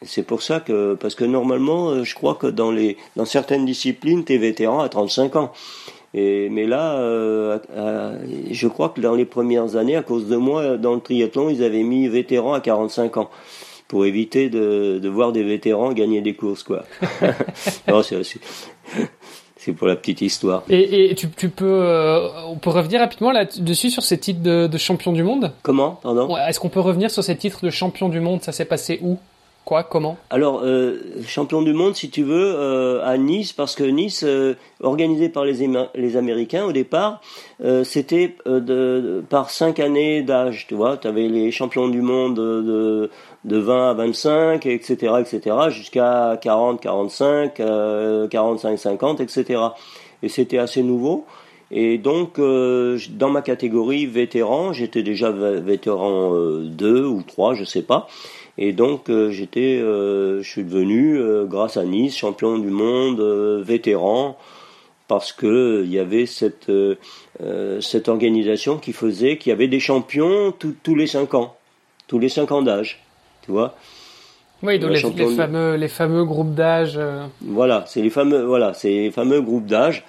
[0.04, 3.66] C'est pour ça que, parce que normalement, euh, je crois que dans les, dans certaines
[3.66, 5.52] disciplines, tu es vétéran à 35 ans.
[6.14, 7.60] Et, mais là, euh,
[8.50, 11.64] je crois que dans les premières années, à cause de moi, dans le triathlon, ils
[11.64, 13.30] avaient mis vétéran à 45 ans
[13.92, 16.86] pour éviter de, de, voir des vétérans gagner des courses, quoi.
[17.90, 20.64] non, c'est pour la petite histoire.
[20.70, 24.68] Et, et tu, tu, peux, euh, on peut revenir rapidement là-dessus sur ces titres de,
[24.68, 25.52] de, champion du monde?
[25.62, 26.00] Comment?
[26.02, 26.34] Pardon?
[26.38, 28.42] Est-ce qu'on peut revenir sur ces titres de champion du monde?
[28.44, 29.18] Ça s'est passé où?
[29.64, 30.98] Quoi Comment Alors, euh,
[31.28, 35.46] champion du monde, si tu veux, euh, à Nice, parce que Nice, euh, organisé par
[35.46, 37.22] les, les Américains au départ,
[37.64, 40.98] euh, c'était de, par cinq années d'âge, tu vois.
[40.98, 43.12] Tu avais les champions du monde de,
[43.46, 47.62] de 20 à 25, etc., etc., jusqu'à 40, 45,
[48.32, 49.62] 45, 50, etc.
[50.24, 51.26] Et c'était assez nouveau.
[51.70, 56.34] Et donc, dans ma catégorie vétéran, j'étais déjà vétéran
[56.64, 58.08] 2 ou 3, je sais pas.
[58.58, 63.22] Et donc euh, j'étais, euh, je suis devenu, euh, grâce à Nice, champion du monde,
[63.64, 64.38] vétéran,
[65.08, 66.72] parce que il y avait cette
[67.80, 70.54] cette organisation qui faisait qu'il y avait des champions
[70.84, 71.56] tous les cinq ans,
[72.08, 73.04] tous les cinq ans d'âge,
[73.44, 73.76] tu vois.
[74.64, 77.00] Oui, donc les, fameux les fameux groupes d'âge.
[77.42, 80.04] Voilà, c'est les fameux voilà, c'est les fameux groupes d'âge.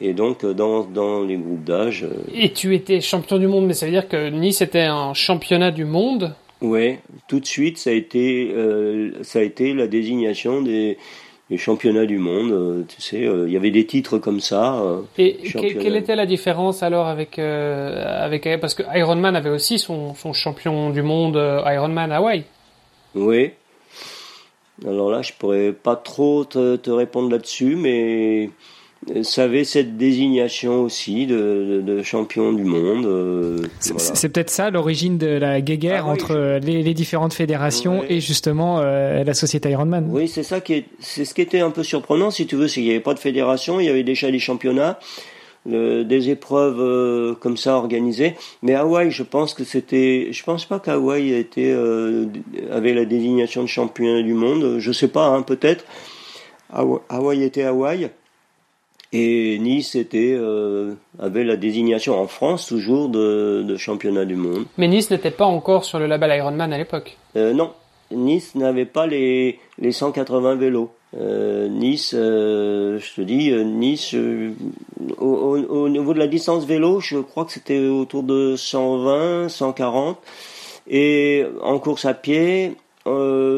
[0.00, 2.06] Et donc dans, dans les groupes d'âge.
[2.34, 5.70] Et tu étais champion du monde, mais ça veut dire que Nice était un championnat
[5.70, 10.62] du monde Ouais, tout de suite, ça a été, euh, ça a été la désignation
[10.62, 10.96] des,
[11.56, 12.52] championnats du monde.
[12.52, 14.80] Euh, tu sais, euh, il y avait des titres comme ça.
[15.18, 20.32] Et quelle était la différence alors avec, avec parce que Ironman avait aussi son, son
[20.32, 21.36] champion du monde
[21.66, 22.44] Ironman Hawaii.
[23.14, 23.50] Oui.
[24.86, 28.50] Alors là, je pourrais pas trop te, te répondre là-dessus, mais
[29.22, 33.04] ça avait cette désignation aussi de, de, champion du monde.
[33.04, 38.20] Euh, c'est peut-être ça l'origine de la guéguerre ah entre les, les, différentes fédérations et
[38.20, 40.08] justement euh, la société Ironman.
[40.10, 42.68] Oui, c'est ça qui est, c'est ce qui était un peu surprenant, si tu veux,
[42.68, 44.98] c'est qu'il n'y avait pas de fédération, il y avait déjà des championnats.
[45.66, 48.34] des épreuves euh, comme ça organisées.
[48.62, 51.74] Mais Hawaï, je pense que c'était, je pense pas qu'Hawaï était
[52.70, 54.78] avait la désignation de champion du monde.
[54.78, 55.84] Je sais pas, hein, peut-être.
[56.70, 58.10] Hawaï était Hawaï.
[59.12, 64.64] Et Nice était, euh, avait la désignation en France toujours de, de, championnat du monde.
[64.78, 67.72] Mais Nice n'était pas encore sur le label Ironman à l'époque euh, Non,
[68.10, 70.90] Nice n'avait pas les, les 180 vélos.
[71.14, 74.14] Euh, nice, euh, je te dis, euh, Nice,
[75.18, 79.48] au, au, au, niveau de la distance vélo, je crois que c'était autour de 120,
[79.48, 80.18] 140.
[80.88, 82.76] Et en course à pied,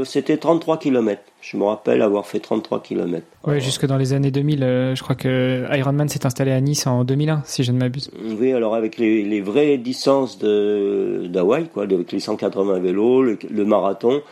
[0.05, 1.23] c'était 33 km.
[1.41, 3.27] Je me rappelle avoir fait 33 km.
[3.47, 4.63] Oui, jusque dans les années 2000.
[4.63, 8.11] Euh, je crois que Ironman s'est installé à Nice en 2001, si je ne m'abuse.
[8.41, 14.23] Oui, alors avec les, les vraies distances d'Hawaï, quoi, avec les 180 vélos, le, marathon,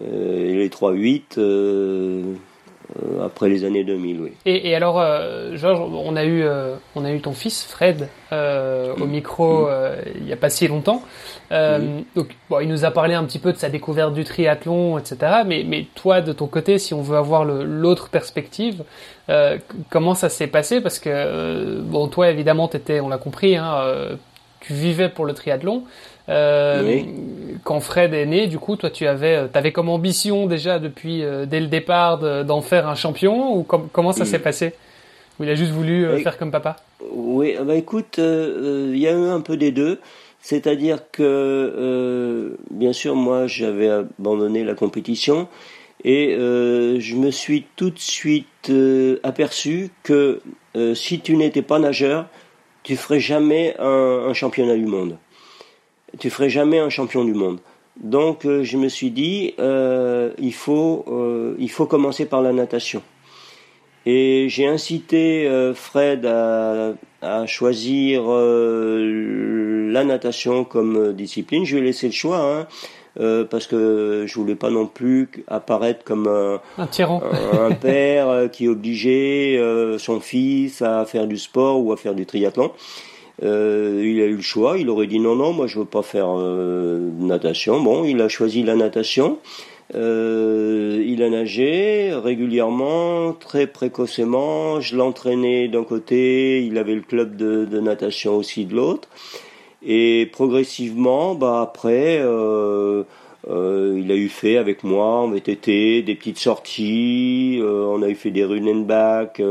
[0.00, 2.34] euh, et les 3-8, euh,
[3.02, 4.32] euh, après les années 2000, oui.
[4.44, 8.08] Et, et alors, euh, Georges, on a eu, euh, on a eu ton fils Fred
[8.32, 9.70] euh, au micro mm.
[10.16, 11.02] il n'y a pas si longtemps.
[11.50, 12.04] Mm.
[12.16, 15.16] Donc, bon, il nous a parlé un petit peu de sa découverte du triathlon, etc.
[15.46, 18.82] Mais, mais toi, de ton côté, si on veut avoir l'autre perspective,
[19.90, 20.80] comment ça s'est passé?
[20.80, 23.78] Parce que, bon, toi, évidemment, étais, on l'a compris, hein,
[24.60, 25.84] tu vivais pour le triathlon.
[26.28, 27.02] Euh,
[27.64, 31.22] Quand Fred est né, du coup, toi, tu avais, euh, avais comme ambition déjà depuis
[31.22, 34.74] euh, dès le départ d'en faire un champion ou comment ça s'est passé?
[35.38, 36.76] Ou il a juste voulu euh, faire comme papa?
[37.12, 40.00] Oui, bah écoute, il y a eu un peu des deux.
[40.46, 45.48] C'est-à-dire que, bien sûr, moi, j'avais abandonné la compétition
[46.04, 48.70] et je me suis tout de suite
[49.22, 50.42] aperçu que
[50.94, 52.28] si tu n'étais pas nageur,
[52.82, 55.16] tu ferais jamais un, championnat du monde
[56.18, 57.60] tu ferais jamais un champion du monde.
[57.96, 62.52] Donc euh, je me suis dit, euh, il, faut, euh, il faut commencer par la
[62.52, 63.02] natation.
[64.06, 71.64] Et j'ai incité Fred à, à choisir la natation comme discipline.
[71.64, 72.38] Je lui ai laissé le choix.
[72.38, 72.66] Hein,
[73.48, 79.60] parce que je voulais pas non plus apparaître comme un, un, un père qui obligeait
[79.98, 82.72] son fils à faire du sport ou à faire du triathlon.
[83.42, 86.02] Euh, il a eu le choix, il aurait dit non, non, moi je veux pas
[86.02, 87.80] faire euh, natation.
[87.80, 89.38] Bon, il a choisi la natation.
[89.94, 94.80] Euh, il a nagé régulièrement, très précocement.
[94.80, 99.08] Je l'entraînais d'un côté, il avait le club de, natation aussi de l'autre.
[99.86, 103.02] Et progressivement, bah après, euh,
[103.50, 107.60] euh, il a eu fait avec moi en VTT des petites sorties.
[107.62, 109.42] On a eu fait des run and back.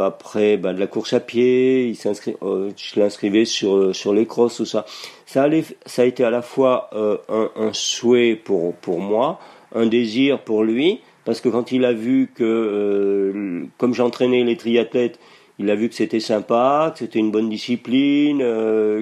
[0.00, 4.66] Après, bah, de la course à pied, il je l'inscrivais sur sur les crosses, tout
[4.66, 4.84] ça.
[5.26, 9.40] Ça, allait, ça a été à la fois euh, un, un, souhait pour pour moi,
[9.74, 14.56] un désir pour lui, parce que quand il a vu que, euh, comme j'entraînais les
[14.56, 15.18] triathlètes,
[15.58, 18.38] il a vu que c'était sympa, que c'était une bonne discipline,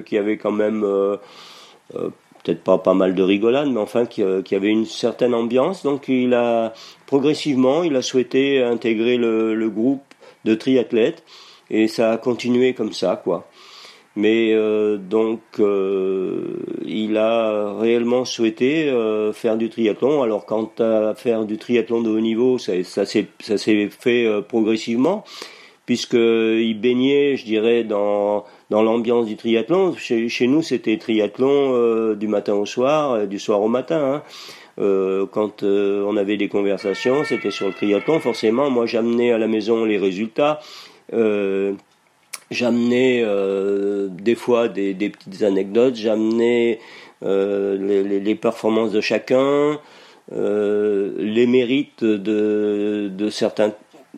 [0.03, 0.83] qu'il y avait quand même
[2.45, 5.83] peut-être pas pas mal de rigolade, mais enfin qui, euh, qui, avait une certaine ambiance.
[5.83, 6.73] Donc il a
[7.07, 10.03] progressivement, il a souhaité intégrer le, le groupe
[10.45, 11.23] de triathlètes
[11.69, 13.47] et ça a continué comme ça, quoi.
[14.15, 20.23] Mais euh, donc euh, il a réellement souhaité euh, faire du triathlon.
[20.23, 23.27] Alors quant à faire du triathlon de haut niveau, ça, ça s'est
[23.89, 25.25] fait euh, progressivement
[25.85, 29.95] puisque il baignait, je dirais, dans dans l'ambiance du triathlon.
[29.95, 34.15] Chez, chez nous, c'était triathlon euh, du matin au soir, euh, du soir au matin.
[34.15, 34.23] Hein.
[34.79, 38.19] Euh, quand euh, on avait des conversations, c'était sur le triathlon.
[38.19, 40.59] Forcément, moi, j'amenais à la maison les résultats.
[42.51, 43.23] J'amenais
[44.09, 45.95] des fois des, des, petites anecdotes.
[45.95, 46.79] J'amenais
[47.21, 49.79] les, les, les, performances de chacun.
[50.31, 53.73] les mérites de, de certains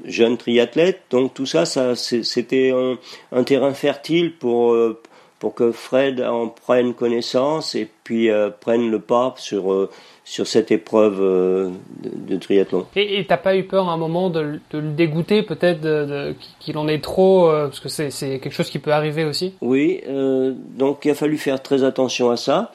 [0.06, 1.02] jeune triathlète.
[1.10, 2.98] Donc tout ça, ça c'était un,
[3.32, 5.02] un, terrain fertile pour, euh,
[5.40, 9.90] pour que Fred en prenne connaissance et puis euh, prenne le pas sur, euh,
[10.30, 12.86] sur cette épreuve de, de, triathlon.
[12.98, 16.78] Et t'as pas eu peur à un moment de, de le dégoûter peut-être de, qu'il
[16.78, 18.10] en ait trop parce que c'est
[18.40, 19.54] quelque chose qui peut arriver aussi?
[19.62, 22.74] Oui, donc il a fallu faire très attention à ça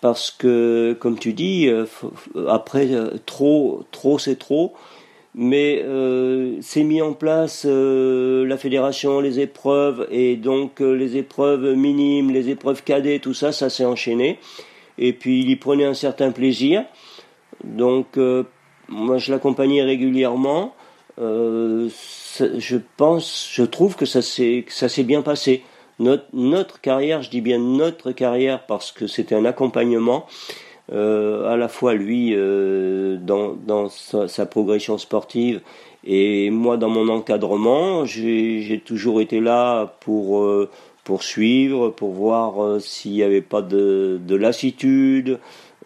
[0.00, 1.68] parce que comme tu dis,
[2.48, 2.88] après
[3.26, 4.74] trop, trop c'est trop
[5.34, 11.16] mais euh, c'est mis en place euh, la fédération, les épreuves, et donc euh, les
[11.16, 14.38] épreuves minimes, les épreuves cadets, tout ça, ça s'est enchaîné.
[14.98, 16.84] Et puis il y prenait un certain plaisir.
[17.62, 18.44] Donc euh,
[18.88, 20.74] moi je l'accompagnais régulièrement.
[21.18, 25.62] je pense, je trouve que ça s'est bien passé.
[26.00, 30.26] Notre, carrière, je dis bien notre carrière parce que c'était un accompagnement
[30.92, 35.60] euh, à la fois lui euh, dans, dans sa, progression sportive
[36.04, 38.04] et moi dans mon encadrement.
[38.06, 40.68] J'ai toujours été là pour euh,
[41.04, 45.38] pour suivre, pour voir euh, s'il n'y avait pas de, de lassitude.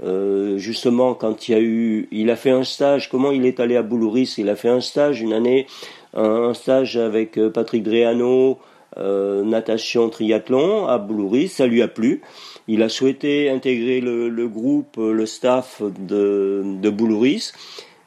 [0.03, 3.09] Euh, justement, quand il y a eu, il a fait un stage.
[3.11, 4.35] Comment il est allé à Boulouris?
[4.39, 5.67] Il a fait un stage une année,
[6.15, 8.59] un, stage avec Patrick Dreano,
[8.97, 11.49] natation triathlon à Boulouris.
[11.49, 12.23] Ça lui a plu.
[12.69, 17.53] Il a souhaité intégrer le, le groupe, le staff de, de Boulouris.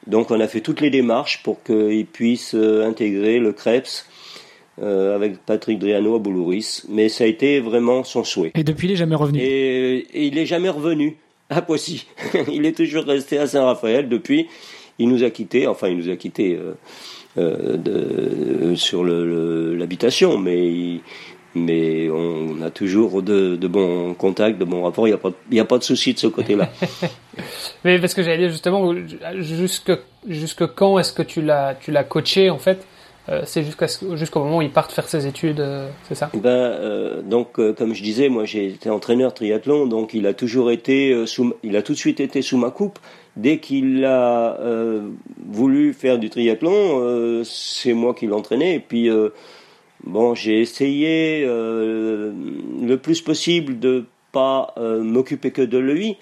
[0.06, 4.06] Donc on a fait toutes les démarches pour qu'il puisse euh, intégrer le CREPS
[4.80, 6.82] euh, avec Patrick Driano à Boulouris.
[6.88, 8.52] Mais ça a été vraiment son souhait.
[8.54, 11.16] Et depuis, il n'est jamais revenu et, et, il n'est jamais revenu
[11.50, 12.06] à Poissy.
[12.52, 14.46] il est toujours resté à Saint-Raphaël depuis.
[14.98, 16.74] Il nous a quittés, enfin il nous a quittés euh,
[17.38, 21.00] euh, de, sur l'habitation, mais il,
[21.54, 25.06] mais on a toujours de, de, bons contacts, de bons rapports.
[25.06, 26.70] Il n'y a, pas, il y a pas de souci de ce côté-là.
[27.84, 28.94] Mais parce que j'allais dire justement,
[29.38, 29.92] jusque,
[30.26, 32.86] jusque quand est-ce que tu l'as, tu l'as coaché en fait?
[33.28, 36.30] Euh, c'est jusqu'à jusqu'au moment où il part faire ses études, euh, c'est ça?
[36.34, 40.70] Ben euh, donc comme je disais, moi j'ai été entraîneur triathlon, donc il a toujours
[40.70, 42.98] été sous, il a tout de suite été sous ma coupe.
[43.36, 44.58] Dès qu'il a
[45.48, 48.74] voulu faire du triathlon, c'est moi qui l'entraînais.
[48.74, 49.08] Et puis
[50.04, 56.18] bon, j'ai essayé le plus possible de pas m'occuper que de lui.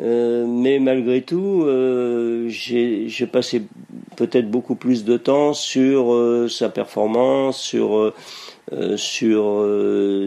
[0.00, 3.62] Euh, mais malgré tout, euh, j'ai passé
[4.16, 8.12] peut-être beaucoup plus de temps sur euh, sa performance, sur
[8.96, 9.66] sur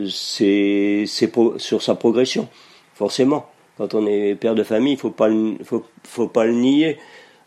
[0.10, 1.06] ses,
[1.58, 2.50] sur sa progression.
[2.96, 3.46] Forcément,
[3.78, 5.30] quand on est père de famille, il faut pas
[5.64, 6.98] faut, faut pas le nier.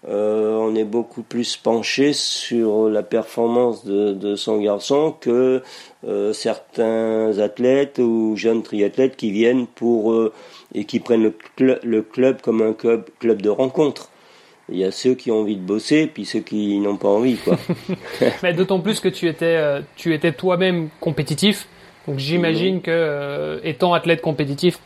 [0.06, 5.62] On est beaucoup plus penché sur la performance de, de son garçon que
[6.32, 10.14] certains athlètes ou jeunes triathlètes qui viennent pour
[10.74, 14.10] et qui prennent le, le club comme un club, club de rencontre.
[14.70, 17.36] Il y a ceux qui ont envie de bosser, puis ceux qui n'ont pas envie,
[17.36, 17.58] quoi.
[18.42, 21.68] Mais d'autant plus que tu étais, euh, tu étais toi-même compétitif.
[22.08, 24.78] Donc j'imagine que, euh, étant athlète compétitif,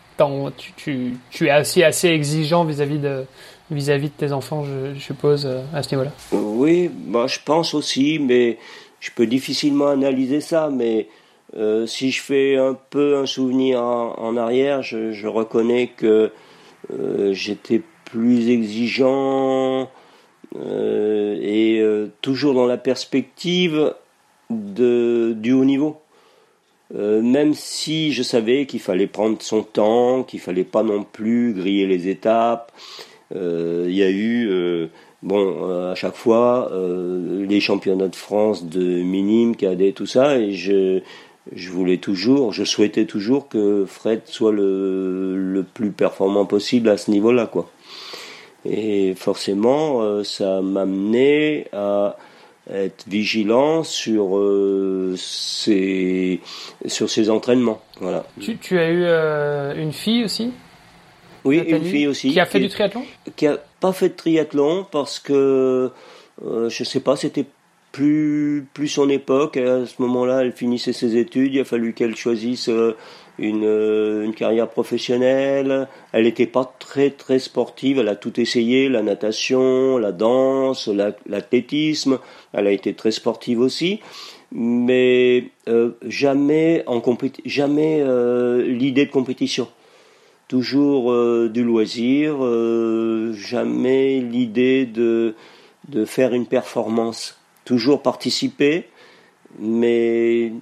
[0.57, 3.25] tu, tu, tu, es assez, assez exigeant vis-à-vis de,
[3.71, 6.13] vis-à-vis de tes enfants, je, suppose, euh, à ce niveau-là.
[6.33, 8.59] Oui, bah, je pense aussi, mais
[9.01, 11.09] je peux difficilement analyser ça, mais
[11.57, 16.31] euh, si je fais un peu un souvenir en, arrière, je, reconnais que
[16.93, 19.91] euh, j'étais plus exigeant
[20.57, 21.83] euh, et
[22.21, 23.95] toujours dans la perspective
[24.51, 26.01] du haut niveau.
[26.95, 31.87] même si je savais qu'il fallait prendre son temps, qu'il fallait pas non plus griller
[31.87, 32.73] les étapes,
[33.35, 34.89] il y a eu
[35.23, 41.01] bon à chaque fois les championnats de France de minime, cadet, tout ça, et je
[41.55, 46.97] je voulais toujours, je souhaitais toujours que Fred soit le, le plus performant possible à
[46.97, 47.71] ce niveau-là, quoi.
[48.65, 52.17] Et forcément, euh, ça m'a amené à
[52.71, 56.41] être vigilant sur euh, ses
[56.87, 57.81] sur entraînements.
[58.01, 58.27] Voilà.
[58.41, 60.51] Tu, tu as eu euh, une fille aussi?
[61.45, 62.33] Oui, une fille aussi.
[62.33, 63.05] Qui a fait du triathlon
[63.37, 65.91] Qui a pas fait de triathlon parce que
[66.43, 67.47] je sais pas, c'était
[67.93, 69.57] plus, plus son époque.
[69.57, 71.55] À ce moment-là, elle finissait ses études.
[71.55, 72.97] Il a fallu qu'elle choisisse euh,
[73.39, 75.89] une, euh, une carrière professionnelle.
[76.13, 77.99] Elle n'était pas très très sportive.
[77.99, 80.89] Elle a tout essayé la natation, la danse,
[81.27, 82.19] l'athlétisme.
[82.53, 84.01] elle a été très sportive aussi,
[84.53, 87.03] mais euh, jamais en
[87.47, 88.05] jamais
[88.65, 89.69] l'idée de compétition.
[90.49, 91.13] Toujours
[91.51, 92.39] du loisir,
[93.35, 95.35] jamais l'idée de
[95.89, 98.87] de faire une performance toujours participer,
[99.59, 100.53] mais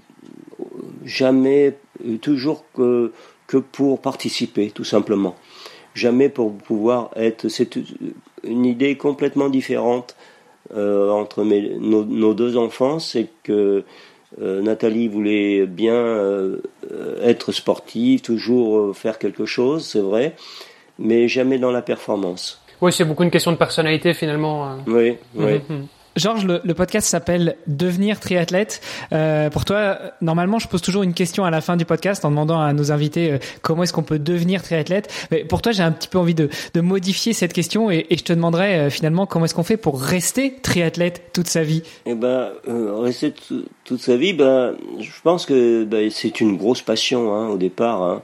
[1.05, 1.77] jamais,
[2.21, 3.13] toujours que,
[3.47, 5.37] que pour participer, tout simplement.
[5.95, 7.49] Jamais pour pouvoir être.
[7.49, 7.79] C'est
[8.43, 10.17] une idée complètement différente
[10.75, 13.85] euh, entre mes, nos, deux enfants, c'est que
[14.41, 16.61] euh, Nathalie voulait bien euh,
[17.23, 20.35] être sportive, toujours faire quelque chose, c'est vrai,
[20.99, 22.63] mais jamais dans la performance.
[22.81, 24.77] Oui, c'est beaucoup une question de personnalité finalement.
[24.87, 25.55] Oui, oui.
[25.69, 25.87] Mhm, mhm.
[26.17, 28.81] Georges, le, podcast s'appelle Devenir triathlète.
[29.13, 32.31] Euh, pour toi, normalement, je pose toujours une question à la fin du podcast en
[32.31, 35.13] demandant à nos invités euh, comment est-ce qu'on peut devenir triathlète.
[35.31, 38.17] Mais pour toi, j'ai un petit peu envie de, de modifier cette question et, et
[38.17, 41.83] je te demanderais euh, finalement comment est-ce qu'on fait pour rester triathlète toute sa vie?
[42.07, 43.35] Eh ben, euh, rester
[43.85, 48.03] toute sa vie, ben, je pense que ben, c'est une grosse passion hein, au départ.
[48.03, 48.23] Hein.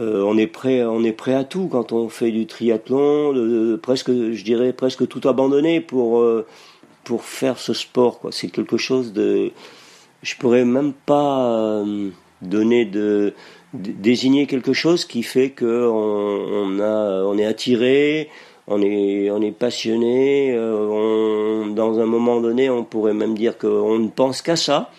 [0.00, 4.10] Euh, on est prêt, on est prêt à tout quand on fait du triathlon, presque,
[4.10, 6.24] je dirais presque tout abandonner pour
[7.04, 8.20] pour faire ce sport.
[8.20, 8.32] Quoi.
[8.32, 9.50] C'est quelque chose de...
[10.22, 12.10] Je pourrais même pas euh,
[12.42, 13.34] donner de,
[13.74, 18.28] désigner quelque chose qui fait que on, a, on est attiré,
[18.68, 20.52] on est, on est passionné.
[20.54, 24.90] Euh, on, dans un moment donné, on pourrait même dire qu'on ne pense qu'à ça.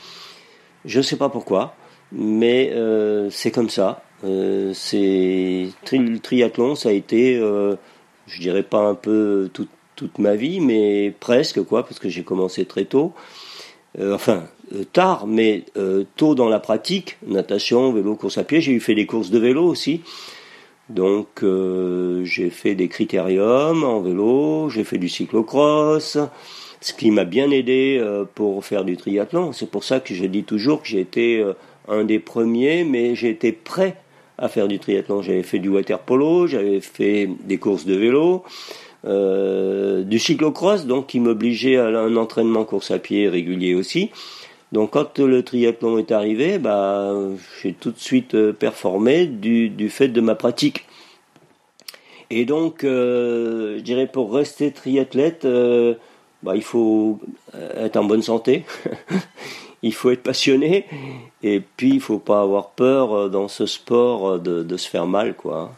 [0.83, 1.75] Je ne sais pas pourquoi,
[2.11, 4.03] mais euh, c'est comme ça.
[4.23, 10.59] c'est le triathlon, ça a été, je dirais pas un peu tout, toute ma vie,
[10.59, 13.13] mais presque quoi, parce que j'ai commencé très tôt.
[13.99, 18.61] Euh, enfin, euh, tard, mais euh, tôt dans la pratique, natation, vélo, course à pied.
[18.61, 20.01] J'ai eu fait des courses de vélo aussi.
[20.89, 21.43] Donc
[22.23, 26.17] j'ai fait des critériums en vélo, j'ai fait du cyclocross,
[26.81, 28.03] ce qui m'a bien aidé
[28.35, 29.53] pour faire du triathlon.
[29.53, 31.43] C'est pour ça que je dis toujours que j'ai été
[31.87, 33.95] un des premiers, mais j'ai été prêt
[34.37, 35.21] à faire du triathlon.
[35.21, 38.43] J'avais fait du water polo, j'avais fait des courses de vélo,
[39.03, 44.11] du cyclocross, donc qui m'obligeait à un entraînement course à pied régulier aussi.
[44.71, 47.13] Donc quand le triathlon est arrivé, bah,
[47.61, 50.85] j'ai tout de suite euh, performé du, fait de ma pratique.
[52.31, 55.45] Et donc, je dirais pour rester triathlète,
[56.41, 57.19] bah, il faut
[57.53, 58.65] être en bonne santé,
[59.83, 60.85] il faut être passionné,
[61.43, 65.35] et puis il faut pas avoir peur dans ce sport de, de se faire mal,
[65.35, 65.73] quoi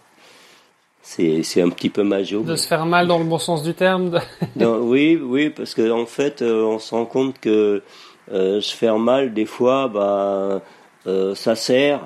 [1.06, 2.44] c'est un petit peu majeur.
[2.44, 4.20] De se faire mal dans le bon sens du terme.
[4.56, 7.84] oui, oui, parce qu'en en fait, euh, on se rend compte que
[8.32, 10.62] euh, se faire mal, des fois, bah,
[11.06, 12.02] euh, ça sert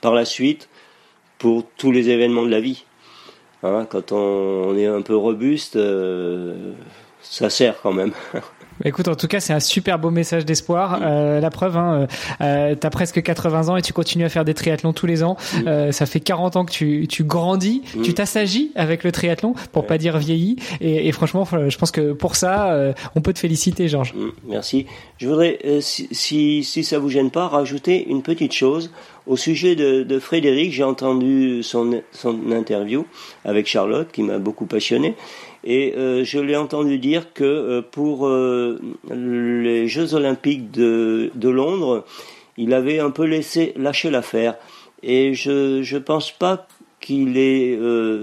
[0.00, 0.68] par la suite
[1.38, 2.84] pour tous les événements de la vie.
[3.64, 5.78] Hein, quand on, on, est un peu robuste,
[7.20, 8.12] ça sert quand même.
[8.84, 11.00] Écoute, en tout cas, c'est un super beau message d'espoir.
[11.02, 12.06] Euh, la preuve, hein,
[12.40, 15.22] euh, tu as presque 80 ans et tu continues à faire des triathlons tous les
[15.22, 15.36] ans.
[15.66, 19.86] Euh, ça fait 40 ans que tu, tu grandis, tu t'assagis avec le triathlon, pour
[19.86, 20.56] pas dire vieilli.
[20.80, 24.14] Et, et, franchement, je pense que pour ça, on peut te féliciter, Georges.
[24.14, 24.86] Mm, merci.
[25.18, 28.90] Je voudrais, si, si, si ça vous gêne pas, rajouter une petite chose.
[29.26, 33.06] Au sujet de, de Frédéric, j'ai entendu son, son interview
[33.44, 35.14] avec Charlotte, qui m'a beaucoup passionné.
[35.64, 38.80] Et euh, je l'ai entendu dire que euh, pour euh,
[39.10, 42.04] les Jeux Olympiques de, de, Londres,
[42.56, 44.56] il avait un peu laissé lâcher l'affaire.
[45.02, 46.66] Et je je pense pas
[47.00, 47.76] qu'il est,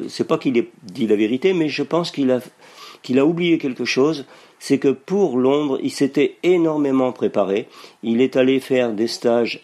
[0.08, 2.40] c'est pas qu'il ait dit la vérité, mais je pense qu'il a
[3.02, 4.26] qu'il a oublié quelque chose.
[4.60, 7.68] C'est que pour Londres, il s'était énormément préparé.
[8.04, 9.62] Il est allé faire des stages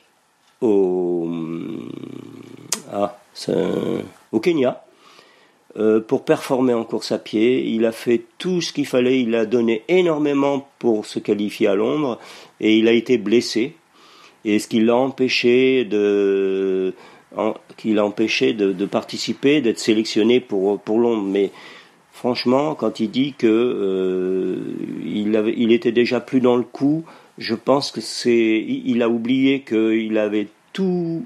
[0.61, 1.29] au
[2.91, 3.17] ah,
[4.31, 4.84] au Kenya euh,
[6.07, 7.65] pour performer en course à pied.
[7.67, 11.75] Il a fait tout ce qu'il fallait, il a donné énormément pour se qualifier à
[11.75, 12.17] Londres
[12.61, 13.75] et il a été blessé.
[14.45, 16.93] Et ce qui l'a empêché de,
[17.77, 21.27] qui l'a empêché de participer, d'être sélectionné pour, pour Londres.
[21.27, 21.51] Mais
[22.15, 24.55] franchement, quand il dit que euh,
[25.05, 27.03] il, avait, il était déjà plus dans le coup,
[27.37, 31.25] je pense que c'est, il a oublié qu'il avait tout,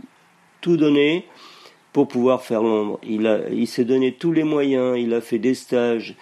[0.61, 1.25] tout donné
[1.93, 2.99] pour pouvoir faire l'ombre.
[3.07, 6.15] Il, il s'est donné tous les moyens, il a fait des stages,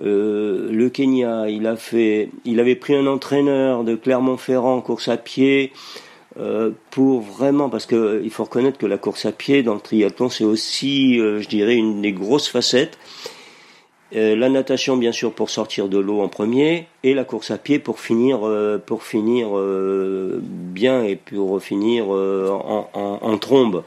[0.00, 5.16] euh, le Kenya, il, a fait, il avait pris un entraîneur de Clermont-Ferrand, course à
[5.16, 5.72] pied,
[6.38, 9.80] euh, pour vraiment, parce que il faut reconnaître que la course à pied dans le
[9.80, 12.98] triathlon, c'est aussi, euh, je dirais, une des grosses facettes.
[14.14, 17.58] Euh, la natation, bien sûr, pour sortir de l'eau en premier, et la course à
[17.58, 19.48] pied pour finir, euh, finir
[20.44, 23.82] bien et pour finir en, trombe.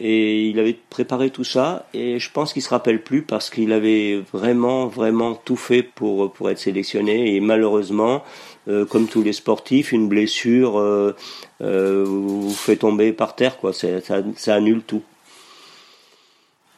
[0.00, 3.72] Et il avait préparé tout ça et je pense qu'il se rappelle plus parce qu'il
[3.72, 8.22] avait vraiment vraiment tout fait pour être sélectionné et malheureusement
[8.68, 11.16] euh, comme tous les sportifs une blessure euh,
[11.62, 15.02] euh, vous fait tomber par terre quoi ça annule tout.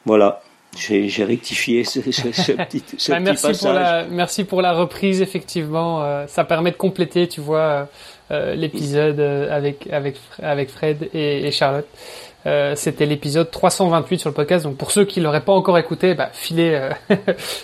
[0.05, 0.41] Voilà.
[0.75, 3.61] J'ai rectifié ce, ce, ce petit, ce bah, merci passage.
[3.61, 6.03] Pour la, merci pour la reprise, effectivement.
[6.03, 7.89] Euh, ça permet de compléter, tu vois,
[8.31, 11.87] euh, l'épisode avec, avec, avec Fred et, et Charlotte.
[12.45, 14.65] Euh, c'était l'épisode 328 sur le podcast.
[14.65, 16.89] Donc pour ceux qui l'auraient pas encore écouté, bah, filez, euh,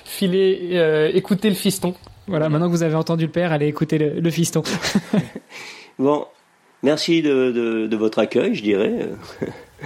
[0.06, 1.94] filez, euh, écoutez le fiston.
[2.28, 4.62] Voilà, maintenant que vous avez entendu le père, allez écouter le, le fiston.
[6.00, 6.26] bon,
[6.84, 9.10] merci de, de, de, votre accueil, je dirais.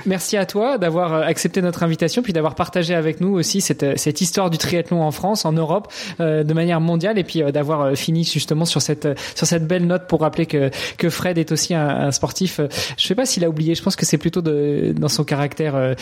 [0.05, 3.83] Merci à toi d'avoir euh, accepté notre invitation, puis d'avoir partagé avec nous aussi cette,
[3.83, 7.43] euh, cette histoire du triathlon en France, en Europe, euh, de manière mondiale, et puis
[7.51, 11.51] d'avoir fini justement sur cette sur cette belle note pour rappeler que que Fred est
[11.51, 12.59] aussi un, sportif.
[12.97, 13.75] je sais pas s'il a oublié.
[13.75, 15.95] Je pense que c'est plutôt dans son caractère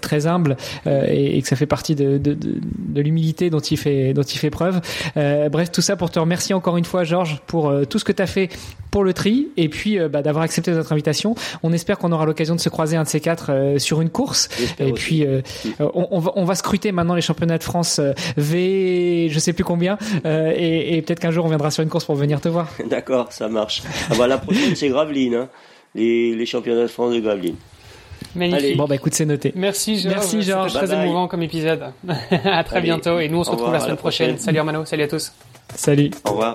[0.00, 4.38] très humble et, que ça fait partie de, de l'humilité dont il fait dont il
[4.38, 4.80] fait preuve.
[5.14, 8.22] bref, tout ça pour te remercier encore une fois, Georges, pour tout ce que tu
[8.22, 8.48] as fait
[8.90, 11.34] pour le tri, et puis bah, d'avoir accepté notre invitation.
[11.62, 14.48] On espère qu'on aura l'occasion de se croiser un ces quatre euh, sur une course.
[14.78, 15.42] Et puis euh,
[15.80, 19.52] on, on, va, on, va, scruter maintenant les championnats de France euh, V, je sais
[19.52, 22.48] plus combien, et, et peut-être qu'un jour on viendra sur une course pour venir te
[22.48, 22.68] voir.
[22.88, 23.82] D'accord, ça marche.
[24.10, 25.48] Ah bah, la prochaine c'est Gravelines, hein.
[25.94, 27.56] les, les championnats de France de Gravelines.
[28.34, 28.64] Magnifique.
[28.64, 28.74] Allez.
[28.74, 29.52] Bon bah écoute, c'est noté.
[29.54, 30.16] Merci Georges.
[30.16, 30.72] Merci Georges.
[30.72, 31.92] Très bye émouvant comme épisode.
[32.08, 32.84] à très Allez.
[32.86, 34.28] bientôt et nous on se retrouve la semaine la prochaine.
[34.28, 34.44] prochaine.
[34.44, 35.32] Salut Armano, salut à tous.
[35.74, 36.10] Salut.
[36.24, 36.54] Au revoir.